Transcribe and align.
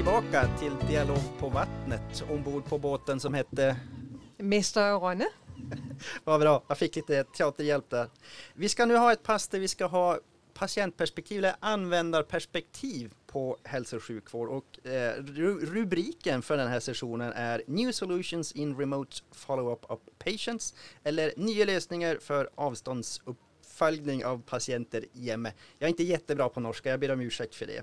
Tillbaka 0.00 0.48
till 0.58 0.72
Dialog 0.88 1.18
på 1.38 1.48
vattnet 1.48 2.24
ombord 2.30 2.64
på 2.64 2.78
båten 2.78 3.20
som 3.20 3.34
hette 3.34 3.76
Mäster 4.36 5.00
Rönne. 5.00 5.28
Vad 6.24 6.40
bra, 6.40 6.64
jag 6.68 6.78
fick 6.78 6.96
lite 6.96 7.24
teaterhjälp 7.24 7.90
där. 7.90 8.08
Vi 8.54 8.68
ska 8.68 8.86
nu 8.86 8.96
ha 8.96 9.12
ett 9.12 9.22
pass 9.22 9.48
där 9.48 9.58
vi 9.58 9.68
ska 9.68 9.86
ha 9.86 10.18
patientperspektiv 10.54 11.38
eller 11.38 11.54
användarperspektiv 11.60 13.14
på 13.26 13.56
hälso 13.64 13.96
och 13.96 14.02
sjukvård 14.02 14.48
och 14.48 14.86
eh, 14.86 15.14
rubriken 15.62 16.42
för 16.42 16.56
den 16.56 16.68
här 16.68 16.80
sessionen 16.80 17.32
är 17.32 17.62
New 17.66 17.92
Solutions 17.92 18.52
in 18.52 18.76
Remote 18.76 19.16
Follow-up 19.32 19.90
of 19.90 20.00
Patients 20.18 20.74
eller 21.04 21.32
nya 21.36 21.64
lösningar 21.64 22.18
för 22.20 22.50
avståndsuppföljning 22.54 24.24
av 24.24 24.42
patienter 24.42 25.04
i. 25.12 25.28
Jag 25.28 25.52
är 25.78 25.88
inte 25.88 26.04
jättebra 26.04 26.48
på 26.48 26.60
norska, 26.60 26.90
jag 26.90 27.00
ber 27.00 27.10
om 27.10 27.20
ursäkt 27.20 27.54
för 27.54 27.66
det. 27.66 27.82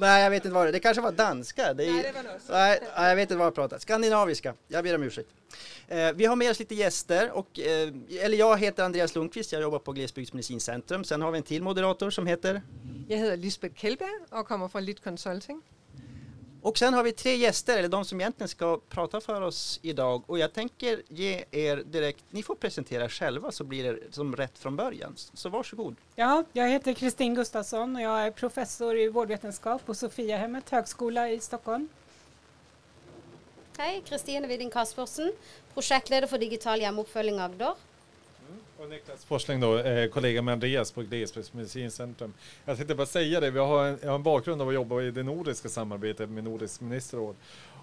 Nej, 0.00 0.22
jag 0.22 0.30
vet 0.30 0.44
inte 0.44 0.54
vad 0.54 0.66
det 0.66 0.72
Det 0.72 0.80
kanske 0.80 1.02
var 1.02 1.12
danska. 1.12 1.74
Det 1.74 1.84
är, 1.84 1.92
nej, 1.92 2.02
det 2.02 2.12
var 2.12 2.32
norska. 2.32 2.52
Nej, 2.52 2.80
jag 2.96 3.16
vet 3.16 3.22
inte 3.22 3.36
vad 3.36 3.46
jag 3.46 3.54
pratar. 3.54 3.78
Skandinaviska. 3.78 4.54
Jag 4.68 4.84
ber 4.84 4.94
om 4.94 5.02
ursäkt. 5.02 5.28
Eh, 5.88 6.12
vi 6.12 6.24
har 6.24 6.36
med 6.36 6.50
oss 6.50 6.58
lite 6.58 6.74
gäster 6.74 7.30
och, 7.30 7.58
eh, 7.58 7.92
eller 8.20 8.36
jag 8.38 8.58
heter 8.58 8.84
Andreas 8.84 9.14
Lundqvist. 9.14 9.52
Jag 9.52 9.62
jobbar 9.62 9.78
på 9.78 9.92
Glesbygdsmedicincentrum. 9.92 11.04
Sen 11.04 11.22
har 11.22 11.30
vi 11.30 11.38
en 11.38 11.44
till 11.44 11.62
moderator 11.62 12.10
som 12.10 12.26
heter? 12.26 12.62
Jag 13.08 13.18
heter 13.18 13.36
Lisbeth 13.36 13.74
Kjellberg 13.74 14.10
och 14.30 14.48
kommer 14.48 14.68
från 14.68 14.84
Lit 14.84 15.04
Consulting. 15.04 15.62
Och 16.62 16.78
sen 16.78 16.94
har 16.94 17.02
vi 17.02 17.12
tre 17.12 17.36
gäster, 17.36 17.78
eller 17.78 17.88
de 17.88 18.04
som 18.04 18.20
egentligen 18.20 18.48
ska 18.48 18.80
prata 18.88 19.20
för 19.20 19.40
oss 19.40 19.80
idag. 19.82 20.22
Och 20.26 20.38
jag 20.38 20.52
tänker 20.52 21.02
ge 21.08 21.44
er 21.50 21.76
direkt, 21.76 22.24
ni 22.30 22.42
får 22.42 22.54
presentera 22.54 23.08
själva 23.08 23.52
så 23.52 23.64
blir 23.64 23.84
det 23.84 24.14
som 24.14 24.36
rätt 24.36 24.58
från 24.58 24.76
början. 24.76 25.14
Så 25.34 25.48
varsågod. 25.48 25.96
Ja, 26.14 26.44
jag 26.52 26.68
heter 26.68 26.92
Kristin 26.92 27.34
Gustafsson 27.34 27.96
och 27.96 28.02
jag 28.02 28.26
är 28.26 28.30
professor 28.30 28.98
i 28.98 29.08
vårdvetenskap 29.08 29.86
på 29.86 29.94
Sofiahemmet 29.94 30.70
högskola 30.70 31.30
i 31.30 31.40
Stockholm. 31.40 31.88
Hej, 33.78 34.02
Kristine 34.06 34.46
Widing 34.46 34.70
Kaspersen, 34.70 35.32
projektledare 35.74 36.26
för 36.26 36.38
digital 36.38 36.80
hemuppföljning 36.80 37.38
Agder. 37.38 37.74
Och 38.80 38.88
Niklas 38.88 39.24
Forsling 39.24 39.60
då, 39.60 39.78
eh, 39.78 40.10
kollega 40.10 40.42
med 40.42 40.52
Andreas 40.52 40.92
på 40.92 41.02
Glesbygdsmedicincentrum. 41.02 42.34
Jag 42.64 42.76
tänkte 42.76 42.94
bara 42.94 43.06
säga 43.06 43.40
det, 43.40 43.50
vi 43.50 43.58
har 43.58 43.84
en, 43.84 43.98
jag 44.02 44.08
har 44.08 44.14
en 44.14 44.22
bakgrund 44.22 44.62
av 44.62 44.68
att 44.68 44.74
jobba 44.74 45.02
i 45.02 45.10
det 45.10 45.22
nordiska 45.22 45.68
samarbetet 45.68 46.30
med 46.30 46.44
Nordisk 46.44 46.80
ministerråd. 46.80 47.36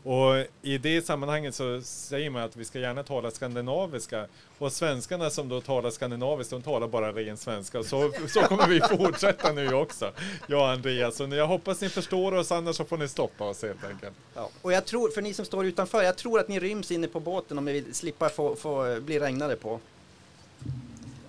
Och 0.03 0.45
i 0.61 0.77
det 0.77 1.05
sammanhanget 1.05 1.55
så 1.55 1.81
säger 1.81 2.29
man 2.29 2.43
att 2.43 2.55
vi 2.55 2.65
ska 2.65 2.79
gärna 2.79 3.03
tala 3.03 3.31
skandinaviska. 3.31 4.27
Och 4.57 4.71
svenskarna 4.71 5.29
som 5.29 5.49
då 5.49 5.61
talar 5.61 5.89
skandinaviskt, 5.89 6.51
de 6.51 6.61
talar 6.61 6.87
bara 6.87 7.11
ren 7.11 7.37
svenska. 7.37 7.83
Så, 7.83 8.11
så 8.27 8.41
kommer 8.41 8.67
vi 8.67 8.79
fortsätta 8.97 9.51
nu 9.51 9.73
också, 9.73 10.11
jag 10.47 10.59
och 10.59 10.69
Andreas. 10.69 11.19
Och 11.19 11.27
jag 11.27 11.47
hoppas 11.47 11.81
ni 11.81 11.89
förstår 11.89 12.31
oss, 12.31 12.51
annars 12.51 12.75
så 12.75 12.85
får 12.85 12.97
ni 12.97 13.07
stoppa 13.07 13.43
oss 13.43 13.63
helt 13.63 13.83
enkelt. 13.83 14.15
Ja. 14.33 14.49
Och 14.61 14.73
jag 14.73 14.85
tror, 14.85 15.09
för 15.09 15.21
ni 15.21 15.33
som 15.33 15.45
står 15.45 15.65
utanför, 15.65 16.03
jag 16.03 16.17
tror 16.17 16.39
att 16.39 16.47
ni 16.47 16.59
ryms 16.59 16.91
inne 16.91 17.07
på 17.07 17.19
båten 17.19 17.57
om 17.57 17.65
ni 17.65 17.73
vill 17.73 17.93
slippa 17.93 18.29
få, 18.29 18.55
få 18.55 19.01
bli 19.01 19.19
regnade 19.19 19.55
på. 19.55 19.79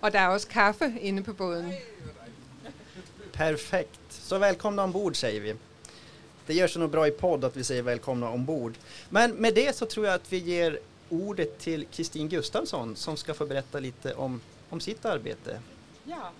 Och 0.00 0.10
det 0.10 0.18
är 0.18 0.34
också 0.34 0.48
kaffe 0.50 0.92
inne 1.00 1.22
på 1.22 1.32
båten. 1.32 1.72
Perfekt. 3.32 4.00
Så 4.08 4.38
välkomna 4.38 4.84
ombord 4.84 5.16
säger 5.16 5.40
vi. 5.40 5.54
Det 6.46 6.54
gör 6.54 6.68
sig 6.68 6.80
nog 6.80 6.90
bra 6.90 7.06
i 7.06 7.10
podd 7.10 7.44
att 7.44 7.56
vi 7.56 7.64
säger 7.64 7.82
välkomna 7.82 8.30
ombord. 8.30 8.74
Men 9.08 9.30
med 9.30 9.54
det 9.54 9.76
så 9.76 9.86
tror 9.86 10.06
jag 10.06 10.14
att 10.14 10.32
vi 10.32 10.38
ger 10.38 10.78
ordet 11.08 11.58
till 11.58 11.86
Kristin 11.86 12.28
Gustafsson 12.28 12.96
som 12.96 13.16
ska 13.16 13.34
få 13.34 13.46
berätta 13.46 13.80
lite 13.80 14.14
om, 14.14 14.40
om 14.68 14.80
sitt 14.80 15.04
arbete. 15.04 15.60
Ja, 16.04 16.30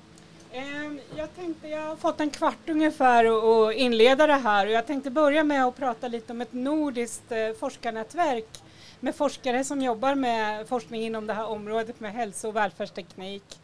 ehm, 0.53 1.01
jag 1.17 1.37
tänkte, 1.37 1.69
jag 1.69 1.83
har 1.83 1.97
fått 1.97 2.21
en 2.21 2.31
kvart 2.31 2.69
ungefär 2.69 3.25
att 3.69 3.75
inleda 3.75 4.27
det 4.27 4.35
här 4.35 4.67
och 4.67 4.73
jag 4.73 4.87
tänkte 4.87 5.11
börja 5.11 5.45
med 5.45 5.65
att 5.65 5.77
prata 5.77 6.09
lite 6.09 6.33
om 6.33 6.41
ett 6.41 6.53
nordiskt 6.53 7.33
eh, 7.33 7.53
forskarnätverk 7.59 8.49
med 9.07 9.15
forskare 9.15 9.65
som 9.65 9.83
jobbar 9.83 10.15
med 10.15 10.69
forskning 10.69 11.03
inom 11.03 11.27
det 11.27 11.33
här 11.33 11.47
området 11.47 12.01
med 12.01 12.13
hälso 12.13 12.49
och 12.49 12.57
välfärdsteknik. 12.57 13.61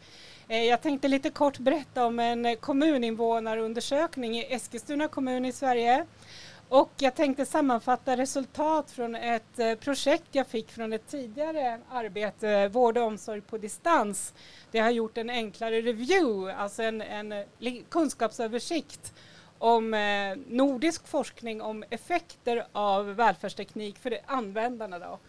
Eh, 0.47 0.63
jag 0.63 0.81
tänkte 0.81 1.07
lite 1.07 1.29
kort 1.29 1.57
berätta 1.57 2.05
om 2.05 2.19
en 2.19 2.55
kommuninvånarundersökning 2.55 4.37
i 4.37 4.53
Eskilstuna 4.53 5.07
kommun 5.07 5.45
i 5.45 5.51
Sverige. 5.51 6.05
Och 6.69 6.91
jag 6.97 7.15
tänkte 7.15 7.45
sammanfatta 7.45 8.17
resultat 8.17 8.91
från 8.91 9.15
ett 9.15 9.59
eh, 9.59 9.75
projekt 9.75 10.27
jag 10.31 10.47
fick 10.47 10.71
från 10.71 10.93
ett 10.93 11.07
tidigare 11.07 11.79
arbete, 11.91 12.67
vård 12.67 12.97
och 12.97 13.03
omsorg 13.03 13.41
på 13.41 13.57
distans. 13.57 14.33
Det 14.71 14.79
har 14.79 14.91
gjort 14.91 15.17
en 15.17 15.29
enklare 15.29 15.81
review, 15.81 16.53
alltså 16.53 16.83
en, 16.83 17.01
en 17.01 17.33
kunskapsöversikt 17.89 19.13
om 19.57 19.93
eh, 19.93 20.37
nordisk 20.47 21.07
forskning 21.07 21.61
om 21.61 21.83
effekter 21.89 22.65
av 22.71 23.05
välfärdsteknik 23.05 23.97
för 23.97 24.17
användarna. 24.25 24.99
Då. 24.99 25.19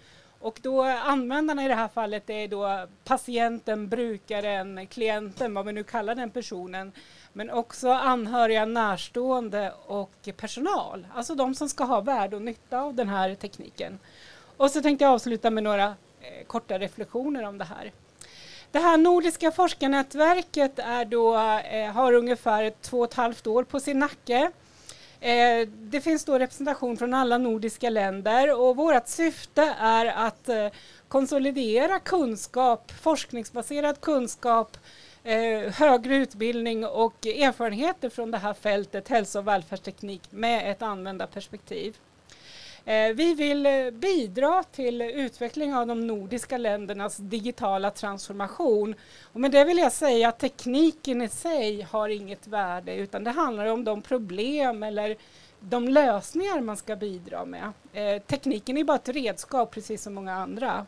Och 0.44 0.58
då 0.62 0.82
användarna 0.82 1.64
i 1.64 1.68
det 1.68 1.74
här 1.74 1.88
fallet 1.88 2.30
är 2.30 2.48
då 2.48 2.86
patienten, 3.04 3.88
brukaren, 3.88 4.86
klienten, 4.86 5.54
vad 5.54 5.66
vi 5.66 5.72
nu 5.72 5.84
kallar 5.84 6.14
den 6.14 6.30
personen, 6.30 6.92
men 7.32 7.50
också 7.50 7.90
anhöriga, 7.90 8.64
närstående 8.64 9.72
och 9.86 10.28
personal, 10.36 11.06
alltså 11.14 11.34
de 11.34 11.54
som 11.54 11.68
ska 11.68 11.84
ha 11.84 12.00
värde 12.00 12.36
och 12.36 12.42
nytta 12.42 12.80
av 12.80 12.94
den 12.94 13.08
här 13.08 13.34
tekniken. 13.34 13.98
Och 14.56 14.70
så 14.70 14.82
tänkte 14.82 15.04
jag 15.04 15.14
avsluta 15.14 15.50
med 15.50 15.62
några 15.62 15.86
eh, 16.20 16.46
korta 16.46 16.78
reflektioner 16.78 17.42
om 17.42 17.58
det 17.58 17.64
här. 17.64 17.92
Det 18.74 18.80
här 18.80 18.96
nordiska 18.96 19.52
forskarnätverket 19.52 20.78
är 20.78 21.04
då, 21.04 21.34
eh, 21.36 21.92
har 21.92 22.12
ungefär 22.12 22.72
två 22.82 22.98
och 22.98 23.04
ett 23.04 23.14
halvt 23.14 23.46
år 23.46 23.64
på 23.64 23.80
sin 23.80 23.98
nacke. 23.98 24.50
Eh, 25.20 25.68
det 25.68 26.00
finns 26.00 26.24
då 26.24 26.38
representation 26.38 26.96
från 26.96 27.14
alla 27.14 27.38
nordiska 27.38 27.90
länder 27.90 28.60
och 28.60 28.76
vårt 28.76 29.08
syfte 29.08 29.74
är 29.78 30.06
att 30.06 30.48
eh, 30.48 30.68
konsolidera 31.08 31.98
kunskap, 31.98 32.92
forskningsbaserad 33.02 34.00
kunskap, 34.00 34.76
eh, 35.24 35.72
högre 35.72 36.16
utbildning 36.16 36.86
och 36.86 37.26
erfarenheter 37.26 38.08
från 38.08 38.30
det 38.30 38.38
här 38.38 38.54
fältet 38.54 39.08
hälso 39.08 39.38
och 39.38 39.48
välfärdsteknik 39.48 40.22
med 40.30 40.70
ett 40.70 40.82
användarperspektiv. 40.82 41.96
Eh, 42.86 43.14
vi 43.14 43.34
vill 43.34 43.66
eh, 43.66 43.90
bidra 43.90 44.62
till 44.62 45.02
utveckling 45.02 45.74
av 45.74 45.86
de 45.86 46.06
nordiska 46.06 46.58
ländernas 46.58 47.16
digitala 47.16 47.90
transformation. 47.90 48.94
Och 49.32 49.40
med 49.40 49.50
det 49.50 49.64
vill 49.64 49.78
jag 49.78 49.92
säga 49.92 50.28
att 50.28 50.38
tekniken 50.38 51.22
i 51.22 51.28
sig 51.28 51.82
har 51.82 52.08
inget 52.08 52.46
värde 52.46 52.94
utan 52.94 53.24
det 53.24 53.30
handlar 53.30 53.66
om 53.66 53.84
de 53.84 54.02
problem 54.02 54.82
eller 54.82 55.16
de 55.60 55.88
lösningar 55.88 56.60
man 56.60 56.76
ska 56.76 56.96
bidra 56.96 57.44
med. 57.44 57.72
Eh, 57.92 58.22
tekniken 58.22 58.78
är 58.78 58.84
bara 58.84 58.96
ett 58.96 59.08
redskap 59.08 59.70
precis 59.70 60.02
som 60.02 60.14
många 60.14 60.34
andra. 60.34 60.86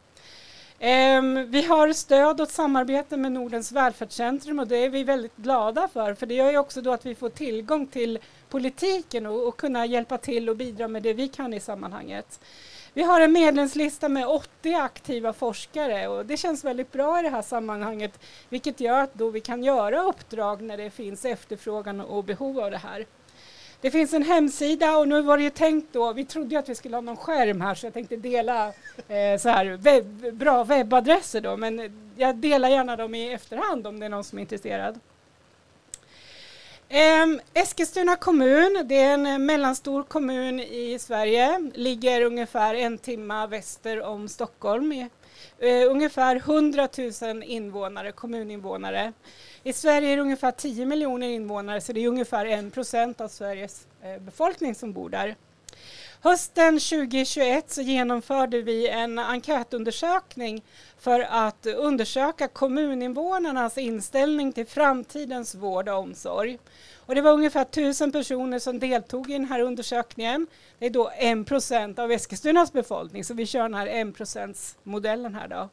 Ehm, 0.78 1.50
vi 1.50 1.62
har 1.62 1.92
stöd 1.92 2.40
och 2.40 2.48
samarbete 2.48 3.16
med 3.16 3.32
Nordens 3.32 3.72
välfärdscentrum 3.72 4.58
och 4.58 4.68
det 4.68 4.76
är 4.76 4.88
vi 4.88 5.04
väldigt 5.04 5.36
glada 5.36 5.88
för 5.92 6.14
för 6.14 6.26
det 6.26 6.34
gör 6.34 6.50
ju 6.50 6.58
också 6.58 6.80
då 6.80 6.92
att 6.92 7.06
vi 7.06 7.14
får 7.14 7.28
tillgång 7.28 7.86
till 7.86 8.18
politiken 8.56 9.26
och, 9.26 9.48
och 9.48 9.56
kunna 9.56 9.86
hjälpa 9.86 10.18
till 10.18 10.48
och 10.48 10.56
bidra 10.56 10.88
med 10.88 11.02
det 11.02 11.12
vi 11.12 11.28
kan 11.28 11.54
i 11.54 11.60
sammanhanget. 11.60 12.40
Vi 12.94 13.02
har 13.02 13.20
en 13.20 13.32
medlemslista 13.32 14.08
med 14.08 14.26
80 14.26 14.74
aktiva 14.74 15.32
forskare 15.32 16.08
och 16.08 16.26
det 16.26 16.36
känns 16.36 16.64
väldigt 16.64 16.92
bra 16.92 17.20
i 17.20 17.22
det 17.22 17.28
här 17.28 17.42
sammanhanget 17.42 18.20
vilket 18.48 18.80
gör 18.80 19.00
att 19.00 19.14
då 19.14 19.30
vi 19.30 19.40
kan 19.40 19.62
göra 19.62 20.02
uppdrag 20.02 20.62
när 20.62 20.76
det 20.76 20.90
finns 20.90 21.24
efterfrågan 21.24 22.00
och 22.00 22.24
behov 22.24 22.60
av 22.60 22.70
det 22.70 22.76
här. 22.76 23.06
Det 23.80 23.90
finns 23.90 24.12
en 24.12 24.22
hemsida 24.22 24.96
och 24.96 25.08
nu 25.08 25.22
var 25.22 25.36
det 25.36 25.44
ju 25.44 25.50
tänkt 25.50 25.92
då, 25.92 26.12
vi 26.12 26.24
trodde 26.24 26.54
ju 26.54 26.56
att 26.56 26.68
vi 26.68 26.74
skulle 26.74 26.96
ha 26.96 27.00
någon 27.00 27.16
skärm 27.16 27.60
här 27.60 27.74
så 27.74 27.86
jag 27.86 27.94
tänkte 27.94 28.16
dela 28.16 28.66
eh, 29.08 29.38
så 29.40 29.48
här 29.48 29.66
webb, 29.66 30.34
bra 30.34 30.64
webbadresser 30.64 31.40
då 31.40 31.56
men 31.56 32.00
jag 32.16 32.36
delar 32.36 32.68
gärna 32.68 32.96
dem 32.96 33.14
i 33.14 33.32
efterhand 33.32 33.86
om 33.86 34.00
det 34.00 34.06
är 34.06 34.10
någon 34.10 34.24
som 34.24 34.38
är 34.38 34.42
intresserad. 34.42 35.00
Um, 36.90 37.40
Eskilstuna 37.54 38.16
kommun, 38.16 38.84
det 38.84 39.00
är 39.00 39.14
en 39.14 39.46
mellanstor 39.46 40.02
kommun 40.02 40.60
i 40.60 40.98
Sverige, 41.00 41.70
ligger 41.74 42.22
ungefär 42.22 42.74
en 42.74 42.98
timme 42.98 43.46
väster 43.46 44.02
om 44.02 44.28
Stockholm. 44.28 44.92
Uh, 44.92 45.90
ungefär 45.90 46.36
100 46.36 46.88
000 47.22 47.42
invånare, 47.42 48.12
kommuninvånare. 48.12 49.12
I 49.62 49.72
Sverige 49.72 50.08
är 50.08 50.16
det 50.16 50.22
ungefär 50.22 50.50
10 50.50 50.86
miljoner 50.86 51.28
invånare 51.28 51.80
så 51.80 51.92
det 51.92 52.00
är 52.00 52.08
ungefär 52.08 52.46
1 52.46 52.74
procent 52.74 53.20
av 53.20 53.28
Sveriges 53.28 53.86
eh, 54.02 54.22
befolkning 54.22 54.74
som 54.74 54.92
bor 54.92 55.08
där. 55.08 55.36
Hösten 56.26 56.80
2021 56.80 57.70
så 57.70 57.82
genomförde 57.82 58.62
vi 58.62 58.88
en 58.88 59.18
enkätundersökning 59.18 60.62
för 60.98 61.20
att 61.20 61.66
undersöka 61.66 62.48
kommuninvånarnas 62.48 63.78
inställning 63.78 64.52
till 64.52 64.66
framtidens 64.66 65.54
vård 65.54 65.88
och 65.88 65.98
omsorg. 65.98 66.58
Och 66.96 67.14
det 67.14 67.20
var 67.20 67.32
ungefär 67.32 67.64
tusen 67.64 68.12
personer 68.12 68.58
som 68.58 68.78
deltog 68.78 69.30
i 69.30 69.32
den 69.32 69.44
här 69.44 69.60
undersökningen. 69.60 70.46
Det 70.78 70.86
är 70.86 70.90
då 70.90 71.10
en 71.18 71.44
procent 71.44 71.98
av 71.98 72.12
Eskilstunas 72.12 72.72
befolkning, 72.72 73.24
så 73.24 73.34
vi 73.34 73.46
kör 73.46 73.62
den 73.62 73.74
här 73.74 73.86
1 73.86 74.76
modellen 74.82 75.34
här 75.34 75.48
då. 75.48 75.68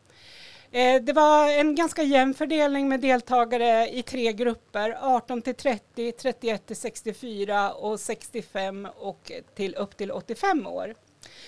Eh, 0.75 1.01
det 1.01 1.13
var 1.13 1.49
en 1.49 1.75
ganska 1.75 2.03
jämn 2.03 2.33
fördelning 2.33 2.89
med 2.89 2.99
deltagare 2.99 3.89
i 3.89 4.03
tre 4.03 4.33
grupper, 4.33 4.97
18 5.01 5.41
till 5.41 5.55
30, 5.55 6.11
31 6.11 6.65
till 6.65 6.75
64 6.75 7.73
och 7.73 7.99
65 7.99 8.87
och 8.95 9.31
till 9.55 9.75
upp 9.75 9.97
till 9.97 10.11
85 10.11 10.67
år. 10.67 10.95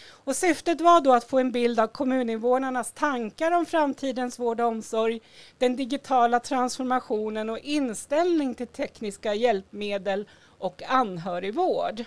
Och 0.08 0.36
syftet 0.36 0.82
var 0.82 1.02
då 1.02 1.14
att 1.14 1.24
få 1.24 1.40
en 1.40 1.52
bild 1.52 1.80
av 1.80 1.88
kommuninvånarnas 1.88 2.92
tankar 2.92 3.52
om 3.52 3.66
framtidens 3.66 4.40
vård 4.40 4.62
och 4.62 4.68
omsorg, 4.68 5.22
den 5.58 5.76
digitala 5.76 6.40
transformationen 6.40 7.50
och 7.50 7.60
inställning 7.60 8.56
till 8.56 8.68
tekniska 8.68 9.34
hjälpmedel 9.34 10.28
och 10.60 10.84
anhörigvård. 10.88 12.06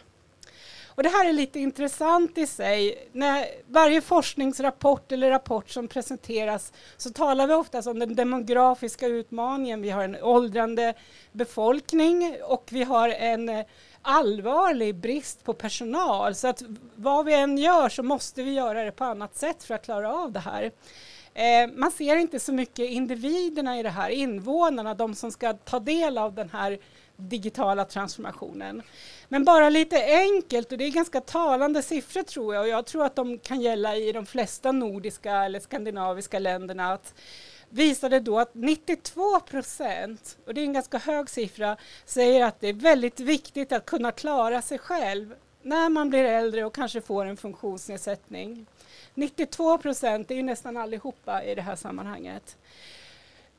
Och 0.98 1.04
det 1.04 1.10
här 1.10 1.28
är 1.28 1.32
lite 1.32 1.60
intressant 1.60 2.38
i 2.38 2.46
sig. 2.46 3.08
När 3.12 3.46
varje 3.66 4.00
forskningsrapport 4.00 5.12
eller 5.12 5.30
rapport 5.30 5.70
som 5.70 5.88
presenteras 5.88 6.72
så 6.96 7.10
talar 7.10 7.46
vi 7.46 7.54
oftast 7.54 7.88
om 7.88 7.98
den 7.98 8.14
demografiska 8.14 9.06
utmaningen. 9.06 9.82
Vi 9.82 9.90
har 9.90 10.04
en 10.04 10.22
åldrande 10.22 10.94
befolkning 11.32 12.36
och 12.44 12.68
vi 12.70 12.82
har 12.82 13.08
en 13.08 13.48
eh, 13.48 13.64
allvarlig 14.02 14.94
brist 14.94 15.44
på 15.44 15.54
personal. 15.54 16.34
Så 16.34 16.48
att 16.48 16.62
vad 16.94 17.26
vi 17.26 17.34
än 17.34 17.58
gör 17.58 17.88
så 17.88 18.02
måste 18.02 18.42
vi 18.42 18.52
göra 18.52 18.84
det 18.84 18.92
på 18.92 19.04
annat 19.04 19.36
sätt 19.36 19.64
för 19.64 19.74
att 19.74 19.84
klara 19.84 20.14
av 20.14 20.32
det 20.32 20.40
här. 20.40 20.72
Eh, 21.34 21.70
man 21.74 21.90
ser 21.90 22.16
inte 22.16 22.40
så 22.40 22.52
mycket 22.52 22.90
individerna 22.90 23.78
i 23.78 23.82
det 23.82 23.90
här, 23.90 24.10
invånarna, 24.10 24.94
de 24.94 25.14
som 25.14 25.30
ska 25.30 25.52
ta 25.52 25.80
del 25.80 26.18
av 26.18 26.34
den 26.34 26.50
här 26.50 26.78
digitala 27.19 27.85
transformationen. 27.85 28.82
Men 29.29 29.44
bara 29.44 29.69
lite 29.69 30.05
enkelt, 30.05 30.73
och 30.73 30.79
det 30.79 30.85
är 30.85 30.91
ganska 30.91 31.20
talande 31.20 31.82
siffror 31.82 32.23
tror 32.23 32.55
jag, 32.55 32.62
och 32.62 32.69
jag 32.69 32.87
tror 32.87 33.05
att 33.05 33.17
de 33.17 33.38
kan 33.38 33.61
gälla 33.61 33.97
i 33.97 34.12
de 34.12 34.26
flesta 34.26 34.73
nordiska 34.73 35.44
eller 35.44 35.61
skandinaviska 35.61 36.38
länderna, 36.38 36.93
att 36.93 37.15
visade 37.70 38.20
då 38.20 38.38
att 38.38 38.55
92 38.55 39.41
procent, 39.41 40.38
och 40.47 40.55
det 40.55 40.61
är 40.61 40.65
en 40.65 40.73
ganska 40.73 40.99
hög 40.99 41.31
siffra, 41.31 41.76
säger 42.05 42.44
att 42.44 42.61
det 42.61 42.69
är 42.69 42.73
väldigt 42.73 43.20
viktigt 43.20 43.73
att 43.73 43.87
kunna 43.87 44.12
klara 44.12 44.62
sig 44.62 44.79
själv 44.79 45.35
när 45.62 45.88
man 45.88 46.11
blir 46.11 46.25
äldre 46.25 46.65
och 46.65 46.75
kanske 46.75 47.00
får 47.00 47.25
en 47.25 47.37
funktionsnedsättning. 47.37 48.67
92 49.15 49.79
procent, 49.79 50.29
det 50.29 50.35
är 50.35 50.37
ju 50.37 50.43
nästan 50.43 50.76
allihopa 50.76 51.44
i 51.44 51.55
det 51.55 51.62
här 51.62 51.76
sammanhanget. 51.76 52.56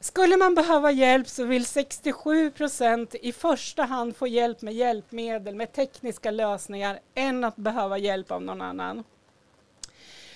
Skulle 0.02 0.38
man 0.38 0.56
behöva 0.56 0.92
hjälp 0.92 1.28
så 1.28 1.44
vill 1.44 1.66
67 1.66 2.52
procent 2.52 3.16
i 3.16 3.32
första 3.32 3.84
hand 3.84 4.16
få 4.16 4.28
hjälp 4.28 4.62
med 4.62 4.74
hjälpmedel, 4.74 5.56
med 5.56 5.74
tekniska 5.74 6.32
lösningar, 6.32 7.00
än 7.16 7.44
att 7.44 7.56
behöva 7.56 7.98
hjälp 7.98 8.32
av 8.32 8.42
någon 8.42 8.62
annan. 8.62 9.04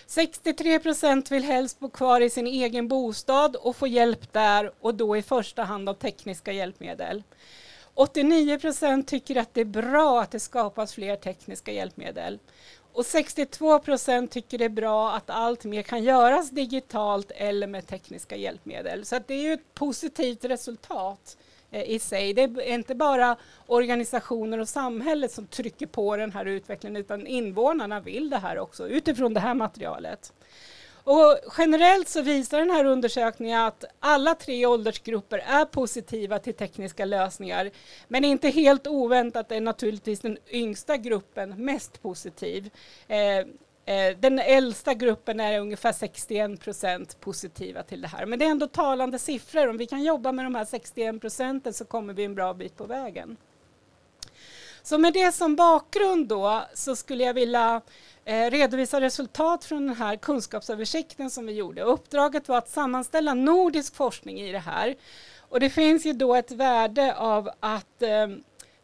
63 0.06 0.80
procent 0.80 1.32
vill 1.32 1.44
helst 1.44 1.80
bo 1.80 1.90
kvar 1.90 2.22
i 2.22 2.30
sin 2.30 2.48
egen 2.48 2.88
bostad 2.88 3.56
och 3.56 3.76
få 3.76 3.88
hjälp 3.88 4.34
där 4.34 4.72
och 4.82 4.96
då 4.96 5.18
i 5.18 5.22
första 5.22 5.64
hand 5.64 5.90
av 5.90 5.94
tekniska 5.94 6.52
hjälpmedel. 6.52 7.24
89 7.94 8.60
procent 8.60 9.08
tycker 9.08 9.36
att 9.36 9.54
det 9.54 9.62
är 9.62 9.66
bra 9.66 10.22
att 10.22 10.32
det 10.32 10.40
skapas 10.40 10.94
fler 10.94 11.16
tekniska 11.16 11.72
hjälpmedel. 11.72 12.40
Och 12.94 13.06
62 13.06 13.80
procent 13.80 14.32
tycker 14.32 14.58
det 14.58 14.66
är 14.66 14.70
bra 14.70 15.12
att 15.12 15.30
allt 15.30 15.64
mer 15.64 15.82
kan 15.82 16.04
göras 16.04 16.50
digitalt 16.50 17.32
eller 17.36 17.68
med 17.68 17.88
tekniska 17.88 18.36
hjälpmedel. 18.36 19.06
Så 19.06 19.20
det 19.28 19.34
är 19.34 19.42
ju 19.42 19.54
ett 19.54 19.74
positivt 19.74 20.46
resultat 20.46 21.38
eh, 21.72 21.84
i 21.84 22.00
sig. 22.00 22.34
Det 22.34 22.42
är 22.42 22.74
inte 22.74 22.96
bara 22.96 23.36
organisationer 23.68 24.58
och 24.58 24.70
samhället 24.70 25.32
som 25.32 25.48
trycker 25.48 25.88
på 25.88 26.18
den 26.18 26.32
här 26.32 26.46
utvecklingen 26.46 26.98
utan 26.98 27.28
invånarna 27.28 28.00
vill 28.00 28.30
det 28.30 28.38
här 28.38 28.60
också 28.60 28.88
utifrån 28.88 29.34
det 29.34 29.40
här 29.40 29.54
materialet. 29.54 30.34
Och 31.04 31.40
generellt 31.58 32.10
så 32.10 32.22
visar 32.22 32.60
den 32.60 32.70
här 32.70 32.86
undersökningen 32.86 33.62
att 33.62 33.86
alla 34.00 34.36
tre 34.36 34.66
åldersgrupper 34.66 35.38
är 35.38 35.66
positiva 35.66 36.40
till 36.40 36.54
tekniska 36.54 37.06
lösningar. 37.06 37.72
Men 38.08 38.24
inte 38.24 38.50
helt 38.50 38.88
oväntat 38.88 39.52
är 39.52 39.62
naturligtvis 39.62 40.20
den 40.20 40.38
yngsta 40.52 40.98
gruppen 40.98 41.66
mest 41.66 42.02
positiv. 42.02 42.70
Eh, 43.08 43.38
eh 43.86 44.18
den 44.20 44.40
äldsta 44.40 44.94
gruppen 44.94 45.40
är 45.40 45.60
ungefär 45.60 45.92
61 45.92 46.62
procent 46.62 47.20
positiva 47.20 47.84
till 47.84 48.02
det 48.02 48.08
här. 48.08 48.26
Men 48.26 48.40
det 48.40 48.46
är 48.46 48.50
ändå 48.50 48.68
talande 48.68 49.20
siffror. 49.20 49.68
Om 49.68 49.78
vi 49.78 49.86
kan 49.86 50.04
jobba 50.04 50.32
med 50.32 50.46
de 50.46 50.56
här 50.56 50.66
61 50.66 51.22
procenten 51.22 51.74
så 51.74 51.86
kommer 51.86 52.14
vi 52.14 52.24
en 52.24 52.36
bra 52.36 52.54
bit 52.54 52.78
på 52.78 52.86
vägen. 52.86 53.38
Så 54.86 54.98
med 54.98 55.14
det 55.14 55.32
som 55.32 55.56
bakgrund 55.56 56.28
då 56.28 56.64
så 56.74 56.96
skulle 56.96 57.24
jag 57.24 57.34
vilja 57.34 57.82
Eh, 58.26 58.52
redovisa 58.52 59.02
resultat 59.02 59.66
från 59.66 59.88
den 59.88 59.96
här 59.96 60.16
kunskapsöversikten 60.16 61.30
som 61.30 61.46
vi 61.46 61.54
gjorde. 61.54 61.82
Uppdraget 61.82 62.48
var 62.48 62.58
att 62.58 62.70
sammanställa 62.70 63.34
nordisk 63.34 63.96
forskning 63.96 64.42
i 64.42 64.52
det 64.52 64.60
här. 64.60 64.96
Och 65.40 65.60
det 65.60 65.70
finns 65.70 66.06
ju 66.06 66.14
då 66.14 66.36
ett 66.36 66.52
värde 66.52 67.16
av 67.16 67.50
att 67.60 68.02
eh, 68.02 68.28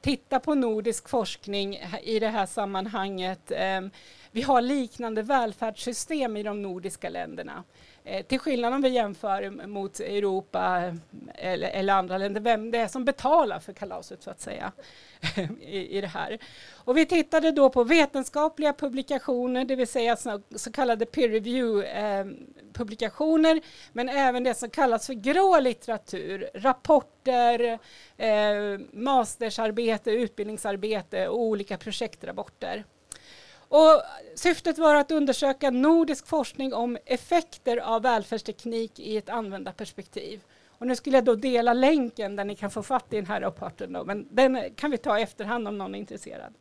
titta 0.02 0.40
på 0.40 0.56
nordisk 0.56 1.10
forskning 1.10 1.80
i 2.04 2.20
det 2.20 2.28
här 2.28 2.46
sammanhanget. 2.46 3.52
Eh, 3.52 3.82
vi 4.32 4.42
har 4.42 4.62
liknande 4.62 5.22
välfärdssystem 5.22 6.38
i 6.38 6.44
de 6.44 6.62
nordiska 6.62 7.10
länderna. 7.10 7.64
Eh, 8.10 8.26
till 8.26 8.40
skillnad 8.40 8.74
om 8.74 8.82
vi 8.82 8.90
jämför 8.90 9.68
mot 9.68 10.00
Europa 10.00 10.84
eh, 10.86 10.94
eller, 11.36 11.70
eller, 11.70 11.94
andra 11.94 12.18
länder, 12.18 12.42
vem 12.42 12.72
det 12.72 12.78
är 12.78 12.88
som 12.88 13.06
betalar 13.06 13.60
för 13.60 13.74
kalaset 13.74 14.24
så 14.24 14.30
att 14.30 14.42
säga 14.42 14.72
i, 15.62 15.98
i 15.98 16.02
det 16.02 16.08
här. 16.08 16.38
Och 16.76 16.98
vi 16.98 17.06
tittade 17.06 17.52
då 17.52 17.70
på 17.70 17.84
vetenskapliga 17.84 18.74
publikationer, 18.74 19.66
det 19.66 19.76
vill 19.76 19.88
säga 19.88 20.16
så, 20.16 20.42
så 20.56 20.72
kallade 20.72 21.06
peer 21.06 21.30
review 21.30 21.90
eh, 22.00 22.26
publikationer, 22.74 23.62
men 23.94 24.10
även 24.10 24.44
det 24.44 24.54
som 24.54 24.70
kallas 24.70 25.06
för 25.06 25.14
grå 25.14 25.60
litteratur, 25.60 26.50
rapporter, 26.54 27.80
eh, 28.18 28.80
mastersarbete, 28.92 30.12
utbildningsarbete 30.12 31.28
och 31.28 31.40
olika 31.40 31.78
projektrapporter. 31.78 32.86
Och 33.70 34.02
syftet 34.36 34.78
var 34.78 34.96
att 34.96 35.12
undersöka 35.12 35.72
nordisk 35.72 36.28
forskning 36.28 36.74
om 36.74 36.98
effekter 37.06 37.78
av 37.78 38.02
välfärdsteknik 38.02 39.00
i 39.00 39.18
ett 39.18 39.30
användarperspektiv. 39.30 40.42
Och 40.68 40.88
nu 40.88 40.96
skulle 40.96 41.18
jag 41.18 41.26
då 41.26 41.36
dela 41.36 41.74
länken 41.74 42.36
där 42.36 42.46
ni 42.46 42.56
kan 42.56 42.72
få 42.72 42.84
fatt 42.84 43.14
i 43.14 43.16
den 43.16 43.26
här 43.26 43.42
rapporten, 43.42 43.94
då, 43.94 44.04
men 44.04 44.28
den 44.32 44.74
kan 44.76 44.92
vi 44.92 44.98
ta 44.98 45.20
i 45.20 45.22
efterhand 45.22 45.68
om 45.68 45.78
någon 45.78 45.96
är 45.96 46.00
intresserad. 46.00 46.54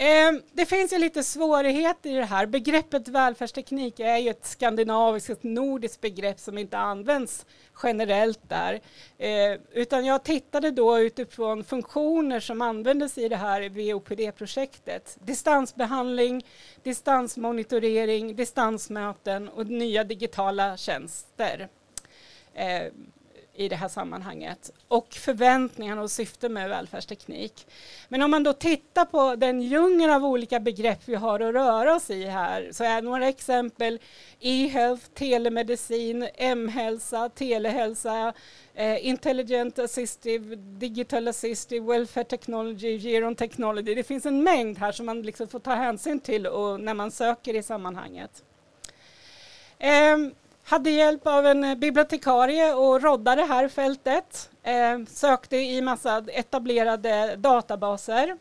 Ehm, 0.00 0.42
det 0.52 0.66
finns 0.66 0.92
ju 0.92 0.98
lite 0.98 1.22
svårigheter 1.22 2.10
i 2.10 2.12
det 2.12 2.24
här. 2.24 2.46
Begreppet 2.46 3.08
välfärdsteknik 3.08 4.00
är 4.00 4.16
ju 4.16 4.30
ett 4.30 4.46
skandinaviskt, 4.46 5.30
ett 5.30 5.42
nordiskt 5.42 6.00
begrepp 6.00 6.40
som 6.40 6.58
inte 6.58 6.78
används 6.78 7.46
generellt 7.82 8.40
där. 8.48 8.80
Ehm, 9.18 9.60
utan 9.72 10.04
jag 10.04 10.24
tittade 10.24 10.70
då 10.70 10.98
utifrån 10.98 11.64
funktioner 11.64 12.40
som 12.40 12.62
användes 12.62 13.18
i 13.18 13.28
det 13.28 13.36
här 13.36 13.68
VOPD-projektet. 13.68 15.18
Distansbehandling, 15.20 16.46
distansmonitorering, 16.82 18.36
distansmöten 18.36 19.48
och 19.48 19.66
nya 19.66 20.04
digitala 20.04 20.76
tjänster. 20.76 21.68
Ehm, 22.54 22.92
i 23.58 23.68
det 23.68 23.76
här 23.76 23.88
sammanhanget 23.88 24.70
och 24.88 25.14
förväntningarna 25.14 26.02
och 26.02 26.10
syften 26.10 26.52
med 26.52 26.68
välfärdsteknik. 26.68 27.66
Men 28.08 28.22
om 28.22 28.30
man 28.30 28.42
då 28.42 28.52
tittar 28.52 29.04
på 29.04 29.36
den 29.36 29.62
djungel 29.62 30.10
av 30.10 30.24
olika 30.24 30.60
begrepp 30.60 30.98
vi 31.04 31.14
har 31.14 31.40
att 31.40 31.54
röra 31.54 31.94
oss 31.94 32.10
i 32.10 32.24
här 32.24 32.68
så 32.72 32.84
är 32.84 33.02
några 33.02 33.28
exempel 33.28 33.98
e-health, 34.40 35.04
telemedicin, 35.14 36.28
m-hälsa, 36.34 37.28
telehälsa, 37.28 38.32
eh, 38.74 39.06
intelligent 39.06 39.78
assistive, 39.78 40.56
digital 40.56 41.28
assistive, 41.28 41.86
welfare 41.86 42.24
technology, 42.24 42.98
geron 42.98 43.34
technology. 43.34 43.94
Det 43.94 44.04
finns 44.04 44.26
en 44.26 44.42
mängd 44.42 44.78
här 44.78 44.92
som 44.92 45.06
man 45.06 45.22
liksom 45.22 45.48
får 45.48 45.60
ta 45.60 45.74
hänsyn 45.74 46.20
till 46.20 46.46
och 46.46 46.80
när 46.80 46.94
man 46.94 47.10
söker 47.10 47.54
i 47.54 47.62
sammanhanget. 47.62 48.42
Um, 50.14 50.34
hade 50.68 50.90
hjälp 50.90 51.26
av 51.26 51.46
en 51.46 51.64
eh, 51.64 51.74
bibliotekarie 51.74 52.74
och 52.74 53.02
rodda 53.02 53.36
det 53.36 53.44
här 53.44 53.68
fältet. 53.68 54.50
Eh, 54.62 54.98
sökte 55.08 55.56
i 55.56 55.82
massa 55.82 56.24
etablerade 56.28 57.36
databaser. 57.36 58.38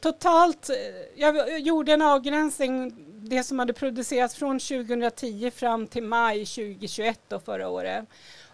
Totalt, 0.00 0.70
eh, 0.70 0.76
jag 1.16 1.60
gjorde 1.60 1.92
en 1.92 2.02
avgränsning, 2.02 2.94
det 3.28 3.42
som 3.42 3.58
hade 3.58 3.72
producerats 3.72 4.34
från 4.34 4.58
2010 4.58 5.50
fram 5.50 5.86
till 5.86 6.02
maj 6.02 6.46
2021 6.46 7.20
då 7.28 7.40
förra 7.40 7.68
året. 7.68 8.04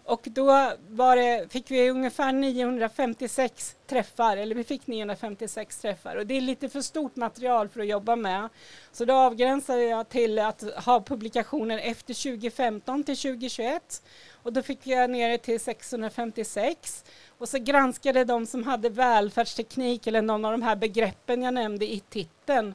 Och 0.08 0.28
då 0.30 0.44
var 0.88 1.16
det, 1.16 1.52
fick 1.52 1.70
vi 1.70 1.90
ungefär 1.90 2.32
956 2.32 3.76
träffar, 3.86 4.36
eller 4.36 4.54
vi 4.54 4.64
fick 4.64 4.86
956 4.86 5.78
träffar. 5.78 6.16
Och 6.16 6.26
det 6.26 6.36
är 6.36 6.40
lite 6.40 6.68
för 6.68 6.80
stort 6.80 7.16
material 7.16 7.68
för 7.68 7.80
att 7.80 7.86
jobba 7.86 8.16
med. 8.16 8.48
Så 8.92 9.04
då 9.04 9.14
avgränsade 9.14 9.84
jag 9.84 10.08
till 10.08 10.38
att 10.38 10.64
ha 10.84 11.00
publikationer 11.00 11.78
efter 11.78 12.14
2015 12.14 13.04
till 13.04 13.16
2021 13.16 14.02
och 14.42 14.52
då 14.52 14.62
fick 14.62 14.86
jag 14.86 15.10
ner 15.10 15.28
det 15.28 15.38
till 15.38 15.60
656 15.60 17.04
och 17.38 17.48
så 17.48 17.58
granskade 17.58 18.24
de 18.24 18.46
som 18.46 18.62
hade 18.62 18.88
välfärdsteknik 18.88 20.06
eller 20.06 20.22
någon 20.22 20.44
av 20.44 20.52
de 20.52 20.62
här 20.62 20.76
begreppen 20.76 21.42
jag 21.42 21.54
nämnde 21.54 21.92
i 21.92 22.00
titeln. 22.00 22.74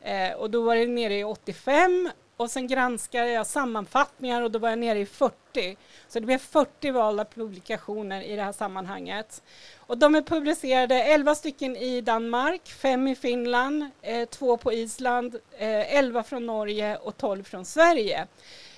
Eh, 0.00 0.32
och 0.32 0.50
då 0.50 0.62
var 0.62 0.76
det 0.76 0.86
nere 0.86 1.14
i 1.14 1.24
85 1.24 2.10
och 2.36 2.50
sen 2.50 2.66
granskade 2.66 3.30
jag 3.30 3.46
sammanfattningar 3.46 4.42
och 4.42 4.50
då 4.50 4.58
var 4.58 4.68
jag 4.68 4.78
nere 4.78 4.98
i 4.98 5.06
40. 5.06 5.76
Så 6.08 6.20
det 6.20 6.26
blev 6.26 6.38
40 6.38 6.90
valda 6.90 7.24
publikationer 7.24 8.22
i 8.22 8.36
det 8.36 8.42
här 8.42 8.52
sammanhanget. 8.52 9.42
Och 9.78 9.98
de 9.98 10.14
är 10.14 10.22
publicerade 10.22 11.02
11 11.02 11.34
stycken 11.34 11.76
i 11.76 12.00
Danmark, 12.00 12.68
5 12.68 13.08
i 13.08 13.14
Finland, 13.14 13.90
eh, 14.02 14.56
på 14.56 14.72
Island, 14.72 15.34
eh, 15.58 15.96
11 15.96 16.22
från 16.22 16.46
Norge 16.46 16.96
och 16.96 17.16
12 17.16 17.42
från 17.42 17.64
Sverige. 17.64 18.26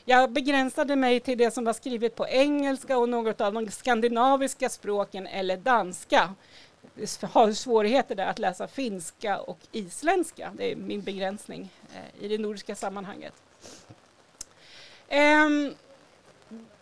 Jag 0.04 0.32
begränsade 0.32 0.96
mig 0.96 1.20
till 1.20 1.38
det 1.38 1.50
som 1.50 1.64
var 1.64 1.72
skrivet 1.72 2.14
på 2.14 2.26
engelska 2.26 2.98
och 2.98 3.08
något 3.08 3.40
av 3.40 3.52
de 3.52 3.70
skandinaviska 3.70 4.68
språken 4.68 5.26
eller 5.26 5.56
danska. 5.56 6.34
Jag 7.20 7.28
har 7.28 7.52
svårigheter 7.52 8.14
där 8.14 8.26
att 8.26 8.38
läsa 8.38 8.68
finska 8.68 9.38
och 9.38 9.58
isländska. 9.72 10.52
Det 10.56 10.72
är 10.72 10.76
min 10.76 11.02
begränsning 11.02 11.72
eh, 11.94 12.24
i 12.24 12.28
det 12.28 12.38
nordiska 12.38 12.74
sammanhanget. 12.74 13.34
Um, 15.10 15.74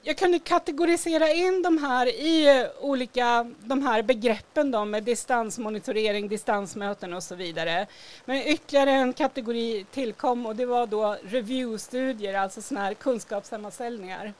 jag 0.02 0.18
kunde 0.18 0.38
kategorisera 0.38 1.32
in 1.32 1.62
de 1.62 1.78
här 1.78 2.06
i 2.06 2.66
olika 2.80 3.52
de 3.58 3.82
här 3.82 4.02
begreppen 4.02 4.70
då, 4.70 4.84
med 4.84 5.02
distansmonitorering, 5.02 6.28
distansmöten 6.28 7.14
och 7.14 7.22
så 7.22 7.34
vidare. 7.34 7.86
Men 8.24 8.36
ytterligare 8.42 8.90
en 8.90 9.12
kategori 9.12 9.86
tillkom 9.92 10.46
och 10.46 10.56
det 10.56 10.66
var 10.66 10.86
då 10.86 11.16
reviewstudier, 11.24 12.34
alltså 12.34 12.62
sådana 12.62 12.86
här 12.86 12.94
kunskapssammanställningar. 12.94 14.32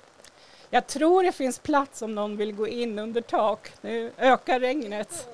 Jag 0.71 0.87
tror 0.87 1.23
det 1.23 1.33
finns 1.33 1.59
plats 1.59 2.03
om 2.03 2.15
någon 2.15 2.37
vill 2.37 2.53
gå 2.53 2.69
in 2.69 2.99
under 2.99 3.21
tak. 3.21 3.73
Nu 3.81 4.13
ökar 4.19 4.61
regnet. 4.61 5.29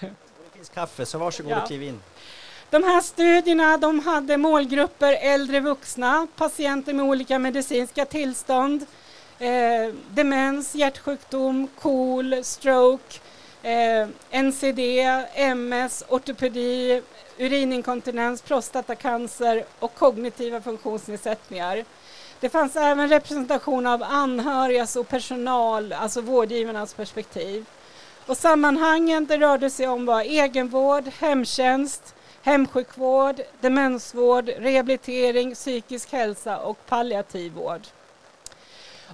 Det 0.00 0.10
finns 0.54 0.68
kaffe, 0.68 1.06
så 1.06 1.18
varsågod 1.18 1.52
Ja. 1.52 1.62
och 1.62 1.66
kliv 1.68 1.82
in. 1.82 2.00
De 2.70 2.84
här 2.84 3.00
studierna 3.00 3.76
de 3.76 4.00
hade 4.00 4.36
målgrupper 4.36 5.12
äldre 5.12 5.60
vuxna, 5.60 6.26
patienter 6.36 6.92
med 6.92 7.04
olika 7.04 7.38
medicinska 7.38 8.04
tillstånd, 8.04 8.86
eh, 9.38 9.94
demens, 10.10 10.74
hjärtsjukdom, 10.74 11.68
KOL, 11.80 12.44
stroke, 12.44 13.18
eh, 13.62 14.08
NCD, 14.30 14.78
MS, 15.34 16.04
ortopedi, 16.08 17.02
urininkontinens, 17.38 18.42
prostatacancer 18.42 19.64
och 19.78 19.94
kognitiva 19.94 20.60
funktionsnedsättningar. 20.60 21.84
Det 22.40 22.48
fanns 22.48 22.76
även 22.76 23.08
representation 23.08 23.86
av 23.86 24.02
anhörigas 24.02 24.96
och 24.96 25.08
personal, 25.08 25.92
alltså 25.92 26.20
vårdgivarnas 26.20 26.94
perspektiv. 26.94 27.64
Och 28.26 28.36
sammanhangen 28.36 29.26
det 29.26 29.38
rörde 29.38 29.70
sig 29.70 29.88
om 29.88 30.06
var 30.06 30.20
egenvård, 30.20 31.04
hemtjänst, 31.18 32.14
hemsjukvård, 32.42 33.40
demensvård, 33.60 34.48
rehabilitering, 34.48 35.54
psykisk 35.54 36.12
hälsa 36.12 36.58
och 36.58 36.86
palliativ 36.86 37.52
vård. 37.52 37.80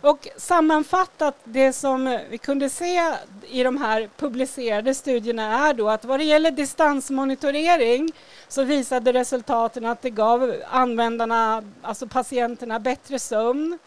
Och 0.01 0.29
sammanfattat, 0.37 1.35
det 1.45 1.73
som 1.73 2.21
vi 2.31 2.39
kunde 2.39 2.71
se 2.71 3.13
i 3.49 3.63
de 3.63 3.77
här 3.77 4.09
publicerade 4.17 4.95
studierna 4.95 5.69
är 5.69 5.75
då 5.75 5.89
att 5.89 6.05
vad 6.05 6.21
det 6.21 6.25
gäller 6.25 6.51
distansmonitorering 6.51 8.13
så 8.49 8.65
visade 8.65 9.13
resultaten 9.13 9.85
att 9.85 10.03
det 10.03 10.11
gav 10.11 10.55
användarna, 10.71 11.63
alltså 11.83 12.07
patienterna, 12.07 12.79
bättre 12.81 13.19
sömn, 13.19 13.79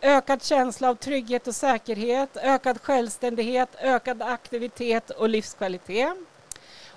ökad 0.00 0.44
känsla 0.44 0.88
av 0.90 0.94
trygghet 0.94 1.46
och 1.46 1.54
säkerhet, 1.54 2.36
ökad 2.36 2.82
självständighet, 2.82 3.68
ökad 3.80 4.22
aktivitet 4.22 5.10
och 5.10 5.28
livskvalitet. 5.28 6.16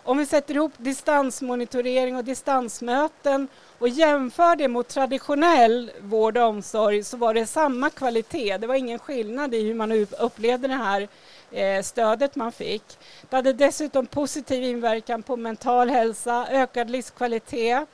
Om 0.09 0.17
vi 0.17 0.25
sätter 0.25 0.55
ihop 0.55 0.71
distansmonitorering 0.77 2.15
och 2.15 2.23
distansmöten 2.23 3.47
och 3.79 3.89
jämför 3.89 4.55
det 4.55 4.67
mot 4.67 4.87
traditionell 4.87 5.91
vård 6.01 6.37
och 6.37 6.43
omsorg 6.43 7.03
så 7.03 7.17
var 7.17 7.33
det 7.33 7.45
samma 7.45 7.89
kvalitet. 7.89 8.57
Det 8.57 8.67
var 8.67 8.75
ingen 8.75 8.99
skillnad 8.99 9.55
i 9.55 9.63
hur 9.63 9.73
man 9.73 9.91
upplevde 10.19 10.67
det 10.67 10.73
här 10.73 11.07
eh, 11.51 11.81
stödet 11.83 12.35
man 12.35 12.51
fick. 12.51 12.83
Det 13.29 13.35
hade 13.35 13.53
dessutom 13.53 14.05
positiv 14.05 14.63
inverkan 14.63 15.23
på 15.23 15.37
mental 15.37 15.89
hälsa, 15.89 16.47
ökad 16.51 16.89
livskvalitet, 16.89 17.87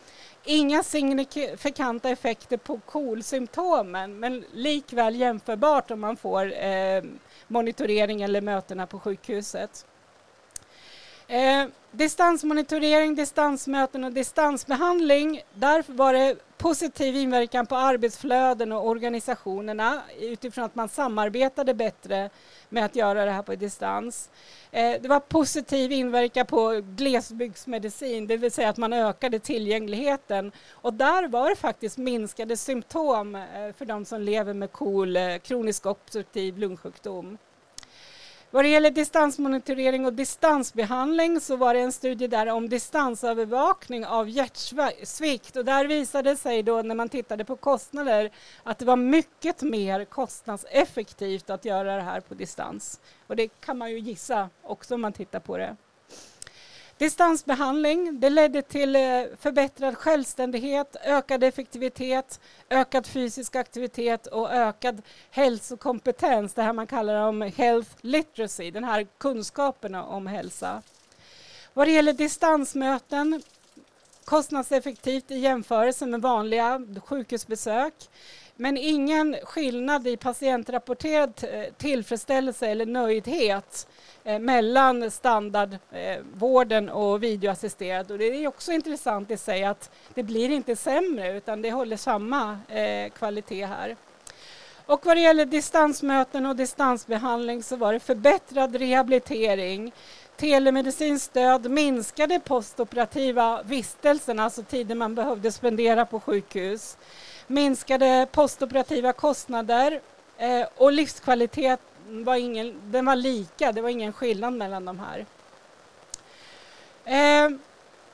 inga 0.46 0.84
signifikanta 0.84 2.10
effekter 2.10 2.58
på 2.58 2.80
KOL-symptomen 2.86 4.20
men 4.20 4.46
likväl 4.54 5.16
jämförbart 5.16 5.92
om 5.92 6.00
man 6.00 6.18
får 6.18 6.64
eh, 6.64 7.04
monitorering 7.48 8.22
eller 8.22 8.42
mötena 8.42 8.88
på 8.88 9.00
sjukhuset. 9.00 9.86
Eh, 11.28 11.66
distansmonitorering, 11.92 13.16
distansmöten 13.16 14.04
och 14.04 14.14
distansbehandling. 14.14 15.42
Där 15.54 15.84
var 15.88 16.14
det 16.14 16.36
positiv 16.58 17.16
inverkan 17.16 17.66
på 17.66 17.76
arbetsflöden 17.76 18.72
och 18.72 18.88
organisationerna 18.88 20.02
utifrån 20.20 20.64
att 20.64 20.76
man 20.76 20.90
samarbetade 20.90 21.74
bättre 21.74 22.30
med 22.70 22.86
att 22.86 22.96
göra 22.96 23.26
det 23.26 23.32
här 23.32 23.42
på 23.42 23.56
distans. 23.56 24.30
Eh, 24.72 25.02
det 25.02 25.08
var 25.08 25.20
positiv 25.20 25.92
inverkan 25.92 26.46
på 26.46 26.82
glesbygdsmedicin, 26.98 28.28
det 28.28 28.38
vill 28.38 28.52
säga 28.52 28.70
att 28.70 28.78
man 28.78 28.94
ökade 28.94 29.40
tillgängligheten. 29.40 30.52
Och 30.72 30.94
där 30.94 31.28
var 31.28 31.50
det 31.50 31.56
faktiskt 31.56 31.98
minskade 31.98 32.58
symptom 32.58 33.36
eh, 33.36 33.42
för 33.78 33.86
de 33.86 34.06
som 34.06 34.22
lever 34.22 34.54
med 34.54 34.72
KOL, 34.72 35.16
eh, 35.16 35.38
kronisk 35.38 35.86
obstruktiv 35.86 36.58
lungsjukdom. 36.58 37.38
Vad 38.52 38.66
det 38.66 38.70
gäller 38.70 38.92
distansmonitorering 38.92 40.06
och 40.06 40.14
distansbehandling 40.14 41.40
så 41.40 41.56
var 41.56 41.74
det 41.74 41.80
en 41.80 41.92
studie 41.92 42.28
där 42.28 42.48
om 42.48 42.70
distansövervakning 42.70 44.06
av 44.06 44.30
hjärtsvikt 44.30 45.56
och 45.56 45.66
där 45.66 45.86
visade 45.86 46.30
det 46.30 46.38
sig 46.38 46.64
då 46.64 46.82
när 46.82 46.96
man 46.96 47.10
tittade 47.10 47.46
på 47.46 47.56
kostnader 47.56 48.32
att 48.64 48.80
det 48.80 48.86
var 48.86 48.96
mycket 48.96 49.62
mer 49.62 50.06
kostnadseffektivt 50.06 51.50
att 51.50 51.66
göra 51.66 51.96
det 51.96 52.02
här 52.02 52.20
på 52.20 52.34
distans. 52.34 53.00
Och 53.28 53.36
det 53.36 53.48
kan 53.48 53.78
man 53.78 53.92
ju 53.92 54.00
gissa 54.00 54.50
också 54.62 54.96
om 54.96 55.02
man 55.02 55.14
tittar 55.14 55.40
på 55.40 55.58
det. 55.58 55.76
Distansbehandling 56.98 58.20
det 58.20 58.30
ledde 58.30 58.62
till 58.62 58.96
eh, 58.96 59.02
förbättrad 59.40 59.98
självständighet, 59.98 60.96
ökad 61.04 61.44
effektivitet, 61.44 62.40
ökad 62.70 63.08
fysisk 63.08 63.56
aktivitet 63.56 64.28
och 64.28 64.54
ökad 64.54 65.02
hälsokompetens. 65.32 66.54
Det 66.54 66.62
här 66.62 66.74
man 66.74 66.88
kallar 66.88 67.16
om 67.28 67.42
health 67.42 67.90
literacy, 68.02 68.72
den 68.72 68.84
här 68.84 69.08
kunskapen 69.18 69.96
om 69.96 70.28
hälsa. 70.28 70.82
Vad 71.74 71.88
det 71.88 71.92
gäller 71.92 72.14
distansmöten 72.14 73.42
kostnadseffektivt 74.26 75.32
i 75.32 75.38
jämförelse 75.38 76.06
med 76.06 76.22
vanliga 76.22 76.82
sjukhusbesök 77.06 77.94
men 78.58 78.78
ingen 78.78 79.36
skillnad 79.44 80.08
i 80.08 80.18
patientrapporterad 80.18 81.34
eh, 81.52 81.74
tillfredsställelse 81.78 82.68
eller 82.68 82.86
nöjdhet 82.86 83.88
eh, 84.24 84.40
mellan 84.40 85.12
standardvården 85.12 86.90
eh, 86.90 86.96
och 86.96 87.24
videoassisterad. 87.24 88.12
Och 88.12 88.18
det 88.18 88.26
är 88.26 88.48
också 88.48 88.72
intressant 88.72 89.32
i 89.32 89.38
sig 89.38 89.64
att 89.64 89.92
det 90.14 90.24
blir 90.24 90.50
inte 90.50 90.76
sämre 90.76 91.38
utan 91.38 91.62
det 91.62 91.72
håller 91.72 91.98
samma 91.98 92.60
kvalitet 93.18 93.66
här. 93.66 93.96
Och 94.86 95.06
vad 95.06 95.18
det 95.18 95.22
gäller 95.22 95.46
distansmöten 95.46 96.46
och 96.46 96.56
distansbehandling 96.56 97.64
så 97.64 97.76
var 97.76 97.94
det 97.94 98.00
förbättrad 98.00 98.76
rehabilitering, 98.76 99.92
telemedicinskt 100.36 101.26
stöd, 101.26 101.72
minskade 101.72 102.40
postoperativa 102.40 103.64
vistelsen, 103.64 104.40
alltså 104.40 104.64
tiden 104.64 104.98
man 104.98 105.16
behövde 105.16 105.52
spendera 105.52 106.06
på 106.06 106.20
sjukhus, 106.20 106.98
minskade 107.48 108.28
postoperativa 108.32 109.14
kostnader 109.14 110.02
eh, 110.38 110.68
och 110.76 110.92
livskvalitet 110.92 111.80
var, 112.08 112.36
ingen, 112.36 112.82
den 112.84 113.06
var 113.06 113.16
lika, 113.16 113.72
det 113.72 113.82
var 113.82 113.90
ingen 113.90 114.14
skillnad 114.14 114.54
mellan 114.54 114.86
de 114.86 115.00
här. 115.00 115.26
Eh, 117.06 117.58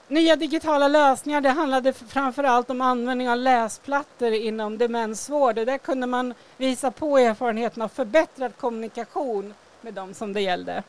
nya 0.08 0.36
digitala 0.36 0.88
lösningar, 0.88 1.42
det 1.42 1.50
handlade 1.50 1.94
framför 1.94 2.44
allt 2.44 2.70
om 2.70 2.82
användning 2.82 3.30
av 3.30 3.38
läsplattor 3.38 4.32
inom 4.32 4.78
demensvård 4.78 5.58
och 5.58 5.66
där 5.66 5.78
kunde 5.78 6.08
man 6.08 6.34
visa 6.58 6.92
på 6.92 7.18
erfarenheten 7.18 7.82
av 7.82 7.88
förbättrad 7.88 8.58
kommunikation 8.58 9.54
med 9.82 9.94
de 9.94 10.14
som 10.14 10.34
det 10.34 10.42
gällde. 10.42 10.84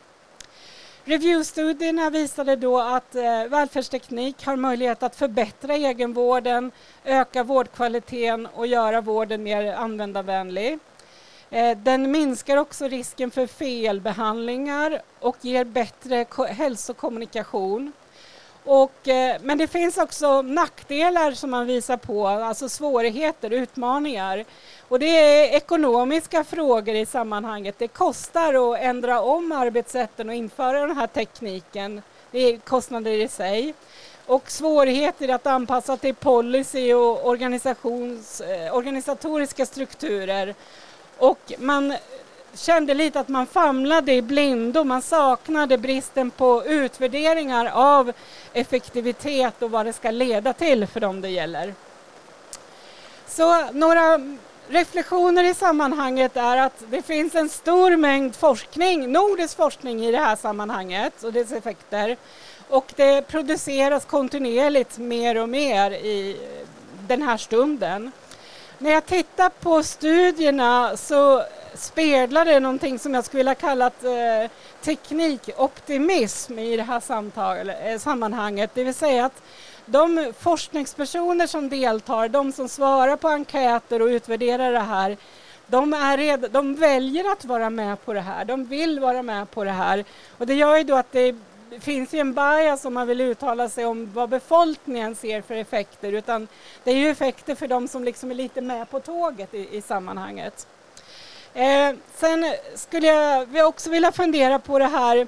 Reviewstudierna 1.05 2.11
visade 2.11 2.57
då 2.57 2.81
att 2.81 3.15
eh, 3.15 3.45
välfärdsteknik 3.49 4.47
har 4.47 4.57
möjlighet 4.57 5.03
att 5.03 5.17
förbättra 5.17 5.75
egenvården, 5.75 6.73
öka 7.05 7.45
vårdkvaliteten 7.45 8.47
och 8.47 8.67
göra 8.67 9.01
vården 9.01 9.43
mer 9.43 9.73
användarvänlig. 9.75 10.79
Eh, 11.51 11.79
den 11.79 12.11
minskar 12.11 12.57
också 12.57 12.89
risken 12.89 13.31
för 13.31 13.47
felbehandlingar 13.47 15.03
och 15.21 15.37
ger 15.41 15.65
bättre 15.65 16.27
hälsokommunikation. 16.49 17.93
Och, 18.65 19.09
eh, 19.09 19.37
men 19.43 19.59
det 19.59 19.67
finns 19.67 19.99
också 19.99 20.43
nackdelar 20.43 21.33
som 21.33 21.51
man 21.51 21.67
visar 21.67 21.97
på, 21.97 22.29
alltså 22.29 22.69
svårigheter, 22.69 23.51
utmaningar. 23.51 24.45
Och 24.89 24.99
det 24.99 25.07
är 25.07 25.57
ekonomiska 25.57 26.45
frågor 26.45 26.95
i 26.95 27.07
sammanhanget. 27.07 27.75
Det 27.79 27.89
kostar 27.89 28.73
att 28.73 28.81
ändra 28.81 29.21
om 29.21 29.53
arbetssätten 29.53 30.29
och 30.29 30.35
införa 30.35 30.87
den 30.87 30.97
här 30.97 31.07
tekniken. 31.07 32.03
Det 32.31 32.39
är 32.39 32.59
kostnader 32.59 33.11
i 33.11 33.29
sig. 33.29 33.75
och 34.27 34.51
svårigheter 34.51 35.29
att 35.29 35.47
anpassa 35.47 35.97
till 35.97 36.15
policy 36.15 36.95
och 36.95 37.37
eh, 37.37 38.75
organisatoriska 38.75 39.67
strukturer. 39.67 40.55
Och 41.19 41.53
man 41.59 41.95
kände 42.55 42.95
lite 42.95 43.21
att 43.21 43.29
man 43.29 43.47
famlade 43.47 44.13
i 44.13 44.23
blindo, 44.23 44.85
man 44.85 45.03
saknade 45.03 45.79
bristen 45.79 46.31
på 46.31 46.65
utvärderingar 46.65 47.71
av 47.75 48.13
effektivitet 48.53 49.63
och 49.63 49.71
vad 49.71 49.87
det 49.87 49.93
ska 49.93 50.11
leda 50.11 50.53
till 50.53 50.87
för 50.87 51.01
dem 51.01 51.21
det 51.21 51.29
gäller. 51.29 51.75
Så 53.27 53.73
några 53.73 54.21
reflektioner 54.69 55.45
i 55.45 55.55
sammanhanget 55.55 56.37
är 56.37 56.57
att 56.57 56.83
det 56.91 57.03
finns 57.03 57.35
en 57.35 57.49
stor 57.49 57.97
mängd 57.97 58.37
forskning, 58.37 59.13
nordisk 59.13 59.57
forskning 59.57 60.05
i 60.05 60.13
det 60.13 60.19
här 60.19 60.37
sammanhanget 60.37 61.25
och 61.25 61.33
dess 61.33 61.53
effekter. 61.53 62.17
Och 62.69 62.93
det 62.97 63.23
produceras 63.29 64.05
kontinuerligt 64.05 64.99
mer 64.99 65.37
och 65.37 65.49
mer 65.49 65.91
i 65.91 66.37
den 67.01 67.23
här 67.23 67.37
stunden. 67.37 68.13
När 68.79 68.91
jag 68.91 69.07
tittar 69.07 69.49
på 69.49 69.83
studierna 69.83 70.97
så 70.97 71.43
speglar 71.75 72.45
det 72.45 72.61
någonting 72.61 72.99
som 72.99 73.15
jag 73.15 73.25
skulle 73.25 73.39
vilja 73.39 73.55
kalla 73.55 73.87
eh, 73.87 74.51
teknikoptimism 74.81 76.59
i 76.59 76.77
det 76.77 76.83
här 76.83 77.01
samtal, 77.01 77.69
eh, 77.69 77.99
sammanhanget. 77.99 78.71
Det 78.75 78.85
vill 78.85 78.95
säga 78.95 79.25
att 79.25 79.43
de 79.87 80.33
forskningspersoner 80.39 81.47
som 81.47 81.69
deltar, 81.69 82.29
de 82.29 82.53
som 82.53 82.69
svarar 82.69 83.17
på 83.17 83.29
enkäter 83.29 84.03
och 84.03 84.07
utvärderar 84.07 84.73
det 84.73 84.79
här, 84.79 85.17
de, 85.67 85.93
är 85.93 86.17
red, 86.17 86.49
de 86.51 86.75
väljer 86.75 87.33
att 87.33 87.45
vara 87.45 87.71
med 87.71 88.05
på 88.05 88.13
det 88.13 88.21
här, 88.21 88.45
de 88.45 88.65
vill 88.65 89.01
vara 89.01 89.23
med 89.23 89.51
på 89.51 89.65
det 89.65 89.71
här. 89.71 90.05
Och 90.39 90.47
det 90.47 90.55
gör 90.55 90.77
ju 90.77 90.85
då 90.85 90.97
att 90.97 91.13
det 91.13 91.37
finns 91.81 92.15
ju 92.15 92.19
en 92.19 92.35
bias 92.35 92.85
om 92.85 92.95
man 92.95 93.07
vill 93.07 93.21
uttala 93.21 93.69
sig 93.69 93.85
om 93.85 94.13
vad 94.15 94.29
befolkningen 94.29 95.15
ser 95.15 95.43
för 95.43 95.55
effekter, 95.55 96.13
utan 96.13 96.49
det 96.85 96.91
är 96.91 96.97
ju 96.97 97.09
effekter 97.09 97.55
för 97.55 97.69
de 97.69 97.89
som 97.89 98.05
liksom 98.05 98.31
är 98.31 98.35
lite 98.35 98.61
med 98.61 98.91
på 98.91 99.01
tåget 99.01 99.55
i, 99.55 99.77
i 99.77 99.83
sammanhanget. 99.83 100.67
Eh, 101.55 101.95
sen 102.15 102.55
skulle 102.75 103.07
jag 103.53 103.69
också 103.69 103.91
vilja 103.91 104.13
fundera 104.13 104.59
på 104.59 104.79
det 104.79 104.87
här 104.87 105.27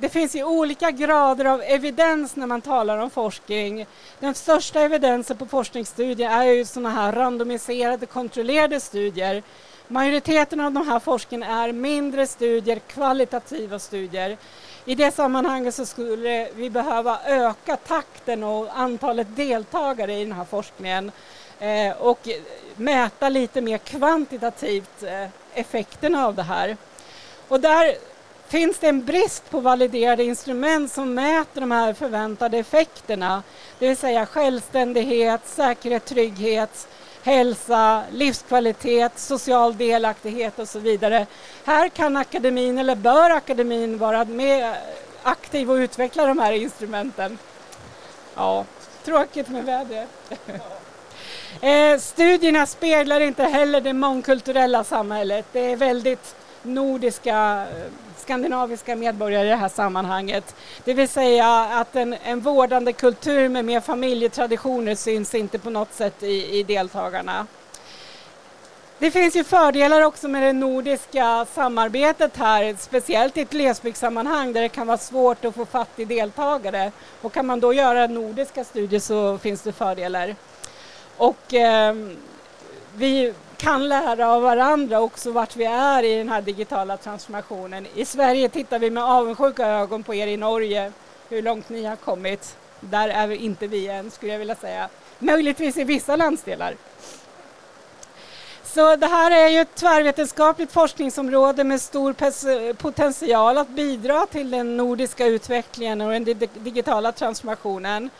det 0.00 0.08
finns 0.08 0.34
ju 0.34 0.44
olika 0.44 0.90
grader 0.90 1.44
av 1.44 1.62
evidens 1.62 2.36
när 2.36 2.46
man 2.46 2.60
talar 2.60 2.98
om 2.98 3.10
forskning. 3.10 3.86
Den 4.20 4.34
största 4.34 4.80
evidensen 4.80 5.36
på 5.36 5.46
forskningsstudier 5.46 6.30
är 6.30 6.42
ju 6.42 6.64
sådana 6.64 6.90
här 6.90 7.12
randomiserade 7.12 8.06
kontrollerade 8.06 8.80
studier. 8.80 9.42
Majoriteten 9.88 10.60
av 10.60 10.72
de 10.72 10.88
här 10.88 11.00
forskarna 11.00 11.46
är 11.46 11.72
mindre 11.72 12.26
studier, 12.26 12.78
kvalitativa 12.78 13.78
studier. 13.78 14.36
I 14.84 14.94
det 14.94 15.14
sammanhanget 15.14 15.74
så 15.74 15.86
skulle 15.86 16.48
vi 16.54 16.70
behöva 16.70 17.20
öka 17.26 17.76
takten 17.76 18.44
och 18.44 18.78
antalet 18.78 19.36
deltagare 19.36 20.14
i 20.14 20.24
den 20.24 20.32
här 20.32 20.44
forskningen 20.44 21.12
Eh, 21.64 21.96
och 21.98 22.28
mäta 22.76 23.28
lite 23.28 23.60
mer 23.60 23.78
kvantitativt 23.78 25.02
eh, 25.02 25.28
effekterna 25.54 26.26
av 26.26 26.34
det 26.34 26.42
här. 26.42 26.76
Och 27.48 27.60
där 27.60 27.94
finns 28.48 28.78
det 28.78 28.88
en 28.88 29.04
brist 29.04 29.50
på 29.50 29.60
validerade 29.60 30.24
instrument 30.24 30.92
som 30.92 31.14
mäter 31.14 31.60
de 31.60 31.70
här 31.70 31.92
förväntade 31.92 32.58
effekterna, 32.58 33.42
det 33.78 33.88
vill 33.88 33.96
säga 33.96 34.26
självständighet, 34.26 35.40
säkerhet, 35.44 36.04
trygghet, 36.04 36.88
hälsa, 37.22 38.02
livskvalitet, 38.12 39.18
social 39.18 39.76
delaktighet 39.76 40.58
och 40.58 40.68
så 40.68 40.78
vidare. 40.78 41.26
Här 41.64 41.88
kan 41.88 42.16
akademin, 42.16 42.78
eller 42.78 42.96
bör 42.96 43.30
akademin, 43.30 43.98
vara 43.98 44.24
med 44.24 44.76
aktiv 45.22 45.70
och 45.70 45.76
utveckla 45.76 46.26
de 46.26 46.38
här 46.38 46.52
instrumenten. 46.52 47.38
Ja, 48.34 48.64
tråkigt 49.04 49.48
med 49.48 49.64
vädret 49.64 50.08
eh, 51.64 51.98
studierna 51.98 52.66
speglar 52.66 53.20
inte 53.20 53.42
heller 53.42 53.80
det 53.80 53.92
mångkulturella 53.92 54.84
samhället. 54.84 55.46
Det 55.52 55.72
är 55.72 55.76
väldigt 55.76 56.34
nordiska 56.62 57.66
eh, 57.70 57.92
skandinaviska 58.16 58.96
medborgare 58.96 59.46
i 59.46 59.50
det 59.50 59.56
här 59.56 59.68
sammanhanget. 59.68 60.54
Det 60.84 60.94
vill 60.94 61.08
säga 61.08 61.48
att 61.64 61.96
en, 61.96 62.12
en 62.24 62.40
vårdande 62.40 62.92
kultur 62.92 63.48
med 63.48 63.64
mer 63.64 63.80
familjetraditioner 63.80 64.94
syns 64.94 65.34
inte 65.34 65.58
på 65.58 65.70
något 65.70 65.92
sätt 65.92 66.22
i, 66.22 66.58
i 66.58 66.62
deltagarna. 66.62 67.46
Det 68.98 69.10
finns 69.10 69.36
ju 69.36 69.44
fördelar 69.44 70.02
också 70.02 70.28
med 70.28 70.42
det 70.42 70.52
nordiska 70.52 71.46
samarbetet 71.54 72.36
här, 72.36 72.76
speciellt 72.78 73.36
i 73.36 73.40
ett 73.40 73.50
glesbygdssammanhang 73.50 74.52
där 74.52 74.62
det 74.62 74.68
kan 74.68 74.86
vara 74.86 74.98
svårt 74.98 75.44
att 75.44 75.54
få 75.54 75.66
fatt 75.66 75.98
i 75.98 76.04
deltagare. 76.04 76.92
Och 77.22 77.32
kan 77.32 77.46
man 77.46 77.60
då 77.60 77.72
göra 77.72 78.06
nordiska 78.06 78.64
studier 78.64 79.00
så 79.00 79.38
finns 79.38 79.62
det 79.62 79.72
fördelar. 79.72 80.34
Och 81.16 81.54
eh, 81.54 81.94
vi 82.96 83.34
kan 83.56 83.88
lära 83.88 84.28
av 84.28 84.42
varandra 84.42 85.00
också 85.00 85.30
vart 85.30 85.56
vi 85.56 85.64
är 85.64 86.02
i 86.02 86.18
den 86.18 86.28
här 86.28 86.42
digitala 86.42 86.96
transformationen. 86.96 87.86
I 87.94 88.04
Sverige 88.04 88.48
tittar 88.48 88.78
vi 88.78 88.90
med 88.90 89.04
avundsjuka 89.04 89.66
ögon 89.66 90.02
på 90.02 90.14
er 90.14 90.26
i 90.26 90.36
Norge, 90.36 90.92
hur 91.28 91.42
långt 91.42 91.68
ni 91.68 91.84
har 91.84 91.96
kommit. 91.96 92.56
Där 92.80 93.08
är 93.08 93.26
vi 93.26 93.36
inte 93.36 93.66
vi 93.66 93.88
än, 93.88 94.10
skulle 94.10 94.32
jag 94.32 94.38
vilja 94.38 94.54
säga. 94.54 94.88
Möjligtvis 95.18 95.76
i 95.76 95.84
vissa 95.84 96.16
landsdelar. 96.16 96.74
Så 98.64 98.96
det 98.96 99.06
här 99.06 99.30
är 99.30 99.48
ju 99.48 99.60
ett 99.60 99.74
tvärvetenskapligt 99.74 100.72
forskningsområde 100.72 101.64
med 101.64 101.80
stor 101.80 102.72
potential 102.72 103.58
att 103.58 103.68
bidra 103.68 104.26
till 104.26 104.50
den 104.50 104.76
nordiska 104.76 105.26
utvecklingen 105.26 106.00
och 106.00 106.12
den 106.12 106.24
digitala 106.54 107.12
transformationen. 107.12 108.10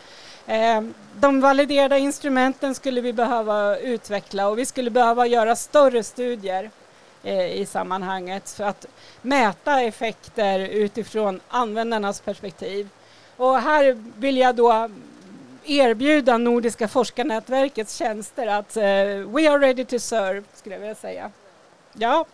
Eh, 0.47 0.81
de 1.19 1.41
validerade 1.41 1.99
instrumenten 1.99 2.75
skulle 2.75 3.01
vi 3.01 3.13
behöva 3.13 3.77
utveckla 3.77 4.47
och 4.47 4.59
vi 4.59 4.65
skulle 4.65 4.89
behöva 4.89 5.27
göra 5.27 5.55
större 5.55 6.03
studier 6.03 6.69
eh, 7.23 7.61
i 7.61 7.65
sammanhanget 7.65 8.49
för 8.49 8.63
att 8.63 8.85
mäta 9.21 9.81
effekter 9.81 10.59
utifrån 10.59 11.39
användarnas 11.47 12.19
perspektiv. 12.21 12.89
Och 13.37 13.59
här 13.59 14.03
vill 14.17 14.37
jag 14.37 14.55
då 14.55 14.89
erbjuda 15.65 16.37
Nordiska 16.37 16.87
forskarnätverkets 16.87 17.95
tjänster 17.95 18.47
att 18.47 18.77
uh, 18.77 18.83
we 19.33 19.49
are 19.49 19.59
ready 19.59 19.85
to 19.85 19.99
serve, 19.99 20.43
skulle 20.53 20.75
jag 20.75 20.79
vilja 20.79 20.95
säga. 20.95 21.31
Ja, 21.93 22.25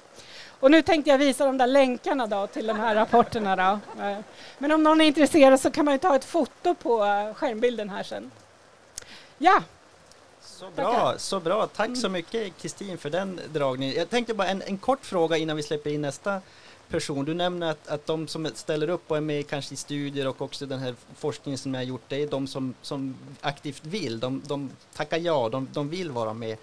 och 0.61 0.71
nu 0.71 0.81
tänkte 0.81 1.09
jag 1.09 1.17
visa 1.17 1.45
de 1.45 1.57
där 1.57 1.67
länkarna 1.67 2.27
då 2.27 2.47
till 2.47 2.67
de 2.67 2.73
här 2.73 2.95
rapporterna. 2.95 3.55
Då. 3.55 4.01
Eh, 4.03 4.17
men 4.57 4.71
om 4.71 4.83
någon 4.83 5.01
är 5.01 5.05
intresserad 5.05 5.59
så 5.59 5.71
kan 5.71 5.85
man 5.85 5.93
ju 5.93 5.97
ta 5.97 6.15
ett 6.15 6.25
foto 6.25 6.75
på 6.75 7.03
eh, 7.05 7.33
skärmbilden 7.33 7.89
här 7.89 8.03
sen. 8.03 8.31
Ja. 9.37 9.63
Så 10.41 10.69
bra, 10.75 11.13
så 11.17 11.39
bra. 11.39 11.67
Tack 11.67 11.97
så 11.97 12.09
mycket 12.09 12.57
Kristin 12.57 12.97
för 12.97 13.09
den 13.09 13.39
dragningen. 13.53 13.95
Jag 13.95 14.09
tänkte 14.09 14.33
bara 14.33 14.47
en, 14.47 14.61
en 14.61 14.77
kort 14.77 15.05
fråga 15.05 15.37
innan 15.37 15.55
vi 15.55 15.63
släpper 15.63 15.89
in 15.89 16.01
nästa 16.01 16.41
person. 16.89 17.25
Du 17.25 17.33
nämner 17.33 17.71
att, 17.71 17.87
att 17.87 18.05
de 18.05 18.27
som 18.27 18.51
ställer 18.55 18.89
upp 18.89 19.11
och 19.11 19.17
är 19.17 19.21
med 19.21 19.47
kanske 19.47 19.73
i 19.73 19.77
studier 19.77 20.27
och 20.27 20.41
också 20.41 20.65
den 20.65 20.79
här 20.79 20.95
forskningen 21.17 21.57
som 21.57 21.73
jag 21.73 21.81
har 21.81 21.85
gjort, 21.85 22.01
det 22.07 22.23
är 22.23 22.27
de 22.27 22.47
som, 22.47 22.73
som 22.81 23.15
aktivt 23.41 23.85
vill. 23.85 24.19
De, 24.19 24.41
de 24.47 24.69
tackar 24.93 25.17
ja, 25.17 25.49
de, 25.49 25.67
de 25.73 25.89
vill 25.89 26.11
vara 26.11 26.33
med. 26.33 26.57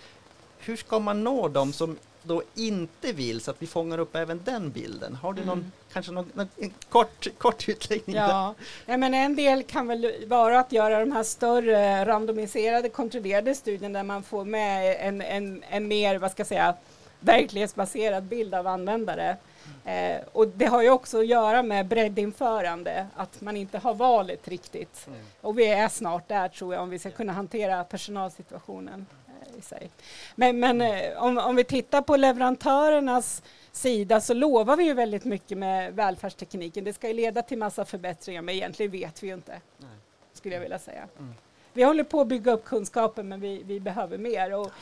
Hur 0.59 0.77
ska 0.77 0.99
man 0.99 1.25
nå 1.25 1.49
dem 1.49 1.73
som 1.73 1.97
då 2.23 2.43
inte 2.55 3.13
vill 3.13 3.41
så 3.41 3.51
att 3.51 3.63
vi 3.63 3.67
fångar 3.67 3.99
upp 3.99 4.17
även 4.17 4.41
den 4.45 4.71
bilden? 4.71 5.15
Har 5.15 5.33
du 5.33 5.45
någon, 5.45 5.59
mm. 5.59 5.73
kanske 5.93 6.13
någon, 6.13 6.33
någon 6.35 6.49
kort, 6.89 7.29
kort 7.39 7.69
utläggning? 7.69 8.17
Ja. 8.17 8.55
ja, 8.87 8.97
men 8.97 9.15
en 9.15 9.37
del 9.37 9.63
kan 9.63 9.87
väl 9.87 10.13
vara 10.27 10.61
att 10.61 10.73
göra 10.73 11.01
de 11.01 11.13
här 11.13 11.23
större 11.23 12.05
randomiserade 12.05 12.89
kontrollerade 12.89 13.55
studierna 13.55 13.99
där 13.99 14.05
man 14.05 14.23
får 14.23 14.45
med 14.45 14.97
en, 15.01 15.23
en, 15.23 15.65
en 15.69 15.89
mer, 15.89 16.19
vad 16.19 16.31
ska 16.31 16.41
jag 16.41 16.47
säga, 16.47 16.75
verklighetsbaserad 17.21 18.25
bild 18.25 18.55
av 18.55 18.67
användare. 18.67 19.37
Eh, 19.85 20.21
och 20.33 20.49
det 20.49 20.67
har 20.67 20.83
ju 20.83 20.91
också 20.91 21.19
att 21.19 21.27
göra 21.27 21.63
med 21.63 21.87
breddinförande, 21.87 23.07
att 23.17 23.41
man 23.41 23.57
inte 23.57 23.79
har 23.79 23.95
valet 23.95 24.49
riktigt. 24.49 25.07
Mm. 25.07 25.21
Och 25.41 25.59
vi 25.59 25.69
är 25.69 25.89
snart 25.89 26.29
där 26.29 26.49
tror 26.49 26.75
jag 26.75 26.83
om 26.83 26.91
vi 26.91 26.99
ska 26.99 27.11
kunna 27.11 27.33
hantera 27.33 27.85
personalsituationen 27.85 29.07
i 29.59 29.63
sig. 29.63 29.91
Men, 30.35 30.61
men 30.61 30.81
eh, 30.81 31.23
om, 31.23 31.39
om 31.39 31.57
vi 31.57 31.65
tittar 31.65 32.03
på 32.03 32.17
leverantörernas 32.17 33.43
sida 33.73 34.21
så 34.21 34.35
lovar 34.35 34.77
vi 34.77 34.85
ju 34.85 34.95
väldigt 34.95 35.25
mycket 35.25 35.59
med 35.59 35.95
välfärdstekniken. 35.95 36.85
Det 36.85 36.93
ska 36.93 37.09
ju 37.09 37.15
leda 37.15 37.43
till 37.43 37.59
massa 37.59 37.85
förbättringar 37.85 38.43
men 38.43 38.55
egentligen 38.55 38.93
vet 38.93 39.23
vi 39.23 39.27
ju 39.27 39.35
inte, 39.35 39.61
Nej. 39.79 39.91
skulle 40.33 40.55
jag 40.55 40.63
vilja 40.63 40.79
säga. 40.79 41.09
Mm. 41.19 41.35
Vi 41.73 41.83
håller 41.83 42.05
på 42.05 42.21
att 42.21 42.29
bygga 42.29 42.53
upp 42.53 42.65
kunskapen 42.65 43.29
men 43.29 43.41
vi, 43.41 43.63
vi 43.63 43.81
behöver 43.81 44.19
mer. 44.19 44.55
Och 44.55 44.73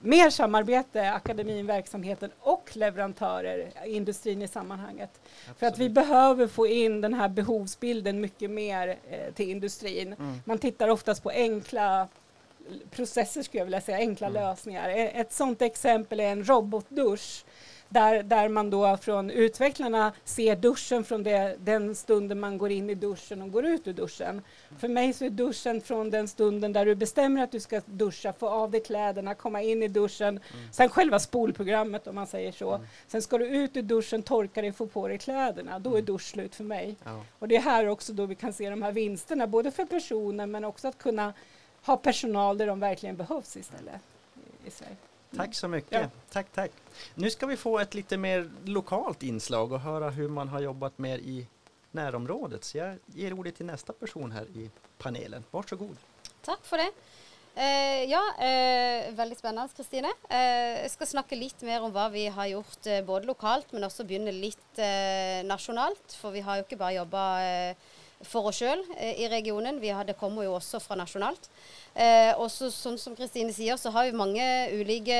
mer 0.00 0.30
samarbete, 0.30 1.12
akademin, 1.12 1.66
verksamheten 1.66 2.30
och 2.40 2.70
leverantörer, 2.76 3.72
industrin 3.84 4.42
i 4.42 4.48
sammanhanget. 4.48 5.10
Absolut. 5.14 5.58
För 5.58 5.66
att 5.66 5.78
vi 5.78 5.90
behöver 5.90 6.46
få 6.46 6.66
in 6.66 7.00
den 7.00 7.14
här 7.14 7.28
behovsbilden 7.28 8.20
mycket 8.20 8.50
mer 8.50 8.96
eh, 9.10 9.34
till 9.34 9.50
industrin. 9.50 10.12
Mm. 10.12 10.34
Man 10.44 10.58
tittar 10.58 10.88
oftast 10.88 11.22
på 11.22 11.30
enkla 11.30 12.08
processer 12.90 13.42
skulle 13.42 13.60
jag 13.60 13.64
vilja 13.64 13.80
säga, 13.80 13.98
enkla 13.98 14.26
mm. 14.26 14.42
lösningar. 14.42 14.88
E-, 14.88 15.10
ett 15.14 15.32
sådant 15.32 15.62
exempel 15.62 16.20
är 16.20 16.32
en 16.32 16.44
robotdusch 16.44 17.44
Där, 17.88 18.22
där 18.22 18.48
man 18.48 18.70
då 18.70 18.96
från 18.96 19.30
utvecklarna 19.30 20.12
ser 20.24 20.56
duschen 20.56 21.04
från 21.04 21.22
det, 21.22 21.56
den 21.60 21.94
stunden 21.94 22.40
man 22.40 22.58
går 22.58 22.70
in 22.70 22.90
i 22.90 22.94
duschen 22.94 23.42
och 23.42 23.50
går 23.50 23.64
ut 23.64 23.88
ur 23.88 23.92
duschen. 23.92 24.42
För 24.78 24.88
mig 24.88 25.12
så 25.12 25.24
är 25.24 25.30
duschen 25.30 25.80
från 25.80 26.10
den 26.10 26.28
stunden 26.28 26.72
där 26.72 26.86
du 26.86 26.94
bestämmer 26.94 27.42
att 27.42 27.52
du 27.52 27.60
ska 27.60 27.80
duscha, 27.86 28.32
få 28.32 28.48
av 28.48 28.70
dig 28.70 28.82
kläderna, 28.82 29.34
komma 29.34 29.62
in 29.62 29.82
i 29.82 29.88
duschen. 29.88 30.28
Mm. 30.28 30.72
Sen 30.72 30.88
själva 30.88 31.18
spolprogrammet 31.18 32.06
om 32.06 32.14
man 32.14 32.26
säger 32.26 32.52
så. 32.52 32.74
Mm. 32.74 32.86
Sen 33.06 33.22
ska 33.22 33.38
du 33.38 33.46
ut 33.46 33.76
ur 33.76 33.82
duschen, 33.82 34.22
torka 34.22 34.62
dig, 34.62 34.72
få 34.72 34.86
på 34.86 35.08
dig 35.08 35.18
kläderna. 35.18 35.78
Då 35.78 35.90
är 35.90 35.94
mm. 35.94 36.04
dusch 36.04 36.22
slut 36.30 36.54
för 36.54 36.64
mig. 36.64 36.96
Ja. 37.04 37.24
Och 37.38 37.48
det 37.48 37.56
är 37.56 37.60
här 37.60 37.88
också 37.88 38.12
då 38.12 38.26
vi 38.26 38.34
kan 38.34 38.52
se 38.52 38.70
de 38.70 38.82
här 38.82 38.92
vinsterna, 38.92 39.46
både 39.46 39.70
för 39.70 39.84
personen 39.84 40.50
men 40.50 40.64
också 40.64 40.88
att 40.88 40.98
kunna 40.98 41.32
ha 41.86 41.96
personal 41.96 42.58
där 42.58 42.66
de 42.66 42.80
verkligen 42.80 43.16
behövs 43.16 43.56
istället. 43.56 44.00
I, 44.64 44.68
i 44.68 44.70
Tack 45.36 45.54
så 45.54 45.68
mycket. 45.68 46.02
Ja. 46.02 46.08
Tack, 46.30 46.46
tack. 46.52 46.70
Nu 47.14 47.30
ska 47.30 47.46
vi 47.46 47.56
få 47.56 47.78
ett 47.78 47.94
lite 47.94 48.16
mer 48.16 48.50
lokalt 48.64 49.22
inslag 49.22 49.72
och 49.72 49.80
höra 49.80 50.10
hur 50.10 50.28
man 50.28 50.48
har 50.48 50.60
jobbat 50.60 50.98
mer 50.98 51.18
i 51.18 51.46
närområdet. 51.90 52.64
Så 52.64 52.78
jag 52.78 52.98
ger 53.06 53.32
ordet 53.32 53.56
till 53.56 53.66
nästa 53.66 53.92
person 53.92 54.32
här 54.32 54.44
i 54.44 54.70
panelen. 54.98 55.44
Varsågod. 55.50 55.96
Tack 56.44 56.60
för 56.62 56.76
det. 56.76 56.90
Eh, 57.56 58.04
ja, 58.10 58.22
eh, 58.38 59.14
veldig 59.14 59.38
spennende, 59.38 59.68
Kristine. 59.76 60.10
Eh, 60.28 60.82
jeg 60.82 60.90
skal 60.90 61.06
snakke 61.06 61.38
litt 61.38 61.62
mer 61.62 61.84
om 61.86 61.92
hva 61.94 62.08
vi 62.10 62.26
har 62.26 62.48
gjort 62.50 62.86
eh, 62.90 63.04
både 63.06 63.30
lokalt, 63.30 63.70
men 63.72 63.86
også 63.86 64.06
begynne 64.08 64.34
litt 64.34 64.80
eh, 64.82 65.44
nasjonalt. 65.46 66.16
For 66.18 66.34
vi 66.34 66.42
har 66.42 66.58
jo 66.58 66.66
ikke 66.66 66.80
bare 66.80 66.96
jobba 66.98 67.22
eh, 67.44 67.92
for 68.28 68.50
oss 68.50 68.60
sjøl 68.60 68.82
eh, 68.96 69.20
i 69.24 69.28
regionen, 69.30 69.80
vi 69.82 69.92
har, 69.94 70.06
det 70.06 70.18
kommer 70.20 70.46
jo 70.46 70.56
også 70.58 70.80
fra 70.82 70.96
nasjonalt. 70.98 71.48
Eh, 71.94 72.32
og 72.38 72.50
så, 72.52 72.70
sånn 72.72 72.98
som 73.00 73.16
Kristine 73.16 73.54
sier, 73.54 73.78
så 73.80 73.92
har 73.94 74.08
vi 74.08 74.16
mange 74.18 74.44
ulike 74.74 75.18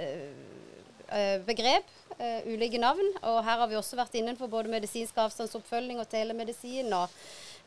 eh, 0.00 1.38
begrep, 1.46 1.96
ulike 2.44 2.76
navn. 2.76 3.06
Og 3.24 3.38
her 3.46 3.62
har 3.62 3.68
vi 3.70 3.78
også 3.78 3.96
vært 3.96 4.18
innenfor 4.20 4.50
både 4.52 4.68
medisinsk 4.70 5.16
avstandsoppfølging 5.22 6.02
og 6.02 6.10
telemedisin. 6.10 6.92
og 6.92 7.08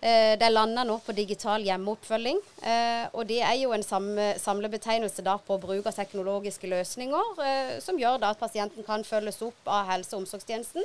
det 0.04 0.43
er 0.43 0.52
landa 0.52 0.84
nå 0.84 0.98
på 1.00 1.13
digital 1.15 1.63
hjemmeoppfølging. 1.63 2.39
Eh, 2.62 3.06
og 3.15 3.24
det 3.30 3.39
er 3.39 3.56
jo 3.62 3.72
en 3.72 3.86
samlebetegnelse 3.88 5.24
da 5.24 5.38
på 5.39 5.58
bruk 5.63 5.88
av 5.88 5.96
teknologiske 5.96 6.67
løsninger, 6.67 7.39
som 7.82 8.00
gjør 8.00 8.19
da 8.19 8.34
at 8.36 8.41
pasienten 8.41 8.84
kan 8.84 9.08
følges 9.08 9.39
opp 9.48 9.72
av 9.72 9.88
helse- 9.93 10.13
og 10.17 10.26
omsorgstjenesten 10.26 10.84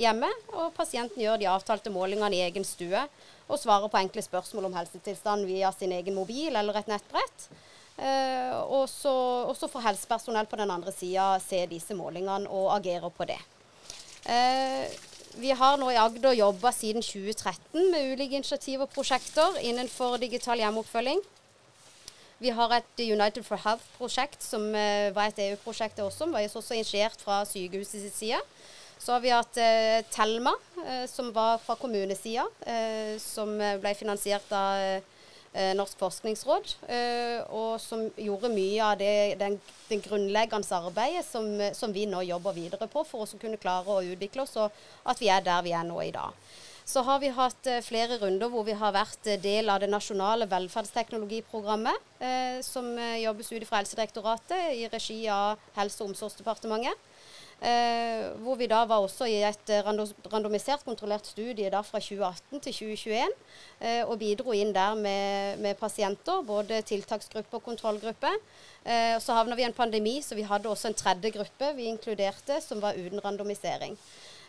hjemme. 0.00 0.30
Og 0.56 0.72
pasienten 0.76 1.22
gjør 1.22 1.40
de 1.40 1.50
avtalte 1.50 1.92
målingene 1.92 2.38
i 2.38 2.44
egen 2.48 2.66
stue 2.66 3.04
og 3.50 3.58
svarer 3.58 3.90
på 3.90 3.98
enkle 4.00 4.22
spørsmål 4.22 4.68
om 4.68 4.78
helsetilstand 4.78 5.46
via 5.48 5.72
sin 5.74 5.92
egen 5.92 6.16
mobil 6.16 6.54
eller 6.54 6.80
et 6.80 6.90
nettbrett. 6.90 7.48
Eh, 8.00 8.54
og 8.70 8.88
så 8.88 9.68
får 9.68 9.86
helsepersonell 9.90 10.48
på 10.48 10.58
den 10.60 10.70
andre 10.72 10.92
sida 10.94 11.34
se 11.42 11.64
disse 11.68 11.96
målingene 11.98 12.48
og 12.48 12.70
agere 12.78 13.10
på 13.12 13.26
det. 13.28 13.40
Eh, 14.24 14.86
vi 15.40 15.52
har 15.54 15.76
nå 15.78 15.90
i 15.92 15.98
Agder 16.00 16.34
jobba 16.34 16.72
siden 16.74 17.04
2013 17.04 17.90
med 17.92 18.14
ulike 18.14 18.40
initiativ 18.40 18.82
og 18.82 18.90
prosjekter 18.90 19.60
innenfor 19.62 20.16
digital 20.22 20.58
hjemmeoppfølging. 20.58 21.20
Vi 22.40 22.50
har 22.56 22.72
et 22.72 23.02
United 23.04 23.44
for 23.44 23.60
Health-prosjekt, 23.60 24.40
som 24.42 24.64
eh, 24.74 25.12
var 25.12 25.28
et 25.28 25.42
EU-prosjekt 25.44 26.00
også, 26.00 26.30
var 26.32 26.46
også 26.48 26.78
initiert 26.78 27.20
fra 27.20 27.42
sykehusets 27.44 28.16
side. 28.16 28.40
Så 29.00 29.14
har 29.14 29.22
vi 29.24 29.32
hatt 29.32 29.56
eh, 29.56 30.02
Telma, 30.12 30.52
eh, 30.84 31.06
som 31.08 31.32
var 31.32 31.58
fra 31.64 31.76
kommunesida, 31.80 32.44
eh, 32.68 33.16
som 33.18 33.54
eh, 33.56 33.78
ble 33.80 33.94
finansiert 33.96 34.52
av 34.52 34.76
eh, 34.76 35.20
eh, 35.54 35.70
Norsk 35.78 35.96
forskningsråd, 36.02 36.74
eh, 36.92 37.38
og 37.48 37.78
som 37.80 38.04
gjorde 38.20 38.52
mye 38.52 38.84
av 38.84 38.98
det 39.00 39.38
den, 39.40 39.56
den 39.88 40.04
grunnleggende 40.04 40.82
arbeidet 40.82 41.24
som, 41.24 41.48
som, 41.72 41.96
vi 41.96 42.04
nå 42.10 42.20
jobber 42.28 42.58
videre 42.58 42.90
på 42.92 43.06
for 43.08 43.24
å 43.24 43.40
kunne 43.40 43.60
klare 43.62 43.88
å 43.88 44.04
utvikle 44.04 44.44
oss, 44.44 44.58
og 44.60 45.08
at 45.08 45.22
vi 45.22 45.32
er 45.32 45.48
der 45.48 45.64
vi 45.64 45.72
er 45.72 45.88
nå 45.88 46.02
i 46.04 46.12
dag. 46.12 46.36
Så 46.84 47.00
har 47.06 47.20
vi 47.22 47.28
hatt 47.32 47.68
eh, 47.70 47.80
flere 47.86 48.20
runder 48.20 48.50
hvor 48.52 48.64
vi 48.66 48.76
har 48.76 48.92
vært 48.92 49.28
eh, 49.30 49.40
del 49.40 49.72
av 49.72 49.80
det 49.80 49.88
nasjonale 49.88 50.48
velferdsteknologiprogrammet, 50.50 52.08
eh, 52.20 52.58
som 52.66 52.92
eh, 52.98 53.22
jobbes 53.24 53.52
ut 53.52 53.66
fra 53.68 53.80
Helsedirektoratet 53.80 54.74
i 54.76 54.88
regi 54.92 55.22
av 55.32 55.60
Helse- 55.76 56.02
og 56.02 56.12
omsorgsdepartementet. 56.12 57.06
Eh, 57.60 58.30
hvor 58.40 58.56
vi 58.56 58.70
da 58.70 58.86
var 58.88 59.04
også 59.04 59.26
i 59.28 59.42
et 59.44 59.68
eh, 59.68 59.84
randomisert, 59.84 60.84
kontrollert 60.86 61.28
studie 61.28 61.68
da 61.68 61.82
fra 61.84 62.00
2018 62.00 62.62
til 62.64 62.72
2021. 62.72 63.34
Eh, 63.80 64.00
og 64.06 64.16
bidro 64.22 64.54
inn 64.56 64.72
der 64.72 64.96
med, 64.96 65.60
med 65.60 65.76
pasienter, 65.76 66.40
både 66.46 66.80
tiltaksgruppe 66.88 67.60
og 67.60 67.66
kontrollgruppe. 67.66 68.32
Eh, 68.80 69.18
så 69.20 69.36
havna 69.36 69.58
vi 69.58 69.66
i 69.66 69.68
en 69.68 69.76
pandemi, 69.76 70.22
så 70.24 70.38
vi 70.38 70.48
hadde 70.48 70.72
også 70.72 70.88
en 70.88 70.96
tredje 70.96 71.34
gruppe 71.36 71.74
vi 71.76 71.90
inkluderte, 71.92 72.62
som 72.64 72.80
var 72.80 72.96
uten 72.96 73.20
randomisering. 73.20 73.98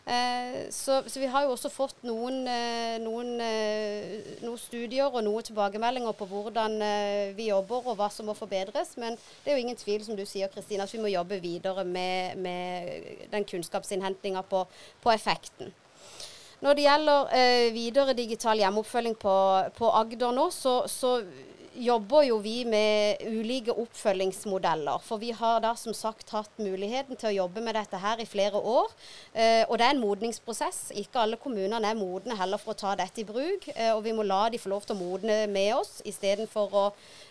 Eh, 0.06 0.70
så, 0.70 1.04
så, 1.08 1.20
vi 1.20 1.28
har 1.30 1.44
jo 1.46 1.52
også 1.54 1.70
fått 1.70 2.00
noen, 2.08 2.40
eh, 2.50 2.96
noen, 3.04 3.36
eh, 3.44 4.32
noen, 4.42 4.58
studier 4.58 5.12
og 5.12 5.22
noen 5.24 5.46
tilbakemeldinger 5.46 6.16
på 6.18 6.26
hvordan 6.26 6.80
eh, 6.82 7.34
vi 7.38 7.52
jobber 7.52 7.86
og 7.86 8.00
hva 8.00 8.08
som 8.10 8.26
må 8.26 8.34
forbedres. 8.38 8.96
Men 9.02 9.18
det 9.44 9.52
er 9.52 9.60
jo 9.60 9.66
ingen 9.66 9.78
tvil, 9.78 10.02
som 10.06 10.18
du 10.18 10.26
sier, 10.26 10.50
Kristina, 10.54 10.88
at 10.90 10.96
vi 10.96 11.04
må 11.04 11.12
jobbe 11.14 11.38
videre 11.44 11.86
med, 11.86 12.42
med 12.42 13.30
den 13.32 13.46
kunnskapsinnhentinga 13.46 14.42
på, 14.50 14.66
på, 15.04 15.14
effekten. 15.14 15.70
Når 16.66 16.78
det 16.78 16.86
gjelder 16.88 17.38
eh, 17.38 17.70
videre 17.74 18.18
digital 18.18 18.60
hjemmeoppfølging 18.62 19.16
på, 19.22 19.38
på 19.78 19.94
Agder 20.02 20.34
nå, 20.34 20.50
så, 20.54 20.82
så 20.90 21.20
jobber 21.76 22.26
jo 22.28 22.38
vi 22.44 22.62
med 22.68 23.22
ulike 23.28 23.72
oppfølgingsmodeller. 23.72 25.00
For 25.06 25.22
vi 25.22 25.32
har 25.36 25.62
da 25.64 25.72
som 25.80 25.96
sagt 25.96 26.34
hatt 26.36 26.60
muligheten 26.60 27.18
til 27.20 27.32
å 27.32 27.36
jobbe 27.44 27.64
med 27.64 27.76
dette 27.78 28.00
her 28.02 28.20
i 28.22 28.28
flere 28.28 28.60
år. 28.60 28.92
Eh, 29.34 29.64
og 29.68 29.78
det 29.80 29.88
er 29.88 29.96
en 29.96 30.04
modningsprosess. 30.04 30.92
Ikke 31.00 31.22
alle 31.24 31.40
kommunene 31.42 31.88
er 31.88 31.98
modne 32.00 32.36
heller 32.38 32.62
for 32.62 32.74
å 32.76 32.80
ta 32.82 32.96
dette 33.00 33.24
i 33.24 33.28
bruk. 33.28 33.70
Eh, 33.76 33.92
og 33.94 34.04
vi 34.06 34.14
må 34.16 34.26
la 34.28 34.44
de 34.52 34.60
få 34.62 34.72
lov 34.72 34.86
til 34.88 34.98
å 34.98 35.02
modne 35.02 35.38
med 35.52 35.74
oss, 35.78 36.00
istedenfor 36.08 36.76
å 36.76 36.86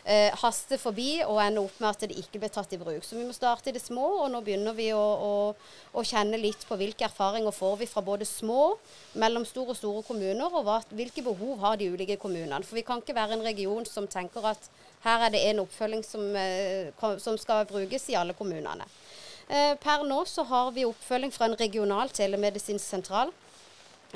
eh, 0.05 0.31
haste 0.41 0.79
forbi 0.81 1.21
og 1.27 1.41
ende 1.45 1.65
opp 1.65 1.81
med 1.81 1.91
at 1.91 2.07
det 2.07 2.19
ikke 2.19 2.41
blir 2.41 2.53
tatt 2.55 2.73
i 2.75 2.81
bruk. 2.81 3.05
Så 3.05 3.19
vi 3.19 3.27
må 3.27 3.37
starte 3.37 3.71
i 3.71 3.77
det 3.77 3.85
små, 3.85 4.07
og 4.25 4.31
nå 4.33 4.43
begynner 4.47 4.77
vi 4.77 4.91
å, 4.97 5.01
å, 5.01 5.33
å 5.93 6.07
kjenne 6.07 6.41
litt 6.41 6.65
på 6.69 6.79
hvilke 6.81 7.07
erfaringer 7.09 7.55
får 7.55 7.81
vi 7.83 7.91
fra 7.91 8.05
både 8.05 8.29
små, 8.29 8.75
mellomstore 9.21 9.75
og 9.75 9.81
store 9.81 10.05
kommuner, 10.07 10.49
og 10.49 10.65
hva, 10.67 10.81
hvilke 10.95 11.25
behov 11.27 11.61
har 11.65 11.81
de 11.81 11.91
ulike 11.93 12.19
kommunene. 12.21 12.63
For 12.67 12.79
vi 12.79 12.87
kan 12.87 13.03
ikke 13.03 13.17
være 13.17 13.37
en 13.37 13.47
region 13.47 13.87
som 13.89 14.09
tenker 14.11 14.40
at 14.49 14.71
her 15.05 15.25
er 15.25 15.33
det 15.33 15.41
en 15.49 15.63
oppfølging 15.63 16.03
som, 16.05 16.25
eh, 16.37 16.91
som 17.19 17.39
skal 17.41 17.65
brukes 17.69 18.09
i 18.11 18.17
alle 18.21 18.35
kommunene. 18.37 18.85
Eh, 19.49 19.75
per 19.81 20.05
nå 20.05 20.25
så 20.29 20.45
har 20.47 20.71
vi 20.73 20.85
oppfølging 20.85 21.33
fra 21.33 21.49
en 21.49 21.57
regional 21.57 22.09
telemedisinsk 22.09 22.85
sentral, 22.85 23.33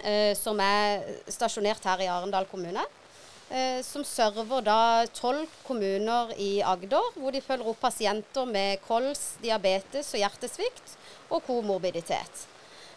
eh, 0.03 0.35
som 0.37 0.61
er 0.61 1.03
stasjonert 1.29 1.85
her 1.85 2.05
i 2.05 2.11
Arendal 2.11 2.47
kommune. 2.47 2.85
Som 3.85 4.03
server 4.09 4.63
da 4.65 5.05
tolv 5.15 5.47
kommuner 5.67 6.33
i 6.41 6.63
Agder, 6.65 7.13
hvor 7.15 7.31
de 7.31 7.43
følger 7.45 7.69
opp 7.69 7.79
pasienter 7.79 8.49
med 8.49 8.81
kols, 8.83 9.37
diabetes 9.43 10.09
og 10.15 10.25
hjertesvikt 10.25 10.97
og 11.31 11.45
komorbiditet. 11.47 12.49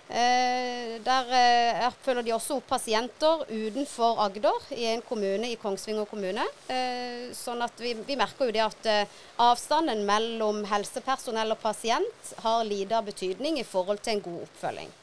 Eh, 0.07 1.01
der 1.03 1.31
eh, 1.35 1.87
følger 2.03 2.23
de 2.23 2.31
også 2.31 2.61
opp 2.61 2.69
pasienter 2.69 3.41
utenfor 3.49 4.21
Agder, 4.23 4.69
i 4.71 4.85
en 4.93 5.01
kommune 5.03 5.49
i 5.51 5.57
Kongsvinger 5.59 6.07
kommune. 6.07 6.45
Eh, 6.71 7.27
sånn 7.35 7.59
at 7.65 7.75
vi, 7.83 7.91
vi, 8.07 8.15
merker 8.15 8.47
jo 8.47 8.55
det 8.55 8.63
at 8.63 8.87
eh, 8.87 9.17
avstanden 9.43 10.05
mellom 10.07 10.63
helsepersonell 10.71 11.51
og 11.57 11.59
pasient 11.59 12.31
har 12.45 12.63
lite 12.63 13.01
betydning 13.09 13.59
i 13.59 13.67
forhold 13.67 13.99
til 13.99 14.15
en 14.15 14.23
god 14.29 14.47
oppfølging. 14.47 14.95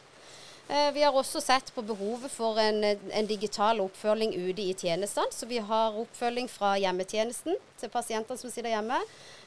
Eh, 0.69 0.91
vi 0.97 1.03
har 1.05 1.13
også 1.13 1.43
sett 1.45 1.69
på 1.77 1.85
behovet 1.85 2.33
for 2.33 2.57
en, 2.63 2.81
en 2.85 3.29
digital 3.29 3.83
oppfølging 3.85 4.33
ute 4.33 4.65
i 4.65 4.73
tjenestene. 4.73 5.29
Så 5.37 5.45
vi 5.51 5.61
har 5.61 6.01
oppfølging 6.01 6.49
fra 6.49 6.79
hjemmetjenesten 6.81 7.61
til 7.81 7.93
pasienter 7.93 8.41
som 8.41 8.49
sitter 8.49 8.73
hjemme. 8.73 9.03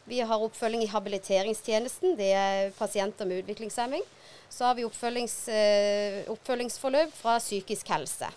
Vi 0.05 0.21
har 0.21 0.45
oppfølging 0.45 0.85
i 0.85 0.91
habiliteringstjenesten, 0.91 2.13
det 2.15 2.29
er 2.37 2.69
pasienter 2.77 3.25
med 3.27 3.41
utviklingshemming. 3.41 4.05
Så 4.49 4.65
har 4.65 4.75
vi 4.77 4.85
oppfølgings, 4.87 5.37
oppfølgingsforløp 6.33 7.11
eh, 7.11 7.17
fra 7.21 7.37
psykisk 7.43 7.89
helse. 7.93 8.31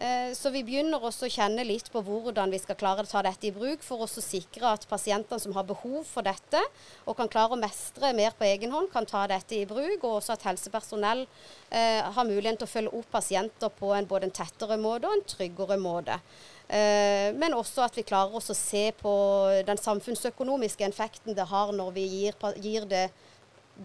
Eh, 0.00 0.30
så 0.32 0.48
vi 0.48 0.62
begynner 0.64 1.02
også 1.04 1.26
å 1.26 1.32
kjenne 1.32 1.60
litt 1.66 1.90
på 1.92 2.00
hvordan 2.00 2.48
vi 2.54 2.58
skal 2.62 2.78
klare 2.80 3.02
å 3.04 3.08
ta 3.08 3.20
dette 3.26 3.50
i 3.50 3.52
bruk, 3.52 3.82
for 3.84 4.00
å 4.00 4.08
sikre 4.08 4.70
at 4.70 4.86
pasientene 4.88 5.42
som 5.42 5.52
har 5.52 5.66
behov 5.68 6.06
for 6.08 6.24
dette, 6.24 6.62
og 7.04 7.18
kan 7.18 7.28
klare 7.28 7.52
å 7.52 7.60
mestre 7.60 8.14
mer 8.16 8.32
på 8.38 8.46
egen 8.48 8.72
hånd, 8.72 8.88
kan 8.94 9.04
ta 9.08 9.26
dette 9.28 9.58
i 9.58 9.66
bruk. 9.68 9.98
Og 10.00 10.22
også 10.22 10.38
at 10.38 10.46
helsepersonell 10.48 11.26
eh, 11.68 12.00
har 12.00 12.24
muligheten 12.24 12.62
til 12.62 12.68
å 12.68 12.72
følge 12.72 12.94
opp 12.96 13.10
pasienter 13.12 13.74
på 13.76 13.92
en 13.96 14.08
både 14.08 14.30
en 14.30 14.38
tettere 14.40 14.80
måte 14.80 15.10
og 15.10 15.18
en 15.18 15.26
tryggere 15.34 15.76
måte. 15.82 16.16
Eh, 16.70 17.28
men 17.36 17.58
også 17.58 17.84
at 17.84 17.98
vi 17.98 18.06
klarer 18.08 18.40
oss 18.40 18.48
å 18.54 18.56
se 18.56 18.86
på 18.96 19.12
den 19.68 19.84
samfunnsøkonomiske 19.84 20.86
effekten 20.88 21.36
det 21.36 21.50
har 21.50 21.74
når 21.76 21.92
vi 21.98 22.06
gir, 22.08 22.40
gir 22.56 22.88
det 22.88 23.10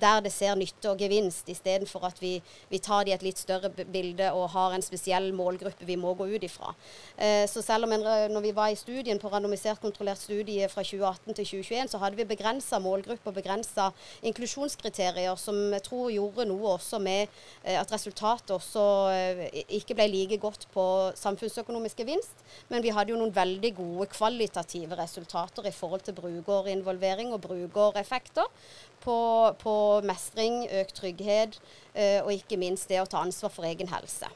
der 0.02 0.22
det 0.26 0.32
ser 0.34 0.56
nytte 0.60 0.92
og 0.92 1.00
gevinst, 1.00 1.50
istedenfor 1.52 2.06
at 2.10 2.20
vi, 2.22 2.38
vi 2.70 2.80
tar 2.84 3.06
det 3.06 3.14
i 3.14 3.16
et 3.16 3.26
litt 3.26 3.40
større 3.42 3.72
bilde 3.72 4.32
og 4.36 4.50
har 4.56 4.76
en 4.76 4.84
spesiell 4.84 5.32
målgruppe 5.36 5.88
vi 5.88 5.98
må 6.00 6.14
gå 6.18 6.28
ut 6.36 6.46
ifra. 6.46 6.74
Eh, 7.18 7.46
så 7.50 7.64
selv 7.64 7.88
om 7.88 7.96
en, 7.96 8.06
når 8.32 8.44
vi 8.44 8.54
var 8.56 8.74
i 8.74 8.80
studien 8.80 9.20
på 9.22 9.32
randomisert 9.32 9.82
kontrollert 9.84 10.22
studie 10.22 10.68
fra 10.72 10.84
2018 10.84 11.34
til 11.34 11.46
2021, 11.46 11.92
så 11.94 12.02
hadde 12.02 12.20
vi 12.20 12.28
begrensa 12.28 12.80
målgruppe 12.84 13.32
og 13.32 13.38
begrensa 13.38 13.90
inklusjonskriterier, 14.26 15.36
som 15.40 15.58
jeg 15.74 15.86
tror 15.86 16.12
gjorde 16.14 16.48
noe 16.50 16.76
også 16.76 17.00
med 17.00 17.28
eh, 17.64 17.78
at 17.80 17.92
resultatet 17.94 18.56
også 18.56 18.86
eh, 19.14 19.62
ikke 19.80 19.98
ble 19.98 20.10
like 20.12 20.40
godt 20.42 20.68
på 20.74 20.86
samfunnsøkonomisk 21.20 22.04
gevinst. 22.04 22.44
Men 22.70 22.84
vi 22.84 22.94
hadde 22.96 23.14
jo 23.14 23.20
noen 23.20 23.36
veldig 23.36 23.72
gode 23.78 24.10
kvalitative 24.12 24.98
resultater 25.00 25.68
i 25.70 25.76
forhold 25.76 26.06
til 26.06 26.18
brukerinvolvering 26.18 27.34
og 27.36 27.44
brukereffekter 27.46 28.50
på, 29.06 29.20
på 29.62 29.76
mestring, 30.08 30.66
økt 30.82 30.98
trygghet 31.00 31.60
eh, 31.94 32.20
og 32.24 32.34
ikke 32.34 32.60
minst 32.60 32.90
det 32.92 33.04
å 33.04 33.10
ta 33.10 33.22
ansvar 33.24 33.54
for 33.54 33.68
egen 33.70 33.92
helse. 33.94 34.32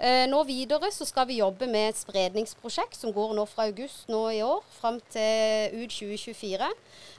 Eh, 0.00 0.24
nå 0.32 0.38
videre 0.48 0.88
så 0.96 1.04
skal 1.04 1.26
vi 1.28 1.42
jobbe 1.42 1.66
med 1.68 1.90
et 1.90 1.98
spredningsprosjekt 1.98 2.96
som 2.96 3.12
går 3.12 3.34
nå 3.36 3.42
fra 3.44 3.66
august 3.68 4.08
nå 4.08 4.20
i 4.32 4.38
år 4.40 4.62
fram 4.78 4.96
til 5.12 5.74
ut 5.76 5.92
2024. 5.92 6.68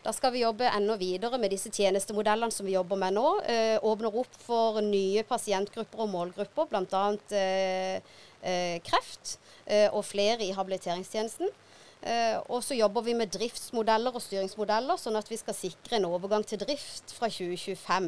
Da 0.01 0.13
skal 0.17 0.33
vi 0.33 0.41
jobbe 0.41 0.65
enda 0.65 0.95
videre 0.97 1.37
med 1.37 1.53
disse 1.53 1.69
tjenestemodellene 1.69 2.49
som 2.49 2.65
vi 2.65 2.73
jobber 2.73 2.97
med 2.97 3.13
nå. 3.19 3.27
Eh, 3.45 3.77
åpner 3.85 4.17
opp 4.23 4.33
for 4.47 4.81
nye 4.81 5.21
pasientgrupper 5.29 6.01
og 6.01 6.09
målgrupper, 6.15 6.71
bl.a. 6.73 7.03
Eh, 7.37 8.17
eh, 8.41 8.79
kreft 8.81 9.37
eh, 9.67 9.85
og 9.91 10.01
flere 10.09 10.41
i 10.47 10.55
habiliteringstjenesten. 10.57 11.53
Eh, 12.01 12.37
og 12.49 12.63
så 12.65 12.73
jobber 12.73 13.03
vi 13.05 13.13
med 13.13 13.29
driftsmodeller 13.29 14.15
og 14.17 14.23
styringsmodeller, 14.25 14.97
sånn 14.97 15.19
at 15.19 15.27
vi 15.29 15.37
skal 15.37 15.53
sikre 15.53 15.99
en 15.99 16.07
overgang 16.09 16.43
til 16.47 16.57
drift 16.63 17.13
fra 17.13 17.29
2025 17.29 18.07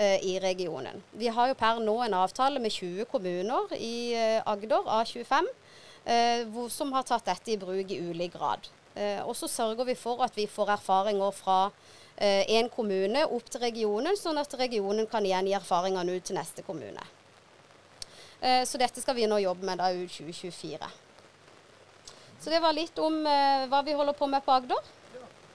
eh, 0.00 0.16
i 0.24 0.38
regionen. 0.40 1.02
Vi 1.12 1.28
har 1.28 1.50
jo 1.50 1.58
per 1.60 1.82
nå 1.84 1.98
en 2.06 2.16
avtale 2.16 2.62
med 2.64 2.72
20 2.72 3.04
kommuner 3.12 3.74
i 3.76 4.16
eh, 4.16 4.40
Agder, 4.48 4.88
A25, 4.88 5.54
som 6.72 6.94
har 6.96 7.04
tatt 7.04 7.26
dette 7.28 7.52
i 7.52 7.58
bruk 7.60 7.90
i 7.92 7.98
ulik 8.00 8.32
grad. 8.32 8.64
Og 9.28 9.34
så 9.36 9.46
sørger 9.52 9.84
vi 9.84 9.94
for 9.94 10.22
at 10.24 10.32
vi 10.34 10.46
får 10.48 10.72
erfaringer 10.72 11.34
fra 11.36 11.58
én 12.48 12.70
kommune 12.72 13.20
opp 13.36 13.52
til 13.52 13.60
regionen, 13.60 14.16
sånn 14.16 14.40
at 14.40 14.56
regionen 14.58 15.06
kan 15.12 15.28
igjen 15.28 15.50
gi 15.50 15.54
erfaringene 15.58 16.16
ut 16.16 16.24
til 16.24 16.38
neste 16.40 16.64
kommune. 16.64 17.04
Så 18.40 18.80
dette 18.80 19.04
skal 19.04 19.20
vi 19.20 19.28
nå 19.28 19.42
jobbe 19.44 19.68
med 19.68 19.78
da 19.78 19.92
ut 19.92 20.08
2024. 20.08 20.88
Så 22.40 22.50
det 22.50 22.60
var 22.60 22.72
lite 22.72 23.00
om 23.00 23.26
eh, 23.26 23.84
vi 23.84 23.92
håller 23.92 24.12
på 24.12 24.26
med 24.26 24.44
på 24.44 24.52
Agder. 24.52 24.76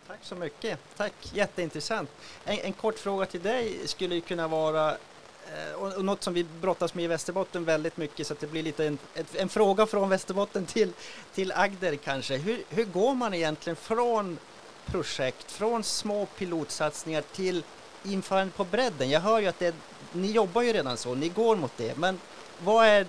Tack 0.08 0.20
så 0.22 0.36
mycket. 0.36 0.80
Tack, 0.98 1.14
jätteintressant. 1.34 2.10
En, 2.44 2.60
en 2.60 2.74
kort 2.74 3.00
fråga 3.00 3.26
till 3.26 3.42
dig 3.42 3.88
skulle 3.88 4.22
kunna 4.22 4.48
vara 4.48 4.92
eh, 4.92 5.74
och, 5.76 5.94
och 5.94 6.06
något 6.06 6.24
som 6.24 6.34
vi 6.34 6.44
brottas 6.44 6.94
med 6.94 7.06
i 7.06 7.08
Västerbotten 7.08 7.66
väldigt 7.66 7.98
mycket 7.98 8.28
så 8.28 8.34
att 8.34 8.40
det 8.40 8.48
blir 8.48 8.64
lite 8.64 8.86
en, 8.86 8.98
ett, 9.14 9.36
en 9.36 9.50
fråga 9.50 9.86
från 9.86 10.10
Västerbotten 10.10 10.66
till, 10.66 10.94
till 11.34 11.52
Agder 11.52 11.96
kanske. 11.96 12.38
Hur, 12.38 12.64
hur 12.70 12.86
går 12.86 13.16
man 13.16 13.34
egentligen 13.34 13.76
från 13.76 14.38
projekt, 14.86 15.52
från 15.52 15.84
små 15.84 16.26
pilotsatsningar 16.26 17.22
till 17.22 17.64
införande 18.04 18.54
på 18.54 18.64
bredden? 18.64 19.10
Jag 19.10 19.20
hör 19.20 19.40
ju 19.40 19.48
att 19.48 19.60
det, 19.60 19.76
ni 20.12 20.32
jobbar 20.32 20.62
ju 20.62 20.74
redan 20.74 20.98
så, 20.98 21.16
ni 21.16 21.30
går 21.30 21.56
mot 21.56 21.78
det, 21.78 21.98
men 21.98 22.20
vad 22.64 22.86
är, 22.86 23.06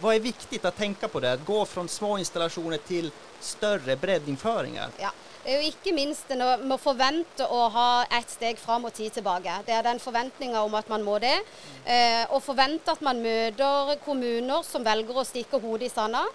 vad 0.00 0.14
är 0.14 0.20
viktigt 0.20 0.64
att 0.64 0.76
tänka 0.76 1.08
på 1.08 1.20
det? 1.20 1.32
Att 1.32 1.44
gå 1.44 1.64
från 1.66 1.88
små 1.88 2.18
installationer 2.18 2.76
till 2.76 3.10
större 3.40 3.96
breddinföringar? 3.96 4.90
Ja. 4.98 5.10
Det 5.44 5.54
er 5.54 5.62
jo 5.62 5.68
ikke 5.72 5.92
minst 5.96 6.28
det 6.28 6.36
nå- 6.36 6.58
med 6.60 6.74
å 6.74 6.78
forvente 6.78 7.46
å 7.48 7.60
ha 7.72 8.04
ett 8.12 8.28
steg 8.28 8.58
fram 8.60 8.84
og 8.84 8.92
ti 8.92 9.06
tilbake. 9.08 9.54
Det 9.64 9.72
er 9.72 9.82
den 9.86 9.98
forventninga 9.98 10.60
om 10.60 10.74
at 10.76 10.88
man 10.92 11.00
må 11.02 11.14
det. 11.18 11.38
Eh, 11.86 12.26
og 12.28 12.42
forvente 12.44 12.92
at 12.92 13.00
man 13.00 13.22
møter 13.24 13.94
kommuner 14.04 14.62
som 14.68 14.84
velger 14.84 15.16
å 15.16 15.24
stikke 15.24 15.60
hodet 15.62 15.88
i 15.88 15.94
sanda. 15.94 16.26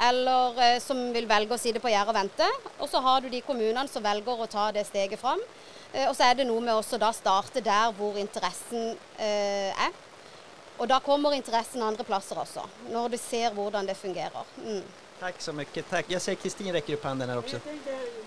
Eller 0.00 0.60
eh, 0.60 0.78
som 0.84 1.00
vil 1.14 1.26
velge 1.26 1.56
å 1.56 1.58
sitte 1.58 1.80
på 1.80 1.88
gjerdet 1.88 2.12
og 2.12 2.18
vente. 2.20 2.50
Og 2.78 2.92
så 2.92 3.00
har 3.00 3.24
du 3.24 3.30
de 3.32 3.40
kommunene 3.40 3.88
som 3.88 4.04
velger 4.04 4.44
å 4.44 4.46
ta 4.46 4.68
det 4.70 4.84
steget 4.86 5.20
fram. 5.24 5.40
Eh, 5.94 6.04
og 6.10 6.14
så 6.16 6.28
er 6.28 6.34
det 6.34 6.46
noe 6.46 6.60
med 6.60 6.76
å 6.76 7.12
starte 7.16 7.64
der 7.64 7.96
hvor 7.96 8.20
interessen 8.20 8.92
eh, 9.16 9.72
Og 10.82 10.88
da 10.88 10.96
kommer 10.98 11.34
interessen 11.36 11.82
andre 11.86 12.02
plasser 12.04 12.38
også, 12.42 12.62
når 12.90 13.12
du 13.12 13.16
ser 13.22 13.52
hvordan 13.54 13.86
det 13.86 13.94
fungerer. 13.94 14.46
Mm. 14.66 14.82
Tack 15.20 15.40
så 15.40 15.52
mycket. 15.52 15.90
Tack. 15.90 16.04
Jag 16.08 16.22
ser 16.22 16.34
Kristin 16.34 16.72
räcker 16.72 16.94
upp 16.94 17.04
handen 17.04 17.28
här 17.28 17.38
också. 17.38 17.56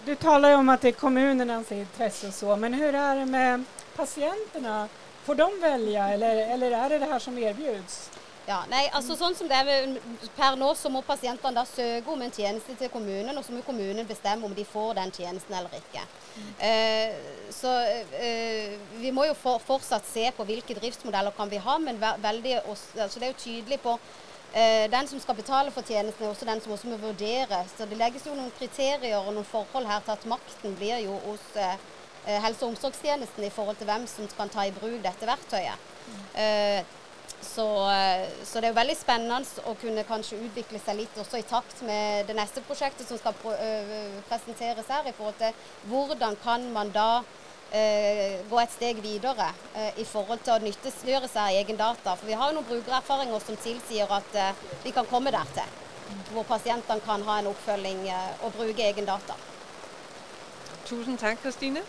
Du 0.05 0.15
talar 0.15 0.49
ju 0.49 0.55
om 0.55 0.69
att 0.69 0.81
det 0.81 0.87
är 0.87 0.91
kommunernas 0.91 1.71
intresse 1.71 2.27
och 2.27 2.33
så, 2.33 2.55
men 2.55 2.73
hur 2.73 2.95
är 2.95 3.15
det 3.15 3.25
med 3.25 3.63
patienterna? 3.95 4.87
Får 5.23 5.35
de 5.35 5.59
välja 5.61 6.09
eller, 6.09 6.53
eller 6.53 6.71
är 6.71 6.89
det 6.89 6.97
det 6.99 7.05
här 7.05 7.19
som 7.19 7.37
erbjuds? 7.37 8.11
Ja, 8.45 8.59
nei, 8.69 8.83
altså 8.93 9.15
sånn 9.17 9.33
som 9.33 9.47
det 9.49 9.57
er 9.57 9.95
Per 10.37 10.57
nå 10.59 10.67
så 10.77 10.89
må 10.93 11.01
pasientene 11.05 11.57
da 11.57 11.63
søke 11.65 12.11
om 12.13 12.21
en 12.21 12.33
tjeneste 12.33 12.75
til 12.77 12.91
kommunen, 12.93 13.33
og 13.33 13.45
så 13.45 13.55
må 13.55 13.63
kommunen 13.65 14.05
bestemme 14.05 14.45
om 14.45 14.53
de 14.53 14.65
får 14.69 14.93
den 14.99 15.13
tjenesten 15.15 15.55
eller 15.57 15.73
ikke. 15.79 16.03
Eh, 16.61 17.15
så 17.53 17.71
eh, 18.19 18.75
vi 19.01 19.09
må 19.15 19.25
jo 19.25 19.33
for, 19.39 19.63
fortsatt 19.65 20.05
se 20.05 20.27
på 20.37 20.45
hvilke 20.45 20.77
driftsmodeller 20.77 21.33
kan 21.37 21.49
vi 21.49 21.57
ha, 21.63 21.79
men 21.81 21.97
ve 22.01 22.11
veldig, 22.21 22.59
altså 22.69 23.17
det 23.17 23.25
er 23.25 23.33
jo 23.33 23.41
tydelig 23.41 23.79
på 23.81 23.95
eh, 24.53 24.85
den 24.93 25.09
som 25.09 25.23
skal 25.23 25.39
betale 25.39 25.73
for 25.73 25.87
tjenesten, 25.87 26.27
er 26.27 26.35
også 26.35 26.45
den 26.49 26.61
som 26.61 26.75
også 26.75 26.91
må 26.91 26.99
vurdere. 27.01 27.63
Så 27.73 27.87
det 27.89 27.97
legges 27.97 28.27
jo 28.29 28.35
noen 28.37 28.53
kriterier 28.59 29.17
og 29.23 29.31
noen 29.33 29.47
forhold 29.49 29.89
her 29.89 30.05
til 30.05 30.13
at 30.13 30.27
makten 30.29 30.77
blir 30.77 31.01
jo 31.01 31.17
hos 31.25 31.47
eh, 31.57 31.79
eh, 32.27 32.37
helse- 32.45 32.61
og 32.61 32.75
omsorgstjenesten 32.75 33.49
i 33.49 33.51
forhold 33.57 33.81
til 33.81 33.89
hvem 33.89 34.05
som 34.11 34.29
kan 34.37 34.53
ta 34.53 34.67
i 34.69 34.75
bruk 34.75 35.01
dette 35.01 35.31
verktøyet. 35.31 35.89
Eh, 36.37 37.01
så, 37.45 37.67
eh, 37.91 38.25
så 38.43 38.61
det 38.61 38.71
er 38.71 38.77
veldig 38.79 38.97
spennende 38.97 39.65
å 39.69 39.75
kunne 39.79 40.03
kanskje 40.07 40.41
utvikle 40.47 40.81
seg 40.81 40.99
litt 40.99 41.17
også 41.21 41.39
i 41.39 41.47
takt 41.47 41.81
med 41.87 42.27
det 42.29 42.35
neste 42.37 42.63
prosjektet 42.65 43.07
som 43.07 43.19
skal 43.21 43.37
eh, 43.55 44.19
presenteres 44.29 44.89
her, 44.91 45.07
i 45.07 45.15
forhold 45.15 45.37
til 45.39 45.53
hvordan 45.91 46.37
kan 46.43 46.65
man 46.73 46.91
da 46.95 47.23
eh, 47.71 48.41
gå 48.49 48.59
et 48.61 48.75
steg 48.75 49.01
videre 49.03 49.49
eh, 49.73 49.91
i 50.01 50.05
forhold 50.07 50.43
til 50.45 50.55
å 50.55 50.61
nyttiggjøre 50.63 51.29
seg 51.31 51.59
egen 51.61 51.79
data. 51.79 52.15
For 52.15 52.29
vi 52.29 52.37
har 52.37 52.51
jo 52.51 52.59
noen 52.59 52.69
brukererfaringer 52.69 53.43
som 53.43 53.59
tilsier 53.63 54.11
at 54.19 54.39
eh, 54.39 54.63
vi 54.83 54.93
kan 54.95 55.09
komme 55.09 55.33
der 55.35 55.51
til. 55.55 55.81
Hvor 56.31 56.45
pasientene 56.47 57.01
kan 57.05 57.23
ha 57.27 57.39
en 57.41 57.51
oppfølging 57.51 58.07
eh, 58.09 58.31
og 58.45 58.55
bruke 58.57 58.89
egen 58.89 59.07
data. 59.09 59.37
Tusen 60.85 61.17
takk, 61.17 61.41
Kristine. 61.41 61.81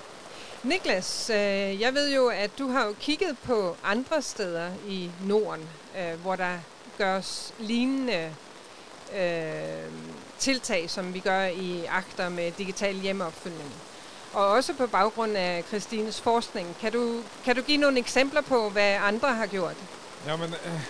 Niklas, 0.66 1.30
øh, 1.30 1.80
jeg 1.80 1.94
ved 1.94 2.14
jo, 2.14 2.26
at 2.28 2.50
du 2.58 2.68
har 2.68 2.86
jo 2.86 2.94
kigget 3.00 3.36
på 3.44 3.76
andre 3.84 4.22
steder 4.22 4.70
i 4.88 5.10
Norden, 5.24 5.68
øh, 5.98 6.20
hvor 6.22 6.36
der 6.36 6.58
liknande 6.98 7.52
lignende 7.58 8.34
øh, 9.16 9.90
tiltag, 10.38 10.90
som 10.90 11.14
vi 11.14 11.18
gør 11.18 11.44
i 11.44 11.84
akter 11.88 12.28
med 12.28 12.52
digital 12.58 12.94
hjemmeopfølgning. 12.94 13.72
Og 14.32 14.46
også 14.48 14.72
på 14.74 14.86
baggrund 14.86 15.36
af 15.36 15.64
Kristines 15.70 16.20
forskning. 16.20 16.76
Kan 16.80 16.92
du, 16.92 17.20
kan 17.44 17.56
du 17.56 17.62
ge 17.66 17.76
nogle 17.76 17.98
exempel 17.98 18.42
på, 18.42 18.70
hvad 18.70 18.94
andre 18.94 19.28
har 19.34 19.46
gjort? 19.46 19.76
Ja, 20.26 20.36
men, 20.36 20.54
øh, 20.66 20.80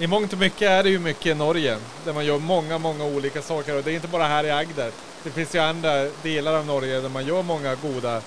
I 0.00 0.06
mångt 0.06 0.32
och 0.32 0.38
mycket 0.38 0.68
är 0.68 0.82
det 0.82 0.90
ju 0.90 0.98
mycket 0.98 1.26
i 1.26 1.34
Norge 1.34 1.76
där 2.04 2.12
man 2.12 2.24
gör 2.24 2.38
många, 2.38 2.78
många 2.78 3.04
olika 3.04 3.42
saker 3.42 3.76
och 3.76 3.84
det 3.84 3.90
är 3.90 3.94
inte 3.94 4.08
bara 4.08 4.24
här 4.24 4.44
i 4.44 4.50
Agder. 4.50 4.90
Det 5.24 5.30
finns 5.30 5.54
ju 5.54 5.58
andra 5.58 6.04
delar 6.22 6.54
av 6.54 6.66
Norge 6.66 7.00
där 7.00 7.08
man 7.08 7.26
gör 7.26 7.42
många 7.42 7.74
goda 7.74 8.22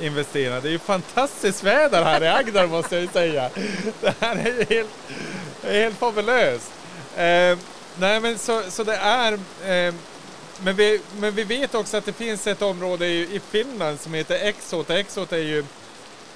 investera. 0.00 0.60
Det 0.60 0.68
är 0.68 0.72
ju 0.72 0.78
fantastiskt 0.78 1.64
väder 1.64 2.04
här 2.04 2.22
i 2.22 2.28
Agder 2.28 2.66
måste 2.66 2.94
jag 2.94 3.02
ju 3.02 3.08
säga. 3.08 3.50
Det 4.00 4.14
här 4.20 4.36
är 4.36 4.46
ju 4.46 4.76
helt, 4.76 4.90
helt 5.62 5.98
fabulöst. 5.98 6.70
Eh, 7.16 7.58
nej 7.98 8.20
men 8.20 8.38
så, 8.38 8.62
så 8.68 8.84
det 8.84 8.96
är 8.96 9.32
eh, 9.32 9.94
men 10.64 10.76
vi, 10.76 11.00
men 11.16 11.34
vi 11.34 11.44
vet 11.44 11.74
också 11.74 11.96
att 11.96 12.04
det 12.04 12.12
finns 12.12 12.46
ett 12.46 12.62
område 12.62 13.06
i, 13.06 13.20
i 13.20 13.40
Finland 13.50 14.00
som 14.00 14.14
heter 14.14 14.34
Exot. 14.34 14.90
Exot 14.90 15.32
är 15.32 15.36
ju 15.36 15.64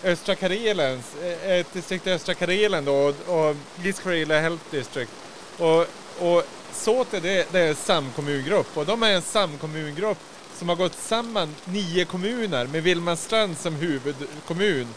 östra 0.05 0.35
Karelens, 0.35 1.05
eh, 1.23 1.51
ett 1.51 1.73
distrikt 1.73 2.07
i 2.07 2.13
östra 2.13 2.35
Karelen 2.35 2.85
då, 2.85 2.93
och, 2.95 3.49
och 3.49 3.57
East 3.85 4.05
Health 4.05 4.65
District. 4.71 5.11
Och, 5.59 5.87
och 6.19 6.45
Sote 6.73 7.21
det, 7.21 7.53
det 7.53 7.61
är 7.61 7.69
en 7.69 7.75
samkommungrupp 7.75 8.77
och 8.77 8.87
de 8.87 9.03
är 9.03 9.11
en 9.11 9.23
samkommungrupp 9.23 10.19
som 10.59 10.69
har 10.69 10.77
gått 10.77 10.95
samman 10.95 11.55
nio 11.65 12.05
kommuner 12.05 12.67
med 12.67 12.83
Vilmanstrand 12.83 13.59
som 13.59 13.75
huvudkommun. 13.75 14.89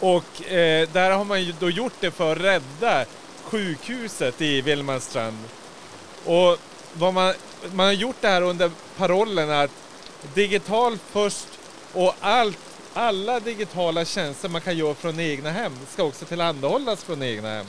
Och 0.00 0.50
eh, 0.52 0.88
där 0.92 1.10
har 1.10 1.24
man 1.24 1.42
ju 1.42 1.54
då 1.60 1.70
gjort 1.70 1.92
det 2.00 2.10
för 2.10 2.32
att 2.32 2.40
rädda 2.40 3.04
sjukhuset 3.42 4.40
i 4.42 4.60
Vilmanstrand. 4.60 5.38
Och 6.24 6.58
vad 6.92 7.14
man, 7.14 7.34
man 7.72 7.86
har 7.86 7.92
gjort 7.92 8.16
det 8.20 8.28
här 8.28 8.42
under 8.42 8.70
parollen 8.96 9.50
att 9.50 9.70
digital 10.34 10.98
först 10.98 11.48
och 11.92 12.14
allt, 12.20 12.58
alla 12.94 13.40
digitala 13.40 14.04
tjänster 14.04 14.48
man 14.48 14.60
kan 14.60 14.76
göra 14.76 14.94
från 14.94 15.20
egna 15.20 15.50
hem 15.50 15.72
ska 15.92 16.02
också 16.02 16.24
tillhandahållas 16.24 17.04
från 17.04 17.22
egna 17.22 17.48
hem. 17.48 17.66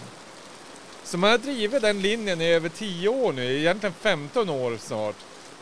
Så 1.04 1.18
man 1.18 1.32
har 1.32 1.38
drivit 1.38 1.82
den 1.82 2.02
linjen 2.02 2.42
i 2.42 2.46
över 2.46 2.70
10 2.70 3.10
år 3.10 3.34
nu, 3.34 3.60
egentligen 3.60 3.96
15 4.02 4.50
år 4.50 4.78
snart. 4.80 5.16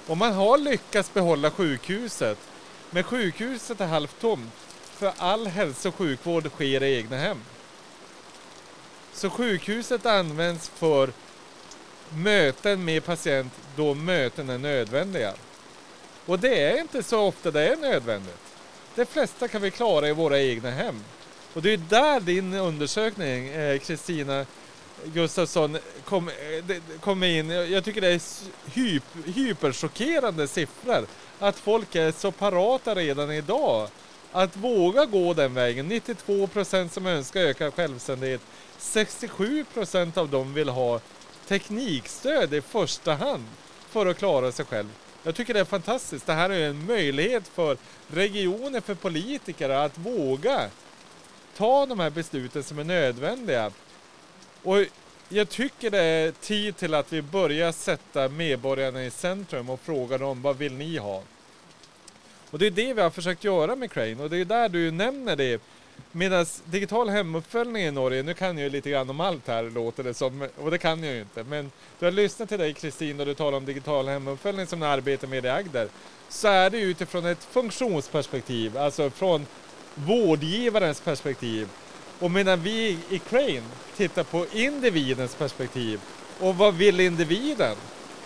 Och 0.07 0.17
man 0.17 0.33
har 0.33 0.57
lyckats 0.57 1.13
behålla 1.13 1.51
sjukhuset. 1.51 2.37
Men 2.89 3.03
sjukhuset 3.03 3.81
är 3.81 3.87
halvtomt. 3.87 4.53
för 4.97 5.13
all 5.17 5.47
hälso 5.47 5.89
och 5.89 5.95
sjukvård 5.95 6.49
sker 6.49 6.83
i 6.83 6.97
egna 6.97 7.17
hem. 7.17 7.41
Så 9.13 9.29
sjukhuset 9.29 10.05
används 10.05 10.69
för 10.69 11.09
möten 12.09 12.85
med 12.85 13.05
patient 13.05 13.53
då 13.75 13.93
möten 13.93 14.49
är 14.49 14.57
nödvändiga. 14.57 15.33
Och 16.25 16.39
det 16.39 16.61
är 16.61 16.81
inte 16.81 17.03
så 17.03 17.19
ofta 17.19 17.51
det 17.51 17.67
är 17.67 17.77
nödvändigt. 17.77 18.39
De 18.95 19.05
flesta 19.05 19.47
kan 19.47 19.61
vi 19.61 19.71
klara 19.71 20.09
i 20.09 20.11
våra 20.11 20.39
egna 20.39 20.71
hem. 20.71 21.03
Och 21.53 21.61
det 21.61 21.73
är 21.73 21.77
där 21.77 22.19
din 22.19 22.53
undersökning, 22.53 23.47
eh, 23.47 23.79
Kristina 23.79 24.39
eh, 24.39 24.47
Gustafsson, 25.13 25.77
kom, 26.05 26.29
eh, 26.29 26.75
kom 26.99 27.23
in. 27.23 27.49
Jag 27.49 27.83
tycker 27.83 28.01
det 28.01 28.07
är 28.07 28.21
hyp, 28.73 29.03
hyperchockerande 29.25 30.47
siffror. 30.47 31.05
Att 31.39 31.55
folk 31.55 31.95
är 31.95 32.11
så 32.11 32.31
parata 32.31 32.95
redan 32.95 33.31
idag. 33.31 33.89
Att 34.31 34.57
våga 34.57 35.05
gå 35.05 35.33
den 35.33 35.53
vägen. 35.53 35.87
92 35.87 36.47
procent 36.47 36.93
som 36.93 37.05
önskar 37.05 37.41
öka 37.41 37.71
självständighet. 37.71 38.41
67 38.77 39.65
procent 39.73 40.17
av 40.17 40.29
dem 40.29 40.53
vill 40.53 40.69
ha 40.69 40.99
teknikstöd 41.47 42.53
i 42.53 42.61
första 42.61 43.13
hand 43.13 43.43
för 43.89 44.05
att 44.05 44.17
klara 44.17 44.51
sig 44.51 44.65
själv. 44.65 44.89
Jag 45.23 45.35
tycker 45.35 45.53
det 45.53 45.59
är 45.59 45.65
fantastiskt. 45.65 46.25
Det 46.25 46.33
här 46.33 46.49
är 46.49 46.69
en 46.69 46.85
möjlighet 46.85 47.47
för 47.47 47.77
regioner, 48.07 48.81
för 48.81 48.95
politiker 48.95 49.69
att 49.69 49.97
våga 49.97 50.69
ta 51.57 51.85
de 51.85 51.99
här 51.99 52.09
besluten 52.09 52.63
som 52.63 52.79
är 52.79 52.83
nödvändiga. 52.83 53.71
Och 54.65 54.85
jag 55.29 55.49
tycker 55.49 55.91
det 55.91 56.01
är 56.01 56.31
tid 56.31 56.77
till 56.77 56.93
att 56.93 57.13
vi 57.13 57.21
börjar 57.21 57.71
sätta 57.71 58.29
medborgarna 58.29 59.05
i 59.05 59.11
centrum 59.11 59.69
och 59.69 59.79
fråga 59.79 60.17
dem 60.17 60.41
vad 60.41 60.57
vill 60.57 60.73
ni 60.73 60.97
ha? 60.97 61.23
Och 62.51 62.59
det 62.59 62.67
är 62.67 62.71
det 62.71 62.93
vi 62.93 63.01
har 63.01 63.09
försökt 63.09 63.43
göra 63.43 63.75
med 63.75 63.91
Crane 63.91 64.23
och 64.23 64.29
det 64.29 64.37
är 64.37 64.45
där 64.45 64.69
du 64.69 64.91
nämner 64.91 65.35
det 65.35 65.61
Medan 66.11 66.45
digital 66.65 67.09
hemuppföljning 67.09 67.83
i 67.83 67.91
Norge, 67.91 68.23
nu 68.23 68.33
kan 68.33 68.57
jag 68.57 68.63
ju 68.63 68.69
lite 68.69 68.89
grann 68.89 69.09
om 69.09 69.19
allt 69.19 69.47
här 69.47 69.63
låter 69.63 70.03
det 70.03 70.13
som, 70.13 70.47
och 70.57 70.71
det 70.71 70.77
kan 70.77 71.03
jag 71.03 71.13
ju 71.13 71.21
inte, 71.21 71.43
men 71.43 71.71
du 71.99 72.05
har 72.05 72.11
lyssnat 72.11 72.49
till 72.49 72.59
dig 72.59 72.73
Kristin 72.73 73.19
och 73.19 73.25
du 73.25 73.33
talar 73.33 73.57
om 73.57 73.65
digital 73.65 74.07
hemuppföljning 74.07 74.67
som 74.67 74.79
du 74.79 74.85
arbetar 74.85 75.27
med 75.27 75.45
i 75.45 75.49
Agder, 75.49 75.87
så 76.29 76.47
är 76.47 76.69
det 76.69 76.79
utifrån 76.79 77.25
ett 77.25 77.43
funktionsperspektiv, 77.43 78.77
alltså 78.77 79.09
från 79.09 79.45
vårdgivarens 79.95 81.01
perspektiv. 81.01 81.69
Och 82.19 82.31
medan 82.31 82.61
vi 82.61 82.97
i 83.09 83.19
Crane 83.19 83.61
tittar 83.97 84.23
på 84.23 84.45
individens 84.53 85.35
perspektiv, 85.35 85.99
och 86.39 86.55
vad 86.55 86.75
vill 86.75 86.99
individen? 86.99 87.75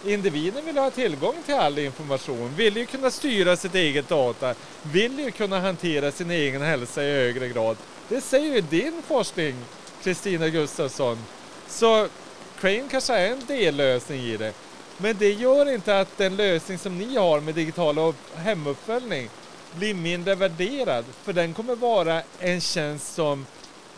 Individen 0.06 0.66
vill 0.66 0.78
ha 0.78 0.90
tillgång 0.90 1.36
till 1.46 1.56
all 1.56 1.80
information, 1.80 2.56
vill 2.56 2.78
ju 2.78 2.86
kunna 2.86 3.12
styra 3.12 3.56
sitt 3.56 3.76
eget 3.76 4.10
data, 4.10 4.56
vill 4.84 5.20
ju 5.20 5.32
kunna 5.32 5.60
hantera 5.60 6.12
sin 6.12 6.32
egen 6.32 6.62
hälsa 6.62 7.04
i 7.04 7.12
högre 7.12 7.48
grad. 7.48 7.78
Det 8.10 8.22
säger 8.22 8.56
ju 8.56 8.62
din 8.62 9.02
forskning, 9.08 9.56
Kristina 10.04 10.50
Gustafsson. 10.50 11.18
Så 11.68 12.08
Crane 12.60 12.88
kanske 12.92 13.14
är 13.14 13.32
en 13.32 13.46
dellösning 13.48 14.22
i 14.22 14.38
det. 14.38 14.54
Men 14.98 15.18
det 15.18 15.32
gör 15.34 15.74
inte 15.74 16.00
att 16.00 16.18
den 16.18 16.36
lösning 16.36 16.78
som 16.78 16.98
ni 16.98 17.16
har 17.18 17.40
med 17.40 17.56
digital 17.56 18.14
hemuppföljning 18.36 19.30
blir 19.76 19.94
mindre 19.94 20.36
värderad. 20.36 21.06
För 21.24 21.34
den 21.34 21.54
kommer 21.54 21.76
vara 21.76 22.22
en 22.40 22.62
tjänst 22.62 23.14
som 23.14 23.46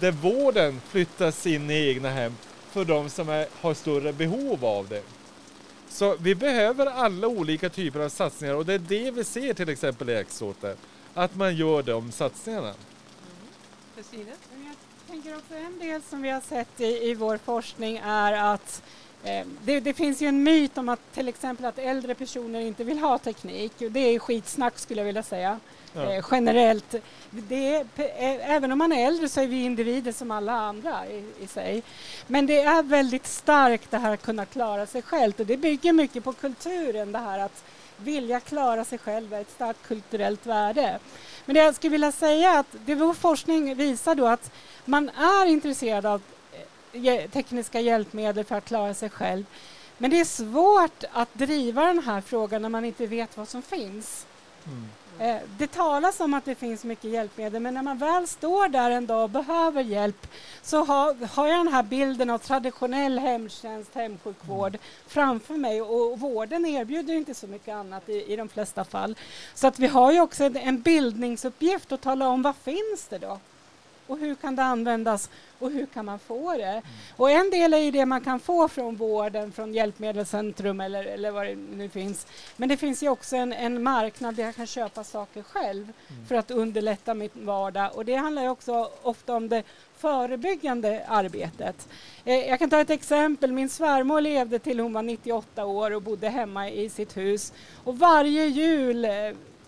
där 0.02 0.12
vården 0.12 0.82
flyttas 0.90 1.48
in 1.48 1.70
i 1.70 1.88
egna 1.90 2.10
hem 2.10 2.36
för 2.70 2.86
de 2.86 3.10
som 3.10 3.30
är, 3.30 3.48
har 3.62 3.74
större 3.74 4.14
behov 4.14 4.66
av 4.66 4.88
det. 4.88 5.04
Så 5.90 6.16
vi 6.16 6.36
behöver 6.36 6.86
alla 6.86 7.28
olika 7.28 7.70
typer 7.70 8.00
av 8.00 8.10
satsningar 8.10 8.56
och 8.56 8.66
det 8.66 8.74
är 8.74 8.80
det 8.80 9.12
vi 9.12 9.24
ser 9.24 9.54
till 9.54 9.70
exempel 9.70 10.10
i 10.10 10.14
Exoter. 10.14 10.76
Att 11.14 11.36
man 11.36 11.56
gör 11.56 11.84
de 11.84 12.12
satsningarna. 12.12 12.74
Mm. 14.12 14.28
Jag 14.28 14.36
tänker 15.08 15.36
också 15.36 15.54
en 15.54 15.80
del 15.80 16.02
som 16.02 16.22
vi 16.22 16.30
har 16.30 16.42
sett 16.42 16.82
i, 16.82 16.86
i 16.86 17.16
vår 17.16 17.38
forskning 17.38 17.98
är 17.98 18.54
att 18.54 18.84
det, 19.64 19.80
det, 19.80 19.94
finns 19.94 20.22
ju 20.22 20.28
en 20.28 20.44
myt 20.44 20.78
om 20.78 20.90
att 20.90 21.14
till 21.14 21.28
exempel 21.28 21.66
att 21.66 21.80
äldre 21.80 22.16
personer 22.16 22.60
inte 22.60 22.84
vill 22.84 23.00
ha 23.00 23.18
teknik. 23.18 23.72
Det 23.78 24.00
är 24.00 24.20
skitsnack 24.20 24.80
skulle 24.80 25.02
jag 25.02 25.06
vilja 25.06 25.24
säga. 25.24 25.60
Ja. 25.94 26.14
Eh, 26.14 26.26
generellt. 26.32 26.96
Det 27.30 27.76
är, 27.76 27.86
även 28.40 28.72
om 28.72 28.78
man 28.78 28.92
är 28.92 29.08
äldre 29.08 29.30
så 29.30 29.42
är 29.42 29.48
vi 29.48 29.64
individer 29.64 30.12
som 30.12 30.32
alla 30.32 30.54
andra 30.54 31.08
i, 31.08 31.26
i, 31.44 31.48
sig. 31.48 31.84
Men 32.28 32.46
det 32.46 32.62
är 32.62 32.84
väldigt 32.84 33.28
starkt 33.28 33.92
det 33.92 33.98
här 33.98 34.14
att 34.14 34.22
kunna 34.22 34.46
klara 34.46 34.86
sig 34.86 35.02
själv 35.02 35.34
och 35.38 35.46
det 35.46 35.58
bygger 35.58 35.94
mycket 35.94 36.24
på 36.24 36.34
kulturen 36.34 37.12
det 37.12 37.20
här 37.20 37.40
att 37.40 37.64
vilja 37.98 38.40
klara 38.40 38.86
sig 38.86 38.98
själv 38.98 39.34
är 39.34 39.42
ett 39.42 39.52
starkt 39.52 39.88
kulturellt 39.88 40.46
värde. 40.46 41.00
Men 41.46 41.54
det 41.54 41.62
jag 41.62 41.76
skulle 41.76 41.92
vilja 41.92 42.12
säga 42.12 42.54
är 42.54 42.60
att 42.60 42.76
det 42.86 42.96
vår 42.96 43.14
forskning 43.14 43.76
visar 43.76 44.16
då 44.16 44.28
att 44.28 44.52
man 44.86 45.10
är 45.10 45.46
intresserad 45.46 46.06
av 46.06 46.22
tekniska 47.32 47.80
hjälpmedel 47.80 48.44
för 48.44 48.56
att 48.56 48.66
klara 48.66 48.94
sig 48.94 49.10
själv. 49.10 49.46
Men 49.98 50.12
det 50.12 50.20
är 50.20 50.26
svårt 50.26 51.04
att 51.12 51.34
driva 51.34 51.86
den 51.86 52.00
här 52.00 52.22
frågan 52.22 52.62
när 52.62 52.70
man 52.70 52.86
inte 52.86 53.08
vet 53.08 53.38
vad 53.38 53.48
som 53.48 53.62
finns. 53.62 54.26
Mm. 54.66 54.90
Eh, 55.22 55.42
det 55.58 55.68
talas 55.68 56.20
om 56.20 56.34
att 56.34 56.46
det 56.46 56.56
finns 56.56 56.84
mycket 56.84 57.12
hjälpmedel 57.12 57.62
men 57.62 57.74
när 57.74 57.82
man 57.82 57.98
väl 57.98 58.28
står 58.28 58.68
där 58.68 58.92
en 58.92 59.06
dag 59.06 59.24
och 59.24 59.30
behöver 59.30 59.84
hjälp 59.84 60.28
så 60.62 60.84
har, 60.84 61.26
har 61.26 61.48
jag 61.48 61.60
den 61.60 61.74
här 61.74 61.84
bilden 61.84 62.30
av 62.30 62.38
traditionell 62.38 63.20
hemtjänst, 63.20 63.96
hemsjukvård 63.96 64.76
mm. 64.76 64.82
framför 65.08 65.54
mig 65.54 65.82
och, 65.82 66.20
vården 66.20 66.66
erbjuder 66.66 67.14
inte 67.14 67.34
så 67.34 67.48
mycket 67.48 67.76
annat 67.76 68.10
i, 68.10 68.34
i 68.34 68.36
de 68.36 68.50
flesta 68.50 68.84
fall. 68.84 69.16
Så 69.54 69.68
att 69.68 69.80
vi 69.80 69.88
har 69.88 70.12
ju 70.12 70.22
också 70.22 70.44
en, 70.44 70.58
en 70.58 70.82
bildningsuppgift 70.82 71.92
att 71.92 72.02
tala 72.02 72.28
om 72.28 72.42
vad 72.42 72.56
finns 72.56 73.08
det 73.10 73.18
då? 73.18 73.40
Och 74.12 74.18
hur 74.18 74.36
kan 74.36 74.56
det 74.56 74.64
användas 74.64 75.30
och 75.60 75.72
hur 75.72 75.86
kan 75.86 76.06
man 76.06 76.20
få 76.20 76.54
det? 76.54 76.64
Mm. 76.64 76.84
Och 77.18 77.32
en 77.32 77.50
del 77.50 77.74
är 77.74 77.78
ju 77.78 77.92
det 77.92 78.06
man 78.06 78.22
kan 78.22 78.40
få 78.40 78.68
från 78.68 78.96
vården, 78.96 79.52
från 79.52 79.74
Hjälpmedelscentrum 79.74 80.82
eller, 80.82 81.06
eller 81.06 81.32
vad 81.32 81.46
det 81.46 81.56
nu 81.56 81.90
finns. 81.90 82.28
Men 82.58 82.70
det 82.70 82.78
finns 82.78 83.04
ju 83.04 83.10
också 83.10 83.36
en, 83.36 83.54
en 83.54 83.84
marknad 83.84 84.36
där 84.36 84.44
jag 84.44 84.56
kan 84.56 84.68
köpa 84.68 85.04
saker 85.04 85.44
själv 85.44 85.84
mm. 85.84 86.26
för 86.28 86.36
att 86.36 86.52
underlätta 86.52 87.14
min 87.14 87.30
vardag 87.34 87.96
och 87.96 88.06
det 88.06 88.16
handlar 88.16 88.42
ju 88.42 88.50
också 88.50 88.92
ofta 89.02 89.36
om 89.36 89.50
det 89.50 89.64
förebyggande 89.98 91.06
arbetet. 91.08 91.88
Eh, 92.26 92.36
jag 92.36 92.60
kan 92.60 92.70
ta 92.70 92.80
ett 92.80 92.90
exempel. 92.90 93.52
Min 93.52 93.70
svärmor 93.70 94.22
levde 94.22 94.60
till 94.60 94.80
hon 94.80 94.94
var 94.94 95.02
98 95.02 95.66
år 95.66 95.92
och 95.92 96.02
bodde 96.02 96.30
hemma 96.30 96.70
i 96.70 96.90
sitt 96.90 97.18
hus. 97.18 97.54
Och 97.84 98.00
varje 98.00 98.46
jul 98.46 99.06
eh, 99.06 99.12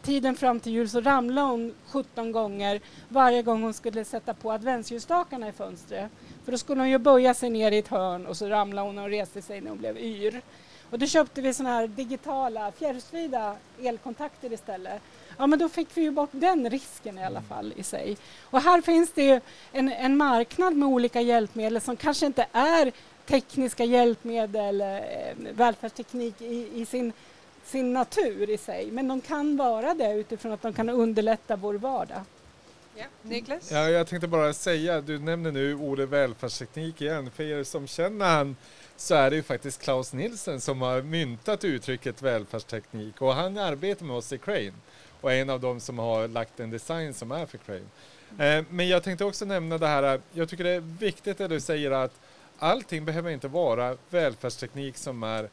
tiden 0.03 0.35
fram 0.35 0.59
till 0.59 0.71
jul 0.71 0.89
så 0.89 1.01
ramlade 1.01 1.47
hon 1.47 1.73
17 1.87 2.31
gånger 2.31 2.81
varje 3.09 3.41
gång 3.41 3.63
hon 3.63 3.73
skulle 3.73 4.05
sätta 4.05 4.33
på 4.33 4.51
adventsljusstakarna 4.51 5.49
i 5.49 5.51
fönstret. 5.51 6.11
För 6.45 6.51
då 6.51 6.57
skulle 6.57 6.81
hon 6.81 6.89
ju 6.89 6.97
böja 6.97 7.33
sig 7.33 7.49
ner 7.49 7.71
i 7.71 7.77
ett 7.77 7.87
hörn 7.87 8.25
och 8.25 8.37
så 8.37 8.47
ramlade 8.47 8.87
hon 8.87 8.97
och 8.97 9.09
reste 9.09 9.41
sig 9.41 9.61
när 9.61 9.69
hon 9.69 9.79
blev 9.79 9.97
yr. 9.97 10.41
Och 10.89 10.99
då 10.99 11.05
köpte 11.05 11.41
vi 11.41 11.53
såna 11.53 11.69
här 11.69 11.87
digitala 11.87 12.71
fjärrstyrda 12.71 13.55
elkontakter 13.81 14.53
istället. 14.53 15.01
Ja 15.37 15.47
men 15.47 15.59
då 15.59 15.69
fick 15.69 15.87
vi 15.93 16.01
ju 16.01 16.11
bort 16.11 16.29
den 16.31 16.69
risken 16.69 17.17
i 17.17 17.23
alla 17.23 17.39
mm. 17.39 17.49
fall 17.49 17.73
i 17.75 17.83
sig. 17.83 18.17
Och 18.41 18.61
här 18.61 18.81
finns 18.81 19.11
det 19.11 19.41
en, 19.71 19.91
en 19.91 20.17
marknad 20.17 20.75
med 20.75 20.87
olika 20.87 21.21
hjälpmedel 21.21 21.81
som 21.81 21.95
kanske 21.95 22.25
inte 22.25 22.47
är 22.51 22.91
tekniska 23.25 23.83
hjälpmedel, 23.83 24.81
eh, 24.81 24.87
välfärdsteknik 25.53 26.41
i, 26.41 26.81
i 26.81 26.85
sin 26.85 27.13
sin 27.65 27.93
natur 27.93 28.49
i 28.49 28.57
sig, 28.57 28.91
men 28.91 29.07
de 29.07 29.21
kan 29.21 29.57
vara 29.57 29.93
det 29.93 30.13
utifrån 30.13 30.51
att 30.51 30.61
de 30.61 30.73
kan 30.73 30.89
underlätta 30.89 31.55
vår 31.55 31.73
vardag. 31.73 32.21
Ja, 32.95 33.05
Niklas? 33.21 33.71
Ja, 33.71 33.89
jag 33.89 34.07
tänkte 34.07 34.27
bara 34.27 34.53
säga, 34.53 35.01
du 35.01 35.19
nämner 35.19 35.51
nu 35.51 35.75
ordet 35.75 36.09
välfärdsteknik 36.09 37.01
igen. 37.01 37.31
För 37.31 37.43
er 37.43 37.63
som 37.63 37.87
känner 37.87 38.25
han 38.25 38.55
så 38.97 39.15
är 39.15 39.29
det 39.29 39.35
ju 39.35 39.43
faktiskt 39.43 39.81
Klaus 39.81 40.13
Nilsen 40.13 40.61
som 40.61 40.81
har 40.81 41.01
myntat 41.01 41.63
uttrycket 41.63 42.21
välfärdsteknik 42.21 43.21
och 43.21 43.33
han 43.33 43.57
arbetar 43.57 44.05
med 44.05 44.15
oss 44.15 44.33
i 44.33 44.37
Crane 44.37 44.73
och 45.21 45.33
är 45.33 45.41
en 45.41 45.49
av 45.49 45.59
dem 45.59 45.79
som 45.79 45.99
har 45.99 46.27
lagt 46.27 46.59
en 46.59 46.69
design 46.69 47.13
som 47.13 47.31
är 47.31 47.45
för 47.45 47.57
Crane. 47.57 48.57
Eh, 48.57 48.65
men 48.69 48.87
jag 48.87 49.03
tänkte 49.03 49.25
också 49.25 49.45
nämna 49.45 49.77
det 49.77 49.87
här, 49.87 50.21
jag 50.31 50.49
tycker 50.49 50.63
det 50.63 50.69
är 50.69 50.79
viktigt 50.79 51.41
att 51.41 51.49
du 51.49 51.59
säger 51.59 51.91
att 51.91 52.19
allting 52.59 53.05
behöver 53.05 53.31
inte 53.31 53.47
vara 53.47 53.97
välfärdsteknik 54.09 54.97
som 54.97 55.23
är 55.23 55.49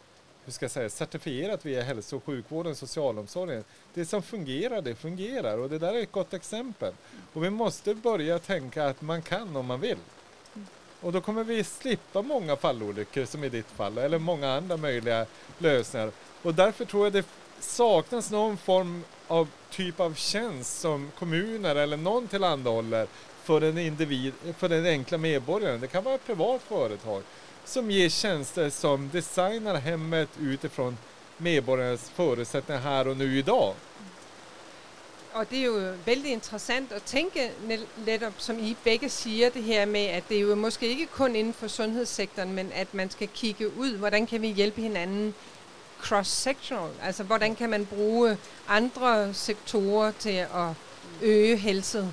hur 0.50 0.54
ska 0.54 0.68
säga, 0.68 0.90
certifierat 0.90 1.66
via 1.66 1.82
hälso 1.82 2.16
och 2.16 2.24
sjukvården, 2.24 2.76
socialomsorgen. 2.76 3.64
Det 3.94 4.04
som 4.04 4.22
fungerar, 4.22 4.82
det 4.82 4.94
fungerar 4.94 5.58
och 5.58 5.70
det 5.70 5.78
där 5.78 5.94
är 5.94 6.02
ett 6.02 6.12
gott 6.12 6.34
exempel. 6.34 6.92
Och 7.32 7.44
vi 7.44 7.50
måste 7.50 7.94
börja 7.94 8.38
tänka 8.38 8.86
att 8.86 9.02
man 9.02 9.22
kan 9.22 9.56
om 9.56 9.66
man 9.66 9.80
vill. 9.80 9.98
Och 11.00 11.12
då 11.12 11.20
kommer 11.20 11.44
vi 11.44 11.64
slippa 11.64 12.22
många 12.22 12.56
fallolyckor 12.56 13.24
som 13.24 13.44
i 13.44 13.48
ditt 13.48 13.66
fall, 13.66 13.98
eller 13.98 14.18
många 14.18 14.52
andra 14.52 14.76
möjliga 14.76 15.26
lösningar. 15.58 16.10
Och 16.42 16.54
därför 16.54 16.84
tror 16.84 17.06
jag 17.06 17.12
det 17.12 17.26
saknas 17.60 18.30
någon 18.30 18.56
form 18.56 19.04
av 19.26 19.48
typ 19.70 20.00
av 20.00 20.14
tjänst 20.14 20.80
som 20.80 21.10
kommuner 21.18 21.76
eller 21.76 21.96
någon 21.96 22.28
tillhandahåller 22.28 23.06
för 23.42 23.60
en 23.60 23.78
individ, 23.78 24.32
för 24.58 24.68
den 24.68 24.86
enkla 24.86 25.18
medborgaren. 25.18 25.80
Det 25.80 25.86
kan 25.86 26.04
vara 26.04 26.14
ett 26.14 26.26
privat 26.26 26.62
företag 26.62 27.22
som 27.64 27.90
ger 27.90 28.08
tjänster 28.08 28.70
som 28.70 29.10
designar 29.12 29.74
hemmet 29.74 30.28
utifrån 30.40 30.96
medborgarnas 31.36 32.10
förutsättningar 32.10 32.80
här 32.80 33.08
och 33.08 33.16
nu 33.16 33.38
idag. 33.38 33.74
Og 35.32 35.50
det 35.50 35.58
er 35.58 35.64
jo 35.64 35.92
vældig 36.06 36.32
interessant 36.32 36.92
at 36.92 37.02
tænke 37.02 37.50
netop, 38.06 38.32
som 38.38 38.58
I 38.58 38.76
begge 38.84 39.08
siger, 39.08 39.50
det 39.50 39.62
her 39.62 39.86
med, 39.86 40.06
at 40.06 40.24
det 40.28 40.36
er 40.36 40.40
jo 40.40 40.54
måske 40.54 40.88
ikke 40.88 41.06
kun 41.06 41.36
inden 41.36 41.54
for 41.54 41.68
sundhedssektoren, 41.68 42.52
men 42.52 42.72
at 42.74 42.94
man 42.94 43.10
skal 43.10 43.28
kigge 43.34 43.76
ud, 43.78 43.96
hvordan 43.96 44.26
kan 44.26 44.42
vi 44.42 44.48
hjælpe 44.48 44.80
hinanden 44.80 45.34
cross-sectional? 46.02 46.90
Altså, 47.02 47.22
hvordan 47.22 47.54
kan 47.54 47.70
man 47.70 47.86
bruge 47.86 48.38
andre 48.68 49.34
sektorer 49.34 50.12
til 50.18 50.36
at 50.54 50.70
øge 51.22 51.56
helset 51.56 52.12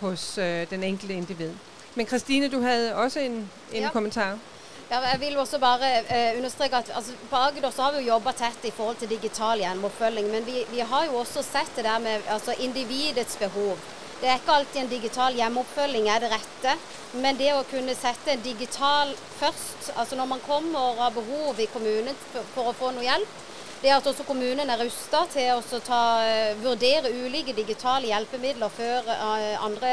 hos 0.00 0.38
øh, 0.38 0.70
den 0.70 0.82
enkelte 0.82 1.14
individ? 1.14 1.50
Men 1.94 2.06
Christine, 2.06 2.48
du 2.48 2.60
havde 2.60 2.94
også 2.94 3.20
en, 3.20 3.50
en 3.72 3.82
ja. 3.82 3.90
kommentar. 3.90 4.38
Ja, 4.88 5.02
jeg 5.04 5.20
vil 5.20 5.36
også 5.36 5.58
bare 5.60 5.88
eh, 6.00 6.36
understreke 6.38 6.78
at 6.78 6.90
altså, 6.96 7.12
På 7.28 7.36
Agder 7.36 7.70
så 7.70 7.82
har 7.82 7.92
vi 7.92 7.98
jo 8.06 8.14
jobba 8.14 8.32
tett 8.32 8.62
i 8.64 8.70
forhold 8.72 8.96
til 8.96 9.10
digital 9.10 9.60
gjennomoppfølging, 9.60 10.30
men 10.32 10.46
vi, 10.46 10.62
vi, 10.70 10.78
har 10.80 11.04
jo 11.04 11.18
også 11.20 11.42
sett 11.44 11.74
det 11.76 11.84
der 11.84 11.98
med 12.00 12.24
altså, 12.32 12.54
individets 12.58 13.36
behov. 13.36 13.76
Det 14.20 14.30
er 14.30 14.40
ikke 14.40 14.54
alltid 14.54 14.80
en 14.80 14.88
digital 14.88 15.36
hjemmeoppfølging 15.36 16.08
er 16.08 16.22
det 16.24 16.30
rette, 16.32 16.72
men 17.20 17.36
det 17.36 17.50
å 17.54 17.66
kunne 17.68 17.92
sette 17.94 18.32
en 18.32 18.40
digital 18.42 19.12
først, 19.38 19.90
altså 19.94 20.16
når 20.16 20.30
man 20.32 20.40
kommer 20.46 20.80
og 20.80 21.02
har 21.04 21.12
behov 21.14 21.60
i 21.60 21.68
kommunen 21.74 22.16
for, 22.32 22.48
for 22.54 22.70
å 22.70 22.74
få 22.80 22.90
noe 22.96 23.04
hjelp, 23.04 23.36
det 23.82 23.92
at 23.94 24.08
også 24.10 24.24
kommunen 24.26 24.72
er 24.72 24.80
rusta 24.80 25.20
til 25.30 25.52
å 25.52 25.82
ta, 25.84 26.00
eh, 26.24 26.56
vurdere 26.64 27.12
ulike 27.12 27.52
digitale 27.54 28.08
hjelpemidler 28.08 28.72
før 28.72 29.12
uh, 29.12 29.36
eh, 29.36 29.54
andre, 29.68 29.92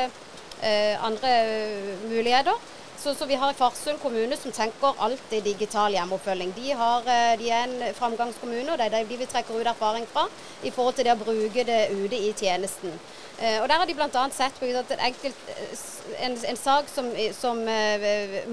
uh, 0.63 1.05
andre 1.05 1.35
eh, 1.43 1.93
muligheter. 2.07 2.63
Så, 2.97 3.13
så, 3.13 3.25
vi 3.25 3.35
har 3.35 3.53
Farsund 3.53 3.99
kommune 4.01 4.37
som 4.37 4.51
tenker 4.51 4.97
alltid 4.97 5.43
digital 5.43 5.93
hjemmeoppfølging. 5.93 6.53
De, 6.55 6.71
har, 6.71 7.05
eh, 7.11 7.35
de 7.39 7.49
er 7.51 7.67
en 7.67 7.93
framgangskommune, 7.93 8.71
og 8.71 8.77
det 8.79 8.87
er 8.87 9.05
de 9.05 9.17
vi 9.19 9.27
trekker 9.29 9.59
ut 9.59 9.67
erfaring 9.67 10.07
fra 10.09 10.25
i 10.63 10.71
forhold 10.71 10.95
til 10.97 11.05
det 11.05 11.13
å 11.13 11.21
bruke 11.21 11.67
det 11.67 11.81
ute 11.93 12.17
i 12.17 12.33
tjenesten. 12.33 12.95
Eh, 13.39 13.61
og 13.61 13.69
Der 13.69 13.77
har 13.77 13.85
de 13.85 13.93
bl.a. 13.93 14.27
sett 14.31 14.59
på 14.59 14.71
at 14.79 14.95
enkelt, 14.97 15.49
eh, 15.53 15.79
en, 16.25 16.37
en, 16.49 16.57
sak 16.57 16.89
som, 16.89 17.11
som 17.33 17.59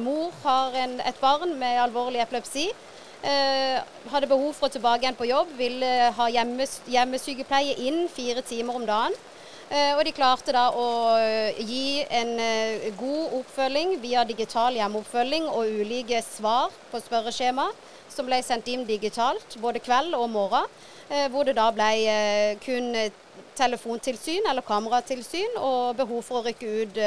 mor 0.02 0.32
har 0.42 0.74
en, 0.84 1.00
et 1.00 1.20
barn 1.20 1.54
med 1.58 1.80
alvorlig 1.86 2.22
epilepsi. 2.22 2.70
Eh, 3.22 3.78
hadde 4.10 4.26
behov 4.26 4.50
for 4.58 4.66
å 4.66 4.72
tilbake 4.74 5.04
igjen 5.04 5.14
på 5.18 5.28
jobb, 5.28 5.52
ville 5.54 5.90
ha 6.16 6.24
hjemmes, 6.34 6.80
hjemmesykepleie 6.90 7.76
inn 7.86 8.08
fire 8.10 8.42
timer 8.42 8.80
om 8.80 8.86
dagen. 8.88 9.14
Eh, 9.72 9.94
og 9.96 10.02
de 10.04 10.12
klarte 10.12 10.52
da 10.52 10.66
å 10.76 10.88
eh, 11.16 11.60
gi 11.64 12.02
en 12.12 12.32
eh, 12.44 12.90
god 12.98 13.38
oppfølging 13.38 13.94
via 14.02 14.20
digital 14.28 14.76
hjemmeoppfølging 14.76 15.46
og 15.48 15.78
ulike 15.80 16.18
svar 16.26 16.74
på 16.90 17.00
spørreskjema 17.00 17.70
som 18.12 18.28
ble 18.28 18.42
sendt 18.44 18.68
inn 18.68 18.84
digitalt 18.84 19.56
både 19.62 19.80
kveld 19.80 20.12
og 20.18 20.28
morgen. 20.34 20.68
Hvor 21.32 21.44
det 21.44 21.52
da 21.58 21.66
ble 21.74 21.88
kun 22.64 22.94
telefontilsyn 23.58 24.46
eller 24.48 24.64
kameratilsyn 24.64 25.58
og 25.60 25.98
behov 25.98 26.22
for 26.24 26.40
å 26.40 26.44
rykke 26.46 26.70
ut 26.72 27.00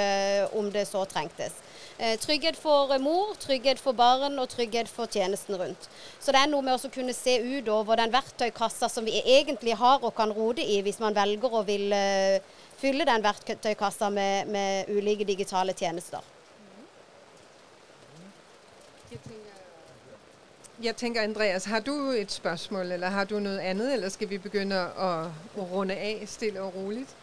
om 0.60 0.68
det 0.74 0.84
så 0.86 1.02
trengtes. 1.10 1.56
Eh, 1.98 2.20
trygghet 2.20 2.58
for 2.60 2.98
mor, 3.00 3.36
trygghet 3.40 3.80
for 3.80 3.96
barn 3.96 4.40
og 4.40 4.50
trygghet 4.52 4.90
for 4.92 5.08
tjenesten 5.08 5.56
rundt. 5.56 5.88
Så 6.20 6.34
det 6.36 6.42
er 6.42 6.50
noe 6.52 6.66
med 6.66 6.76
å 6.76 6.92
kunne 6.92 7.16
se 7.16 7.38
utover 7.40 8.02
den 8.02 8.12
verktøykassa 8.12 8.90
som 8.92 9.08
vi 9.08 9.22
egentlig 9.24 9.78
har 9.80 10.04
og 10.04 10.12
kan 10.18 10.34
rode 10.36 10.60
i, 10.60 10.82
hvis 10.84 11.00
man 11.00 11.16
velger 11.16 11.56
å 11.56 11.64
vil 11.64 11.96
eh, 11.96 12.44
fylle 12.82 13.08
den 13.08 13.24
verktøykassa 13.24 14.12
med, 14.12 14.52
med 14.52 14.92
ulike 14.92 15.24
digitale 15.24 15.72
tjenester. 15.72 16.20
Jeg 20.84 20.96
tænker, 21.00 21.24
Andreas, 21.24 21.66
har 21.72 21.80
du 21.80 22.12
et 22.12 22.32
spørgsmål, 22.32 22.92
eller 22.92 23.08
har 23.10 23.24
du 23.24 23.40
noget 23.40 23.60
andet, 23.60 23.94
eller 23.94 24.10
skal 24.10 24.30
vi 24.30 24.38
begynde 24.38 24.76
at 24.76 25.32
runde 25.56 25.96
af 25.96 26.28
stille 26.28 26.62
og 26.62 26.76
roligt? 26.76 27.16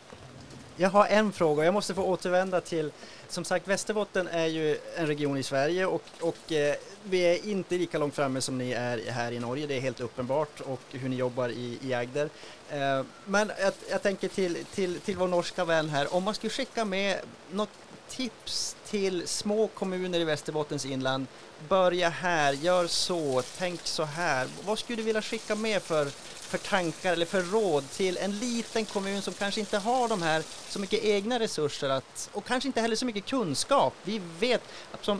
Jag 0.77 0.91
har 0.91 1.07
en 1.07 1.33
fråga, 1.33 1.65
jag 1.65 1.75
måste 1.75 1.95
få 1.95 2.03
återvända 2.03 2.61
till 2.61 2.91
som 3.33 3.45
sagt, 3.45 3.69
Västerbotten 3.69 4.29
är 4.29 4.47
ju 4.47 4.79
en 4.97 5.07
region 5.07 5.39
i 5.39 5.43
Sverige 5.43 5.87
och, 5.87 6.03
och 6.21 6.53
eh, 6.53 6.75
vi 7.05 7.21
är 7.21 7.47
inte 7.47 7.75
lika 7.75 7.99
långt 7.99 8.15
framme 8.15 8.41
som 8.41 8.59
ni 8.59 8.73
är 8.73 9.11
här 9.11 9.33
i 9.33 9.39
Norge, 9.39 9.67
det 9.67 9.77
är 9.77 9.81
helt 9.81 10.01
uppenbart, 10.01 10.61
och 10.61 10.81
hur 10.91 11.09
ni 11.09 11.17
jobbar 11.17 11.49
i, 11.49 11.79
i 11.83 11.95
Agder. 11.95 12.29
Eh, 12.71 13.05
men 13.25 13.53
jag, 13.61 13.73
jag, 13.91 14.03
tänker 14.03 14.29
till, 14.29 14.65
till, 14.75 15.01
till 15.01 15.17
vår 15.17 15.29
norska 15.29 15.65
vän 15.65 15.89
här, 15.89 16.15
om 16.15 16.23
man 16.23 16.35
skulle 16.35 16.51
skicka 16.51 16.85
med 16.85 17.19
något 17.51 17.69
tips 18.09 18.77
till 18.87 19.29
små 19.29 19.67
kommuner 19.67 20.21
i 20.21 20.25
Västerbottens 20.25 20.87
inland. 20.87 21.27
Börja 21.69 22.09
här, 22.09 22.53
gör 22.53 22.87
så, 22.87 23.43
tänk 23.59 23.81
så 23.87 24.05
här. 24.05 24.49
Vad 24.65 24.79
skulle 24.79 24.97
du 24.97 25.03
vilja 25.03 25.23
skicka 25.23 25.55
med 25.55 25.83
för 25.83 26.09
för 26.53 26.59
tankar 26.59 27.13
eller 27.13 27.27
för 27.27 27.43
råd 27.43 27.91
till 27.91 28.17
en 28.17 28.39
liten 28.39 28.85
kommun 28.85 29.23
som 29.23 29.35
kanske 29.35 29.61
inte 29.61 29.79
har 29.79 30.09
de 30.09 30.23
här 30.23 30.43
så 30.69 30.79
mycket 30.79 31.05
egna 31.05 31.39
resurser 31.39 31.89
att, 31.89 32.31
och 32.33 32.45
kanske 32.45 32.67
inte 32.67 32.81
heller 32.81 32.97
så 32.97 33.07
mycket 33.07 33.27
kunskap. 33.27 33.95
Vi 34.05 34.21
vet, 34.41 34.63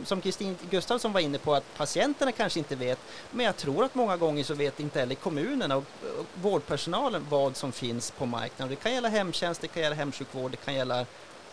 som 0.05 0.21
Kristin 0.21 0.57
Gustafsson 0.69 1.13
var 1.13 1.19
inne 1.19 1.37
på, 1.37 1.53
att 1.53 1.77
patienterna 1.77 2.31
kanske 2.31 2.59
inte 2.59 2.75
vet, 2.75 2.99
men 3.31 3.45
jag 3.45 3.57
tror 3.57 3.83
att 3.83 3.95
många 3.95 4.17
gånger 4.17 4.43
så 4.43 4.53
vet 4.53 4.79
inte 4.79 4.99
heller 4.99 5.15
kommunerna 5.15 5.75
och, 5.75 5.83
och 6.19 6.25
vårdpersonalen 6.41 7.25
vad 7.29 7.57
som 7.57 7.71
finns 7.71 8.11
på 8.11 8.25
marknaden. 8.25 8.69
Det 8.69 8.83
kan 8.83 8.93
gälla 8.93 9.09
hemtjänst, 9.09 9.61
det 9.61 9.67
kan 9.67 9.83
gälla 9.83 9.95
hemsjukvård, 9.95 10.51
det 10.51 10.57
kan 10.57 10.75
gälla 10.75 11.05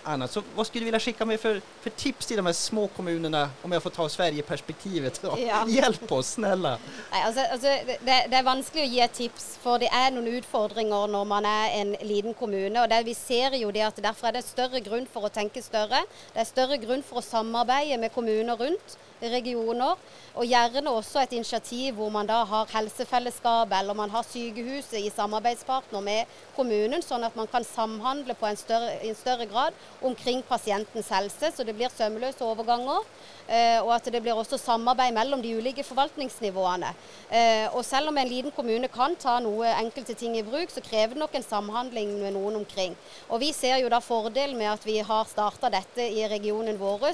annat. 0.03 0.31
Så 0.31 0.43
vad 0.55 0.67
skulle 0.67 0.81
du 0.81 0.85
vilja 0.85 1.01
skicka 1.01 1.25
med 1.25 1.41
för, 1.41 1.61
för 1.81 1.91
tips 1.91 2.27
till 2.27 2.37
de 2.37 2.47
här 2.47 2.53
små 2.53 2.89
kommunerna, 2.89 3.51
om 3.63 3.73
jag 3.73 3.83
får 3.83 3.91
ta 3.91 4.09
Sverige-perspektivet? 4.09 5.21
Ja. 5.23 5.65
Hjälp 5.69 6.13
oss, 6.13 6.31
snälla! 6.31 6.79
Nei, 7.13 7.23
altså, 7.23 7.41
altså, 7.41 7.67
det, 7.87 8.27
det, 8.31 8.37
er 8.37 8.43
vanskelig 8.43 8.87
gi 8.89 9.01
et 9.05 9.13
tips, 9.13 9.47
for 9.63 9.83
det 9.83 9.91
er 9.93 10.11
noen 10.15 10.31
utfordringer 10.41 11.11
når 11.11 11.29
man 11.29 11.49
er 11.49 11.77
en 11.81 11.95
liten 12.03 12.35
kommune. 12.35 12.83
og 12.83 12.91
det, 12.91 13.05
Vi 13.07 13.15
ser 13.15 13.57
jo 13.61 13.71
det 13.71 13.87
at 13.87 14.03
derfor 14.03 14.29
er 14.29 14.39
det 14.39 14.45
større 14.45 14.81
grunn 14.81 15.07
for 15.13 15.29
å 15.29 15.33
tenke 15.33 15.63
større. 15.63 16.05
Det 16.35 16.45
er 16.45 16.49
større 16.49 16.79
grunn 16.79 17.03
for 17.03 17.21
å 17.21 17.25
samarbeide 17.25 18.01
med 18.01 18.15
kommuner 18.15 18.57
rundt 18.57 18.99
regioner. 19.23 19.99
Og 20.35 20.47
gjerne 20.47 20.91
også 20.91 21.25
et 21.25 21.33
initiativ 21.37 21.95
hvor 21.99 22.11
man 22.15 22.29
da 22.29 22.45
har 22.47 22.71
helsefellesskap 22.73 23.73
eller 23.81 23.95
man 23.95 24.11
har 24.11 24.23
sykehuset 24.25 25.01
i 25.01 25.11
samarbeidspartner 25.11 26.05
med 26.05 26.37
kommunen, 26.57 27.03
sånn 27.03 27.27
at 27.27 27.37
man 27.37 27.51
kan 27.51 27.67
samhandle 27.67 28.37
på 28.39 28.47
en 28.47 28.61
større, 28.61 28.95
en 29.03 29.19
større 29.19 29.47
grad 29.51 29.77
omkring 30.03 30.43
pasientens 30.47 31.11
helse, 31.11 31.53
så 31.53 31.67
det 31.67 31.75
blir 31.77 31.93
sømløse 31.93 32.47
overganger. 32.47 33.03
Eh, 33.51 33.81
og 33.83 33.91
at 33.97 34.07
det 34.15 34.21
blir 34.23 34.39
også 34.39 34.59
samarbeid 34.61 35.11
mellom 35.17 35.41
de 35.43 35.57
ulike 35.59 35.83
forvaltningsnivåene. 35.83 36.93
Eh, 37.35 37.67
og 37.75 37.83
selv 37.85 38.13
om 38.13 38.19
en 38.21 38.29
liten 38.31 38.55
kommune 38.55 38.87
kan 38.93 39.17
ta 39.19 39.41
noe 39.43 39.73
enkelte 39.75 40.15
ting 40.15 40.37
i 40.39 40.45
bruk, 40.47 40.71
så 40.71 40.83
krever 40.85 41.17
det 41.17 41.23
nok 41.25 41.35
en 41.35 41.47
samhandling 41.47 42.13
med 42.21 42.37
noen 42.37 42.61
omkring. 42.61 42.95
Og 43.29 43.43
vi 43.43 43.51
ser 43.57 43.81
jo 43.83 43.91
da 43.91 43.99
fordelen 44.05 44.59
med 44.59 44.71
at 44.71 44.87
vi 44.87 45.01
har 45.03 45.27
starta 45.27 45.73
dette 45.73 46.07
i 46.07 46.23
regionen 46.31 46.79
vår 46.79 47.11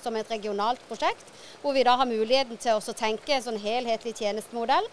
som 0.00 0.16
et 0.16 0.30
regionalt 0.30 0.80
prosjekt, 0.88 1.28
hvor 1.60 1.74
vi 1.74 1.82
da 1.84 1.96
har 1.98 2.08
muligheten 2.08 2.56
til 2.60 2.78
å 2.78 2.96
tenke 2.96 3.34
en 3.34 3.44
sånn 3.44 3.60
helhetlig 3.60 4.14
tjenestemodell 4.16 4.86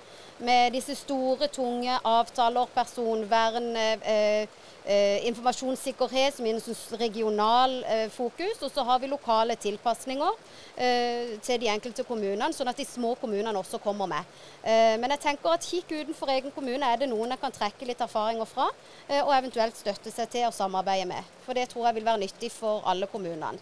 med 0.44 0.74
disse 0.76 0.96
store, 0.96 1.48
tunge 1.48 1.96
avtaler, 2.04 2.70
personvern, 2.76 3.76
eh, 3.76 4.48
eh, 4.86 5.26
informasjonssikkerhet 5.28 6.36
som 6.38 6.46
er 6.46 6.60
regional 7.00 7.76
eh, 7.84 8.10
fokus. 8.12 8.62
Og 8.62 8.72
så 8.72 8.84
har 8.84 9.00
vi 9.00 9.08
lokale 9.12 9.56
tilpasninger 9.56 10.32
eh, 10.76 11.36
til 11.42 11.62
de 11.62 11.72
enkelte 11.72 12.04
kommunene, 12.08 12.52
sånn 12.54 12.72
at 12.72 12.80
de 12.80 12.88
små 12.88 13.16
kommunene 13.22 13.56
også 13.60 13.80
kommer 13.84 14.10
med. 14.12 14.34
Eh, 14.64 14.96
men 15.00 15.16
jeg 15.16 15.24
tenker 15.28 15.56
at 15.56 15.68
kikk 15.68 15.94
utenfor 16.02 16.34
egen 16.36 16.52
kommune 16.56 16.88
er 16.88 17.00
det 17.00 17.12
noen 17.12 17.36
jeg 17.36 17.44
kan 17.44 17.56
trekke 17.56 17.88
litt 17.90 18.04
erfaringer 18.04 18.50
fra, 18.50 18.70
eh, 19.08 19.22
og 19.22 19.34
eventuelt 19.38 19.80
støtte 19.80 20.12
seg 20.12 20.30
til 20.34 20.50
og 20.50 20.58
samarbeide 20.58 21.08
med. 21.10 21.32
For 21.46 21.56
det 21.58 21.70
tror 21.72 21.90
jeg 21.90 22.00
vil 22.00 22.12
være 22.12 22.26
nyttig 22.26 22.52
for 22.52 22.84
alle 22.90 23.08
kommunene. 23.12 23.58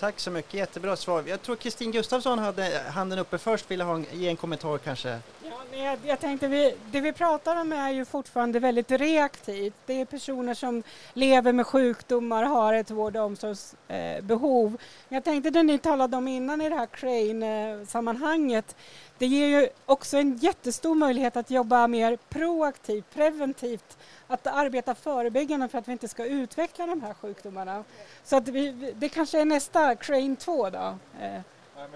Tack 0.00 0.20
så 0.20 0.30
mycket, 0.30 0.54
jättebra 0.54 0.96
svar. 0.96 1.24
Jag 1.26 1.42
tror 1.42 1.56
Kristin 1.56 1.92
Gustafsson 1.92 2.38
hade 2.38 2.82
handen 2.94 3.18
uppe 3.18 3.38
först, 3.38 3.70
ville 3.70 3.84
ha, 3.84 4.02
ge 4.12 4.28
en 4.28 4.36
kommentar 4.36 4.78
kanske. 4.78 5.18
Ja, 5.42 5.78
jag, 5.78 5.98
jag 6.04 6.20
tänkte, 6.20 6.48
vi, 6.48 6.74
det 6.90 7.00
vi 7.00 7.12
pratar 7.12 7.60
om 7.60 7.72
är 7.72 7.90
ju 7.90 8.04
fortfarande 8.04 8.58
väldigt 8.58 8.90
reaktivt. 8.90 9.74
Det 9.86 10.00
är 10.00 10.04
personer 10.04 10.54
som 10.54 10.82
lever 11.12 11.52
med 11.52 11.66
sjukdomar, 11.66 12.42
har 12.42 12.74
ett 12.74 12.90
vård 12.90 13.16
och 13.16 13.24
omsorgsbehov. 13.24 14.74
Eh, 14.74 15.14
jag 15.16 15.24
tänkte 15.24 15.50
det 15.50 15.62
ni 15.62 15.78
talade 15.78 16.16
om 16.16 16.28
innan 16.28 16.60
i 16.60 16.68
det 16.68 16.76
här 16.76 16.86
Crane-sammanhanget, 16.86 18.70
eh, 18.70 19.05
det 19.18 19.26
ger 19.26 19.46
ju 19.46 19.68
också 19.86 20.16
en 20.16 20.36
jättestor 20.36 20.94
möjlighet 20.94 21.36
att 21.36 21.50
jobba 21.50 21.86
mer 21.86 22.18
proaktivt, 22.28 23.04
preventivt 23.14 23.98
att 24.26 24.46
arbeta 24.46 24.94
förebyggande 24.94 25.68
för 25.68 25.78
att 25.78 25.88
vi 25.88 25.92
inte 25.92 26.08
ska 26.08 26.24
utveckla 26.24 26.86
de 26.86 27.02
här 27.02 27.14
sjukdomarna. 27.14 27.84
Så 28.24 28.36
att 28.36 28.48
vi, 28.48 28.92
det 28.96 29.08
kanske 29.08 29.40
är 29.40 29.44
nästa 29.44 29.94
Crane 29.94 30.36
2 30.36 30.70
då? 30.70 30.98
Eh, 31.20 31.40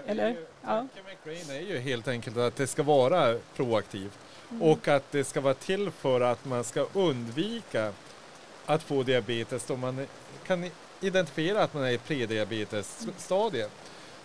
eller? 0.07 0.29
Ju, 0.29 0.47
ja. 0.63 0.83
med 0.83 1.17
Crane 1.25 1.59
är 1.59 1.63
ju 1.63 1.79
helt 1.79 2.09
enkelt 2.09 2.37
att 2.37 2.57
det 2.57 2.67
ska 2.67 2.83
vara 2.83 3.39
proaktivt 3.57 4.19
mm. 4.51 4.63
och 4.63 4.89
att 4.89 5.13
det 5.13 5.25
ska 5.25 5.41
vara 5.41 5.55
till 5.55 5.91
för 5.91 6.21
att 6.21 6.45
man 6.45 6.65
ska 6.65 6.87
undvika 6.93 7.93
att 8.67 8.83
få 8.83 9.03
diabetes 9.03 9.65
då 9.67 9.77
man 9.77 10.07
kan 10.47 10.71
identifiera 11.01 11.63
att 11.63 11.75
man 11.75 11.85
är 11.85 11.91
i 11.91 11.99
prediabetesstadiet 11.99 13.71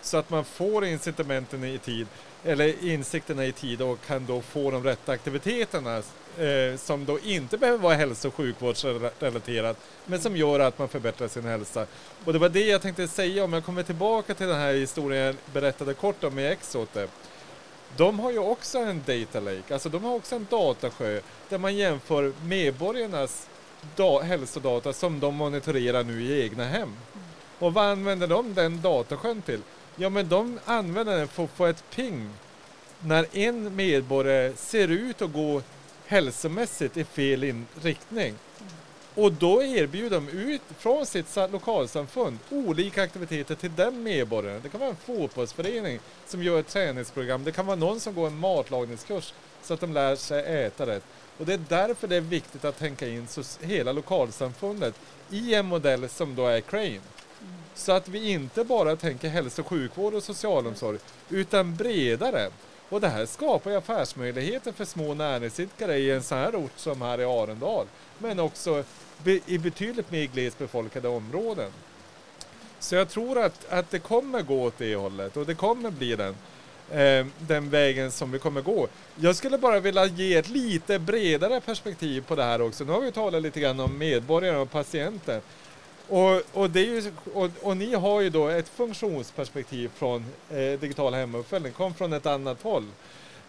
så 0.06 0.16
att 0.16 0.30
man 0.30 0.44
får 0.44 0.84
incitamenten 0.84 1.64
i 1.64 1.78
tid 1.78 2.06
eller 2.44 2.84
insikterna 2.84 3.46
i 3.46 3.52
tid 3.52 3.82
och 3.82 3.98
kan 4.06 4.26
då 4.26 4.40
få 4.40 4.70
de 4.70 4.84
rätta 4.84 5.12
aktiviteterna 5.12 5.96
eh, 6.38 6.76
som 6.78 7.04
då 7.04 7.18
inte 7.20 7.58
behöver 7.58 7.78
vara 7.78 7.94
hälso 7.94 8.28
och 8.28 8.34
sjukvårdsrelaterat 8.34 9.76
men 10.04 10.20
som 10.20 10.36
gör 10.36 10.60
att 10.60 10.78
man 10.78 10.88
förbättrar 10.88 11.28
sin 11.28 11.44
hälsa. 11.44 11.86
Och 12.24 12.32
det 12.32 12.38
var 12.38 12.48
det 12.48 12.66
jag 12.66 12.82
tänkte 12.82 13.08
säga 13.08 13.44
om 13.44 13.52
jag 13.52 13.64
kommer 13.64 13.82
tillbaka 13.82 14.34
till 14.34 14.46
den 14.46 14.58
här 14.58 14.74
historien 14.74 15.26
jag 15.26 15.36
berättade 15.52 15.94
kort 15.94 16.24
om 16.24 16.38
i 16.38 16.46
Exote. 16.46 17.08
De 17.96 18.20
har 18.20 18.30
ju 18.30 18.38
också 18.38 18.78
en 18.78 19.02
data 19.06 19.40
lake, 19.40 19.72
alltså 19.72 19.88
de 19.88 20.04
har 20.04 20.14
också 20.14 20.36
en 20.36 20.46
datasjö 20.50 21.20
där 21.48 21.58
man 21.58 21.76
jämför 21.76 22.32
medborgarnas 22.44 23.48
da 23.96 24.20
hälsodata 24.20 24.92
som 24.92 25.20
de 25.20 25.34
monitorerar 25.34 26.04
nu 26.04 26.22
i 26.22 26.42
egna 26.42 26.64
hem. 26.64 26.92
Och 27.58 27.74
vad 27.74 27.84
använder 27.84 28.26
de 28.26 28.54
den 28.54 28.80
datasjön 28.82 29.42
till? 29.42 29.60
Ja 29.96 30.08
men 30.08 30.28
de 30.28 30.58
använder 30.64 31.18
den 31.18 31.28
för 31.28 31.44
att 31.44 31.50
få 31.50 31.66
ett 31.66 31.84
ping 31.90 32.30
när 33.00 33.26
en 33.36 33.76
medborgare 33.76 34.52
ser 34.56 34.88
ut 34.88 35.22
att 35.22 35.32
gå 35.32 35.62
hälsomässigt 36.06 36.96
i 36.96 37.04
fel 37.04 37.64
riktning. 37.82 38.34
Och 39.14 39.32
då 39.32 39.62
erbjuder 39.62 40.20
de 40.20 40.28
ut 40.28 40.62
från 40.78 41.06
sitt 41.06 41.36
lokalsamfund 41.36 42.38
olika 42.50 43.02
aktiviteter 43.02 43.54
till 43.54 43.74
den 43.76 44.02
medborgaren. 44.02 44.60
Det 44.62 44.68
kan 44.68 44.80
vara 44.80 44.90
en 44.90 44.96
fotbollsförening 44.96 46.00
som 46.26 46.42
gör 46.42 46.60
ett 46.60 46.68
träningsprogram. 46.68 47.44
Det 47.44 47.52
kan 47.52 47.66
vara 47.66 47.76
någon 47.76 48.00
som 48.00 48.14
går 48.14 48.26
en 48.26 48.38
matlagningskurs 48.38 49.34
så 49.62 49.74
att 49.74 49.80
de 49.80 49.92
lär 49.92 50.16
sig 50.16 50.64
äta 50.64 50.86
rätt. 50.86 51.04
Och 51.38 51.46
det 51.46 51.54
är 51.54 51.64
därför 51.68 52.08
det 52.08 52.16
är 52.16 52.20
viktigt 52.20 52.64
att 52.64 52.78
tänka 52.78 53.08
in 53.08 53.26
hela 53.60 53.92
lokalsamfundet 53.92 54.94
i 55.30 55.54
en 55.54 55.66
modell 55.66 56.08
som 56.08 56.34
då 56.34 56.46
är 56.46 56.60
Crane. 56.60 57.00
Så 57.74 57.92
att 57.92 58.08
vi 58.08 58.30
inte 58.30 58.64
bara 58.64 58.96
tänker 58.96 59.28
hälso 59.28 59.62
och 59.62 59.68
sjukvård 59.68 60.14
och 60.14 60.22
socialomsorg 60.22 60.98
utan 61.30 61.76
bredare. 61.76 62.50
Och 62.88 63.00
det 63.00 63.08
här 63.08 63.26
skapar 63.26 63.70
ju 63.70 63.76
affärsmöjligheter 63.76 64.72
för 64.72 64.84
små 64.84 65.14
näringsidkare 65.14 65.98
i 65.98 66.10
en 66.10 66.22
sån 66.22 66.38
här 66.38 66.56
ort 66.56 66.72
som 66.76 67.02
här 67.02 67.20
i 67.20 67.24
Arendal. 67.24 67.86
Men 68.18 68.38
också 68.38 68.84
i 69.46 69.58
betydligt 69.58 70.10
mer 70.10 70.24
glesbefolkade 70.24 71.08
områden. 71.08 71.70
Så 72.78 72.94
jag 72.94 73.08
tror 73.08 73.38
att, 73.38 73.72
att 73.72 73.90
det 73.90 73.98
kommer 73.98 74.42
gå 74.42 74.62
åt 74.62 74.78
det 74.78 74.96
hållet 74.96 75.36
och 75.36 75.46
det 75.46 75.54
kommer 75.54 75.90
bli 75.90 76.16
den, 76.16 76.36
eh, 76.90 77.26
den 77.38 77.70
vägen 77.70 78.12
som 78.12 78.32
vi 78.32 78.38
kommer 78.38 78.60
gå. 78.62 78.88
Jag 79.16 79.36
skulle 79.36 79.58
bara 79.58 79.80
vilja 79.80 80.06
ge 80.06 80.34
ett 80.34 80.48
lite 80.48 80.98
bredare 80.98 81.60
perspektiv 81.60 82.24
på 82.28 82.34
det 82.34 82.42
här 82.42 82.62
också. 82.62 82.84
Nu 82.84 82.92
har 82.92 83.00
vi 83.00 83.12
talat 83.12 83.42
lite 83.42 83.60
grann 83.60 83.80
om 83.80 83.98
medborgare 83.98 84.56
och 84.56 84.70
patienter. 84.70 85.40
Och, 86.08 86.42
och, 86.52 86.70
det 86.70 86.80
är 86.80 86.84
ju, 86.84 87.12
och, 87.34 87.50
och, 87.62 87.76
ni 87.76 87.94
har 87.94 88.20
ju 88.20 88.30
då 88.30 88.48
ett 88.48 88.68
funktionsperspektiv 88.68 89.90
från 89.94 90.24
eh, 90.50 90.80
digital 90.80 91.14
hemuppföljning, 91.14 91.72
kom 91.72 91.94
från 91.94 92.12
ett 92.12 92.26
annat 92.26 92.62
håll. 92.62 92.86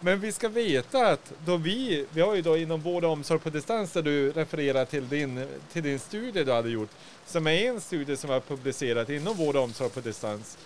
Men 0.00 0.20
vi 0.20 0.32
ska 0.32 0.48
veta 0.48 1.06
att 1.06 1.32
då 1.44 1.56
vi, 1.56 2.06
vi 2.10 2.20
har 2.20 2.34
ju 2.34 2.42
då 2.42 2.56
inom 2.56 2.80
vård 2.80 3.04
och 3.04 3.10
omsorg 3.10 3.40
på 3.40 3.50
distans 3.50 3.92
där 3.92 4.02
du 4.02 4.32
refererar 4.32 4.84
till 4.84 5.08
din, 5.08 5.46
till 5.72 5.82
din 5.82 5.98
studie 5.98 6.44
du 6.44 6.52
hade 6.52 6.70
gjort, 6.70 6.90
som 7.26 7.46
är 7.46 7.70
en 7.70 7.80
studie 7.80 8.16
som 8.16 8.30
har 8.30 8.40
publicerat 8.40 9.10
inom 9.10 9.36
vård 9.36 9.56
och 9.56 9.62
omsorg 9.62 9.90
på 9.90 10.00
distans. 10.00 10.58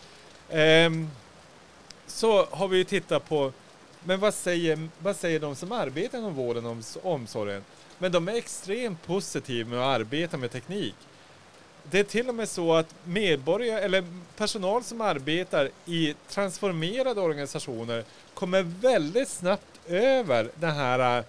Ehm, 0.51 1.11
så 2.07 2.45
har 2.45 2.68
vi 2.68 2.76
ju 2.76 2.84
tittat 2.84 3.28
på, 3.28 3.53
men 4.05 4.20
vad 4.20 4.34
säger, 4.34 4.88
vad 4.99 5.16
säger 5.16 5.40
de 5.40 5.57
som 5.57 5.72
arbetar 5.72 6.18
inom 6.18 6.34
vården 6.34 6.66
och 6.66 6.76
omsorgen? 7.03 7.64
Men 7.99 8.12
de 8.12 8.28
är 8.28 8.34
extremt 8.34 9.07
positiva 9.07 9.70
med 9.70 9.78
att 9.78 10.01
arbeta 10.01 10.36
med 10.36 10.51
teknik. 10.51 10.95
Det 11.91 11.99
är 11.99 12.05
till 12.05 12.28
och 12.28 12.35
med 12.35 12.49
så 12.49 12.74
att 12.74 12.95
medborgare 13.05 13.80
eller 13.80 14.05
personal 14.37 14.85
som 14.85 15.01
arbetar 15.01 15.70
i 15.87 16.14
transformerade 16.28 17.20
organisationer 17.20 18.05
kommer 18.35 18.62
väldigt 18.62 19.28
snabbt 19.28 19.80
över 19.89 20.51
den 20.55 20.70
här 20.70 21.24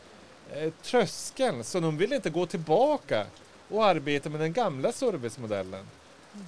eh, 0.53 0.73
tröskeln 0.81 1.63
så 1.63 1.79
de 1.79 1.97
vill 1.97 2.13
inte 2.13 2.29
gå 2.29 2.45
tillbaka 2.45 3.25
och 3.69 3.85
arbeta 3.85 4.29
med 4.29 4.39
den 4.39 4.53
gamla 4.53 4.91
servicemodellen. 4.91 5.85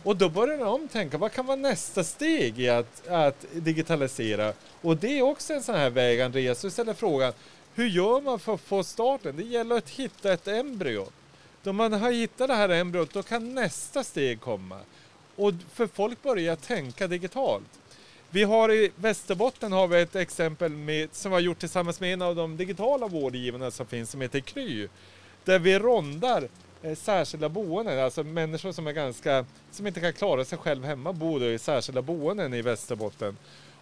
Och 0.04 0.16
då 0.16 0.30
börjar 0.30 0.58
de 0.58 0.88
tänka, 0.88 1.18
vad 1.18 1.32
kan 1.32 1.46
vara 1.46 1.56
nästa 1.56 2.04
steg 2.04 2.60
i 2.60 2.70
att, 2.70 3.08
att 3.08 3.46
digitalisera? 3.52 4.54
Och 4.82 4.98
det 4.98 5.20
är 5.20 5.22
också 5.22 5.54
en 5.54 5.64
sån 5.64 5.76
här 5.76 5.90
väg, 5.90 6.22
Andreas, 6.22 6.62
du 6.62 6.70
ställer 6.70 6.94
frågan, 6.94 7.34
hur 7.76 7.88
gör 7.88 8.22
man 8.22 8.40
för 8.40 8.54
att 8.54 8.62
få 8.62 8.84
starten? 8.84 9.38
Det 9.38 9.44
gäller 9.44 9.78
att 9.78 9.90
hitta 9.90 10.34
ett 10.34 10.48
embryo. 10.48 11.06
Då 11.66 11.74
man 11.74 11.94
har 11.94 12.12
hittat 12.12 12.48
det 12.48 12.54
här 12.54 12.70
embryot, 12.70 13.14
då 13.14 13.24
kan 13.24 13.56
nästa 13.56 14.04
steg 14.04 14.42
komma. 14.42 14.80
Och 15.36 15.54
för 15.74 15.88
folk 15.88 16.24
börjar 16.24 16.56
tänka 16.56 17.08
digitalt. 17.08 17.80
Vi 18.30 18.44
har 18.44 18.72
i 18.72 18.92
Västerbotten 18.96 19.72
har 19.72 19.88
vi 19.88 20.02
ett 20.02 20.16
exempel 20.16 20.72
med, 20.72 21.10
som 21.12 21.32
vi 21.32 21.36
har 21.36 21.42
gjort 21.42 21.60
tillsammans 21.60 22.00
med 22.00 22.14
en 22.14 22.22
av 22.22 22.36
de 22.36 22.58
digitala 22.58 23.08
vårdgivarna 23.08 23.72
som 23.72 23.86
finns 23.86 24.12
som 24.12 24.22
heter 24.22 24.40
Kry. 24.40 24.88
Där 25.44 25.60
vi 25.60 25.80
rondar 25.80 26.48
eh, 26.82 26.96
särskilda 26.96 27.50
boenden, 27.50 28.00
alltså 28.00 28.24
människor 28.24 28.72
som 28.72 28.88
är 28.88 28.92
ganska, 28.92 29.46
som 29.72 29.88
inte 29.88 30.00
kan 30.00 30.14
klara 30.14 30.46
sig 30.46 30.58
själv 30.58 30.84
hemma 30.84 31.14
bor 31.14 31.44
i 31.44 31.60
särskilda 31.60 32.02
boenden 32.02 32.54
i 32.54 32.62
Västerbotten. 32.62 33.38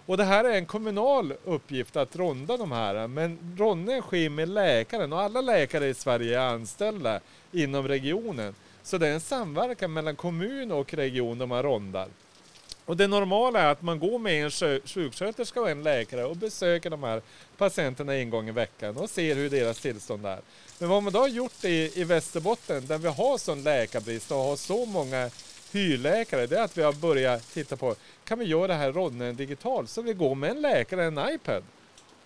Och 0.05 0.17
det 0.17 0.23
här 0.23 0.43
är 0.43 0.53
en 0.53 0.65
kommunal 0.65 1.33
uppgift 1.43 1.95
att 1.95 2.15
ronda 2.15 2.57
de 2.57 2.71
här, 2.71 3.07
men 3.07 3.55
rondningen 3.57 4.01
sker 4.01 4.29
med 4.29 4.49
läkaren 4.49 5.13
och 5.13 5.21
alla 5.21 5.41
läkare 5.41 5.87
i 5.87 5.93
Sverige 5.93 6.39
är 6.39 6.47
anställda 6.47 7.19
inom 7.53 7.87
regionen. 7.87 8.55
Så 8.83 8.97
det 8.97 9.07
är 9.07 9.13
en 9.13 9.19
samverkan 9.19 9.93
mellan 9.93 10.15
kommun 10.15 10.71
och 10.71 10.93
region 10.93 11.37
där 11.37 11.45
man 11.45 11.63
rondar. 11.63 12.07
Och 12.85 12.97
det 12.97 13.07
normala 13.07 13.59
är 13.61 13.71
att 13.71 13.81
man 13.81 13.99
går 13.99 14.19
med 14.19 14.45
en 14.45 14.81
sjuksköterska 14.85 15.61
och 15.61 15.69
en 15.69 15.83
läkare 15.83 16.25
och 16.25 16.37
besöker 16.37 16.89
de 16.89 17.03
här 17.03 17.21
patienterna 17.57 18.15
en 18.15 18.29
gång 18.29 18.49
i 18.49 18.51
veckan 18.51 18.97
och 18.97 19.09
ser 19.09 19.35
hur 19.35 19.49
deras 19.49 19.79
tillstånd 19.79 20.25
är. 20.25 20.39
Men 20.79 20.89
vad 20.89 21.03
man 21.03 21.13
då 21.13 21.19
har 21.19 21.27
gjort 21.27 21.63
i, 21.63 21.91
i 21.95 22.03
Västerbotten, 22.03 22.87
där 22.87 22.97
vi 22.97 23.07
har 23.07 23.37
sån 23.37 23.63
läkarbrist 23.63 24.31
och 24.31 24.37
har 24.37 24.55
så 24.55 24.85
många 24.85 25.29
hyrläkare, 25.71 26.47
det 26.47 26.57
är 26.57 26.63
att 26.63 26.77
vi 26.77 26.83
har 26.83 26.93
börjat 26.93 27.53
titta 27.53 27.75
på, 27.75 27.95
kan 28.23 28.39
vi 28.39 28.45
göra 28.45 28.67
det 28.67 28.73
här 28.73 28.91
ronden 28.91 29.35
digitalt? 29.35 29.89
Så 29.89 30.01
vi 30.01 30.13
går 30.13 30.35
med 30.35 30.51
en 30.51 30.61
läkare, 30.61 31.03
en 31.03 31.33
iPad 31.33 31.63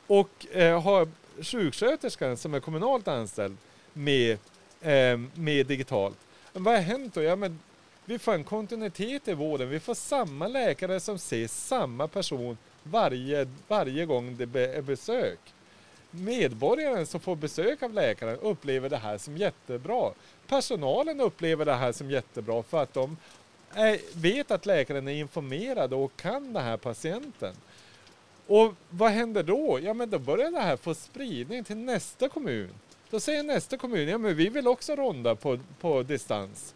och 0.08 0.56
eh, 0.56 0.82
har 0.82 1.08
sjuksköterskan 1.42 2.38
som 2.38 2.54
är 2.54 2.60
kommunalt 2.60 3.08
anställd 3.08 3.58
med, 3.94 4.38
eh, 4.82 5.20
med 5.34 5.66
digitalt. 5.66 6.18
Men 6.54 6.64
vad 6.64 6.76
har 6.76 6.82
hänt 6.82 7.14
då? 7.14 7.24
Ja, 7.24 7.36
men 7.36 7.60
vi 8.06 8.20
får 8.20 8.34
en 8.34 8.44
kontinuitet 8.44 9.28
i 9.28 9.34
vården. 9.34 9.70
Vi 9.70 9.80
får 9.80 9.94
samma 9.94 10.48
läkare 10.48 11.00
som 11.00 11.20
ser 11.20 11.48
samma 11.48 12.08
person 12.08 12.58
varje, 12.84 13.48
varje 13.68 14.06
gång 14.06 14.38
det 14.38 14.76
är 14.76 14.82
besök. 14.82 15.40
Medborgaren 16.12 17.06
som 17.06 17.20
får 17.20 17.36
besök 17.36 17.84
av 17.84 17.94
läkaren 17.94 18.40
upplever 18.40 18.90
det 18.90 18.98
här 18.98 19.18
som 19.18 19.38
jättebra. 19.38 20.12
Personalen 20.48 21.22
upplever 21.22 21.66
det 21.66 21.74
här 21.74 21.92
som 21.92 22.12
jättebra 22.12 22.64
för 22.64 22.84
att 22.84 22.94
de 22.94 23.18
är, 23.74 24.00
vet 24.14 24.52
att 24.52 24.66
läkaren 24.66 25.08
är 25.08 25.14
informerad 25.14 25.94
och 25.94 26.12
kan 26.16 26.54
den 26.54 26.64
här 26.64 26.78
patienten. 26.78 27.56
Och 28.48 28.74
vad 28.90 29.12
händer 29.12 29.44
då? 29.44 29.80
Ja 29.82 29.94
men 29.94 30.10
då 30.10 30.20
börjar 30.20 30.52
det 30.52 30.60
här 30.60 30.78
få 30.78 30.94
spridning 30.94 31.64
till 31.64 31.78
nästa 31.78 32.30
kommun. 32.30 32.70
Då 33.10 33.20
säger 33.20 33.44
nästa 33.44 33.78
kommun, 33.78 34.08
ja 34.08 34.18
men 34.18 34.36
vi 34.36 34.50
vill 34.50 34.68
också 34.68 34.96
ronda 34.96 35.36
på, 35.36 35.60
på 35.80 36.04
distans. 36.04 36.74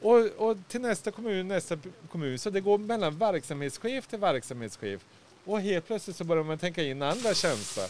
Och, 0.00 0.18
och, 0.18 0.56
till 0.68 0.80
nästa 0.80 1.10
kommun, 1.10 1.48
nästa 1.48 1.78
kommun, 2.10 2.38
så 2.38 2.50
det 2.50 2.60
går 2.60 2.78
mellan 2.78 3.18
verksamhetschef 3.18 4.06
till 4.06 4.18
verksamhetschef. 4.18 5.04
Och 5.44 5.60
helt 5.60 5.86
plötsligt 5.86 6.16
så 6.16 6.24
börjar 6.24 6.44
man 6.44 6.58
tänka 6.58 6.82
in 6.82 7.02
andra 7.02 7.34
tjänster. 7.34 7.88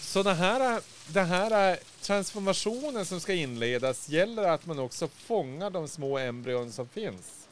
Så 0.00 0.22
den 0.22 0.36
här, 0.36 0.80
den 1.08 1.26
här 1.26 1.78
transformationen 2.00 3.06
som 3.06 3.20
ska 3.20 3.32
inledas 3.32 4.08
gäller 4.08 4.42
att 4.42 4.66
man 4.66 4.78
också 4.78 5.08
fångar 5.08 5.70
de 5.70 5.88
små 5.88 6.18
embryon 6.18 6.72
som 6.72 6.88
finns. 6.88 7.48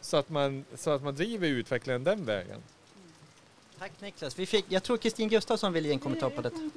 Så 0.00 0.16
att 0.16 0.28
man, 0.28 0.64
så 0.74 0.90
att 0.90 1.02
man 1.02 1.14
driver 1.14 1.48
utvecklingen 1.48 2.04
den 2.04 2.24
vägen. 2.24 2.62
Tack 3.78 3.92
Niklas. 4.00 4.38
Vi 4.38 4.46
fick, 4.46 4.64
jag 4.68 4.82
tror 4.82 4.96
Kristin 4.96 5.28
Gustafsson 5.28 5.72
vill 5.72 5.86
ge 5.86 5.92
en 5.92 5.98
kommentar 5.98 6.30
på 6.30 6.42
detta. 6.42 6.70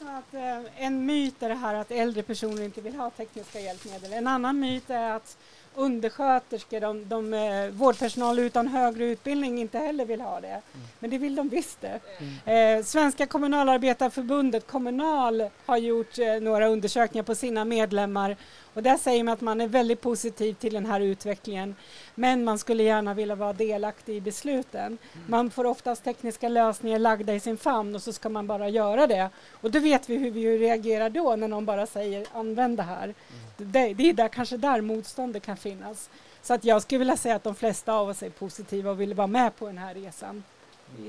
Sa 0.00 0.06
att 0.06 0.34
eh, 0.34 0.84
en 0.84 1.06
myt 1.06 1.42
är 1.42 1.48
det 1.48 1.54
här 1.54 1.74
att 1.74 1.90
äldre 1.90 2.22
personer 2.22 2.62
inte 2.62 2.80
vill 2.80 2.94
ha 2.94 3.10
tekniska 3.10 3.60
hjälpmedel. 3.60 4.12
En 4.12 4.26
annan 4.26 4.60
myt 4.60 4.90
är 4.90 5.10
att 5.10 5.36
undersköterskor, 5.74 6.80
de, 6.80 7.08
de 7.08 7.34
eh, 7.34 7.70
vårdpersonal 7.70 8.38
utan 8.38 8.68
högre 8.68 9.04
utbildning 9.04 9.60
inte 9.60 9.78
heller 9.78 10.04
vill 10.04 10.20
ha 10.20 10.40
det. 10.40 10.48
Mm. 10.48 10.62
Men 10.98 11.10
det 11.10 11.18
vill 11.18 11.34
de 11.34 11.48
visst 11.48 11.80
det. 11.80 12.00
Mm. 12.18 12.78
Eh, 12.78 12.84
Svenska 12.84 13.26
kommunalarbetarförbundet, 13.26 14.66
Kommunal, 14.66 15.50
har 15.66 15.76
gjort 15.76 16.18
eh, 16.18 16.34
några 16.40 16.66
undersökningar 16.66 17.24
på 17.24 17.34
sina 17.34 17.64
medlemmar 17.64 18.36
och 18.74 18.82
där 18.82 18.96
säger 18.96 19.24
man 19.24 19.34
att 19.34 19.40
man 19.40 19.60
är 19.60 19.68
väldigt 19.68 20.00
positiv 20.00 20.54
till 20.54 20.72
den 20.72 20.86
här 20.86 21.00
utvecklingen. 21.00 21.76
Men 22.14 22.44
man 22.44 22.58
skulle 22.58 22.82
gärna 22.82 23.14
vilja 23.14 23.34
vara 23.34 23.52
delaktig 23.52 24.16
i 24.16 24.20
besluten. 24.20 24.86
Mm. 24.86 24.98
Man 25.26 25.50
får 25.50 25.66
oftast 25.66 26.04
tekniska 26.04 26.48
lösningar 26.48 26.98
lagda 26.98 27.34
i 27.34 27.40
sin 27.40 27.56
famn 27.56 27.94
och 27.94 28.02
så 28.02 28.12
ska 28.12 28.28
man 28.28 28.46
bara 28.46 28.68
göra 28.68 29.06
det. 29.06 29.30
Och 29.52 29.70
då 29.70 29.80
vet 29.80 30.10
vi 30.10 30.16
hur 30.16 30.30
vi 30.30 30.58
reagerar 30.58 31.10
då 31.10 31.36
när 31.36 31.48
någon 31.48 31.66
bara 31.66 31.86
säger 31.86 32.26
använd 32.32 32.76
det 32.76 32.82
här. 32.82 33.04
Mm. 33.04 33.14
Det, 33.56 33.94
det 33.94 34.08
är 34.08 34.12
där, 34.12 34.28
kanske 34.28 34.56
där 34.56 34.80
motståndet 34.80 35.42
kan 35.42 35.56
finnas. 35.56 36.10
Så 36.42 36.54
att 36.54 36.64
jag 36.64 36.82
skulle 36.82 36.98
vilja 36.98 37.16
säga 37.16 37.36
att 37.36 37.44
de 37.44 37.54
flesta 37.54 37.92
av 37.92 38.08
oss 38.08 38.22
är 38.22 38.30
positiva 38.30 38.90
och 38.90 39.00
vill 39.00 39.14
vara 39.14 39.26
med 39.26 39.56
på 39.56 39.66
den 39.66 39.78
här 39.78 39.94
resan 39.94 40.42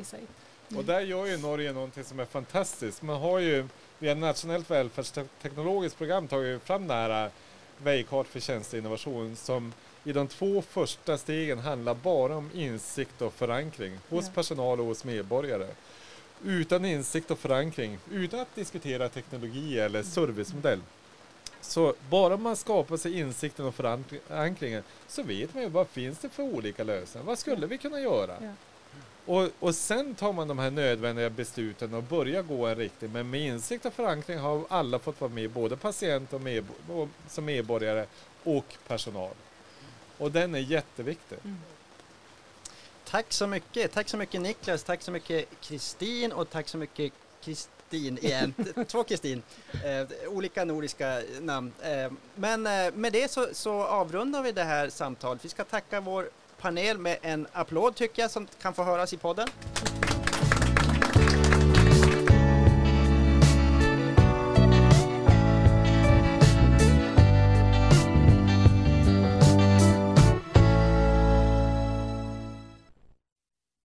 sig. 0.03 0.19
Och 0.75 0.85
där 0.85 0.99
gör 0.99 1.25
ju 1.25 1.37
Norge 1.37 1.73
någonting 1.73 2.03
som 2.03 2.19
är 2.19 2.25
fantastiskt. 2.25 3.01
Man 3.01 3.21
har 3.21 3.39
ju 3.39 3.67
via 3.99 4.15
nationellt 4.15 4.71
välfärdsteknologiskt 4.71 5.97
program 5.97 6.27
tagit 6.27 6.63
fram 6.63 6.87
det 6.87 6.93
här 6.93 7.29
Vägkart 7.83 8.27
för 8.27 8.39
tjänsteinnovation 8.39 9.35
som 9.35 9.73
i 10.03 10.13
de 10.13 10.27
två 10.27 10.61
första 10.61 11.17
stegen 11.17 11.59
handlar 11.59 11.93
bara 11.93 12.35
om 12.37 12.49
insikt 12.53 13.21
och 13.21 13.33
förankring 13.33 13.99
hos 14.09 14.25
Ja. 14.25 14.31
personal 14.35 14.79
och 14.79 14.85
hos 14.85 15.03
medborgare. 15.03 15.67
Utan 16.43 16.85
insikt 16.85 17.31
och 17.31 17.39
förankring, 17.39 17.97
utan 18.11 18.39
att 18.39 18.55
diskutera 18.55 19.09
teknologi 19.09 19.79
eller 19.79 20.03
servicemodell. 20.03 20.79
Så 21.61 21.93
bara 22.09 22.37
man 22.37 22.55
skapar 22.55 22.97
sig 22.97 23.19
insikten 23.19 23.65
och 23.65 23.75
förankringen 23.75 24.83
så 25.07 25.23
vet 25.23 25.53
man 25.53 25.63
ju 25.63 25.69
vad 25.69 25.87
finns 25.87 26.19
det 26.19 26.29
för 26.29 26.43
olika 26.43 26.83
lösningar. 26.83 27.25
Vad 27.27 27.39
skulle 27.39 27.67
vi 27.67 27.77
kunna 27.77 27.99
göra? 27.99 28.35
Ja. 28.41 28.53
Och, 29.25 29.49
och 29.59 29.75
sen 29.75 30.15
tar 30.15 30.33
man 30.33 30.47
de 30.47 30.59
här 30.59 30.71
nödvändiga 30.71 31.29
besluten 31.29 31.93
och 31.93 32.03
börjar 32.03 32.41
gå 32.41 32.65
en 32.65 32.75
riktning. 32.75 33.11
Men 33.11 33.29
med 33.29 33.41
insikt 33.41 33.85
och 33.85 33.93
förankring 33.93 34.39
har 34.39 34.65
alla 34.69 34.99
fått 34.99 35.21
vara 35.21 35.31
med, 35.31 35.49
både 35.49 35.77
patient 35.77 36.33
och, 36.33 36.41
med, 36.41 36.65
och 36.89 37.07
som 37.29 37.45
medborgare 37.45 38.05
och 38.43 38.65
personal. 38.87 39.33
Och 40.17 40.31
den 40.31 40.55
är 40.55 40.59
jätteviktig. 40.59 41.37
Tack 43.05 43.33
så 43.33 43.47
mycket. 43.47 43.91
Tack 43.91 44.09
så 44.09 44.17
mycket 44.17 44.41
Niklas, 44.41 44.83
tack 44.83 45.01
så 45.01 45.11
mycket 45.11 45.45
Kristin 45.61 46.31
och 46.31 46.49
tack 46.49 46.67
så 46.67 46.77
mycket 46.77 47.13
Kristin 47.41 48.17
igen. 48.17 48.53
Två 48.87 49.03
Kristin. 49.03 49.41
Eh, 49.83 50.29
olika 50.29 50.65
nordiska 50.65 51.21
namn. 51.41 51.73
Eh, 51.81 52.11
men 52.35 52.67
eh, 52.67 52.93
med 52.93 53.13
det 53.13 53.31
så, 53.31 53.47
så 53.53 53.83
avrundar 53.83 54.43
vi 54.43 54.51
det 54.51 54.63
här 54.63 54.89
samtalet. 54.89 55.45
Vi 55.45 55.49
ska 55.49 55.63
tacka 55.63 56.01
vår 56.01 56.29
panel 56.61 56.97
med 56.97 57.17
en 57.21 57.47
applåd 57.53 57.95
tycker 57.95 58.21
jag 58.21 58.31
som 58.31 58.47
kan 58.61 58.73
få 58.73 58.83
höras 58.83 59.13
i 59.13 59.17
podden. 59.17 59.47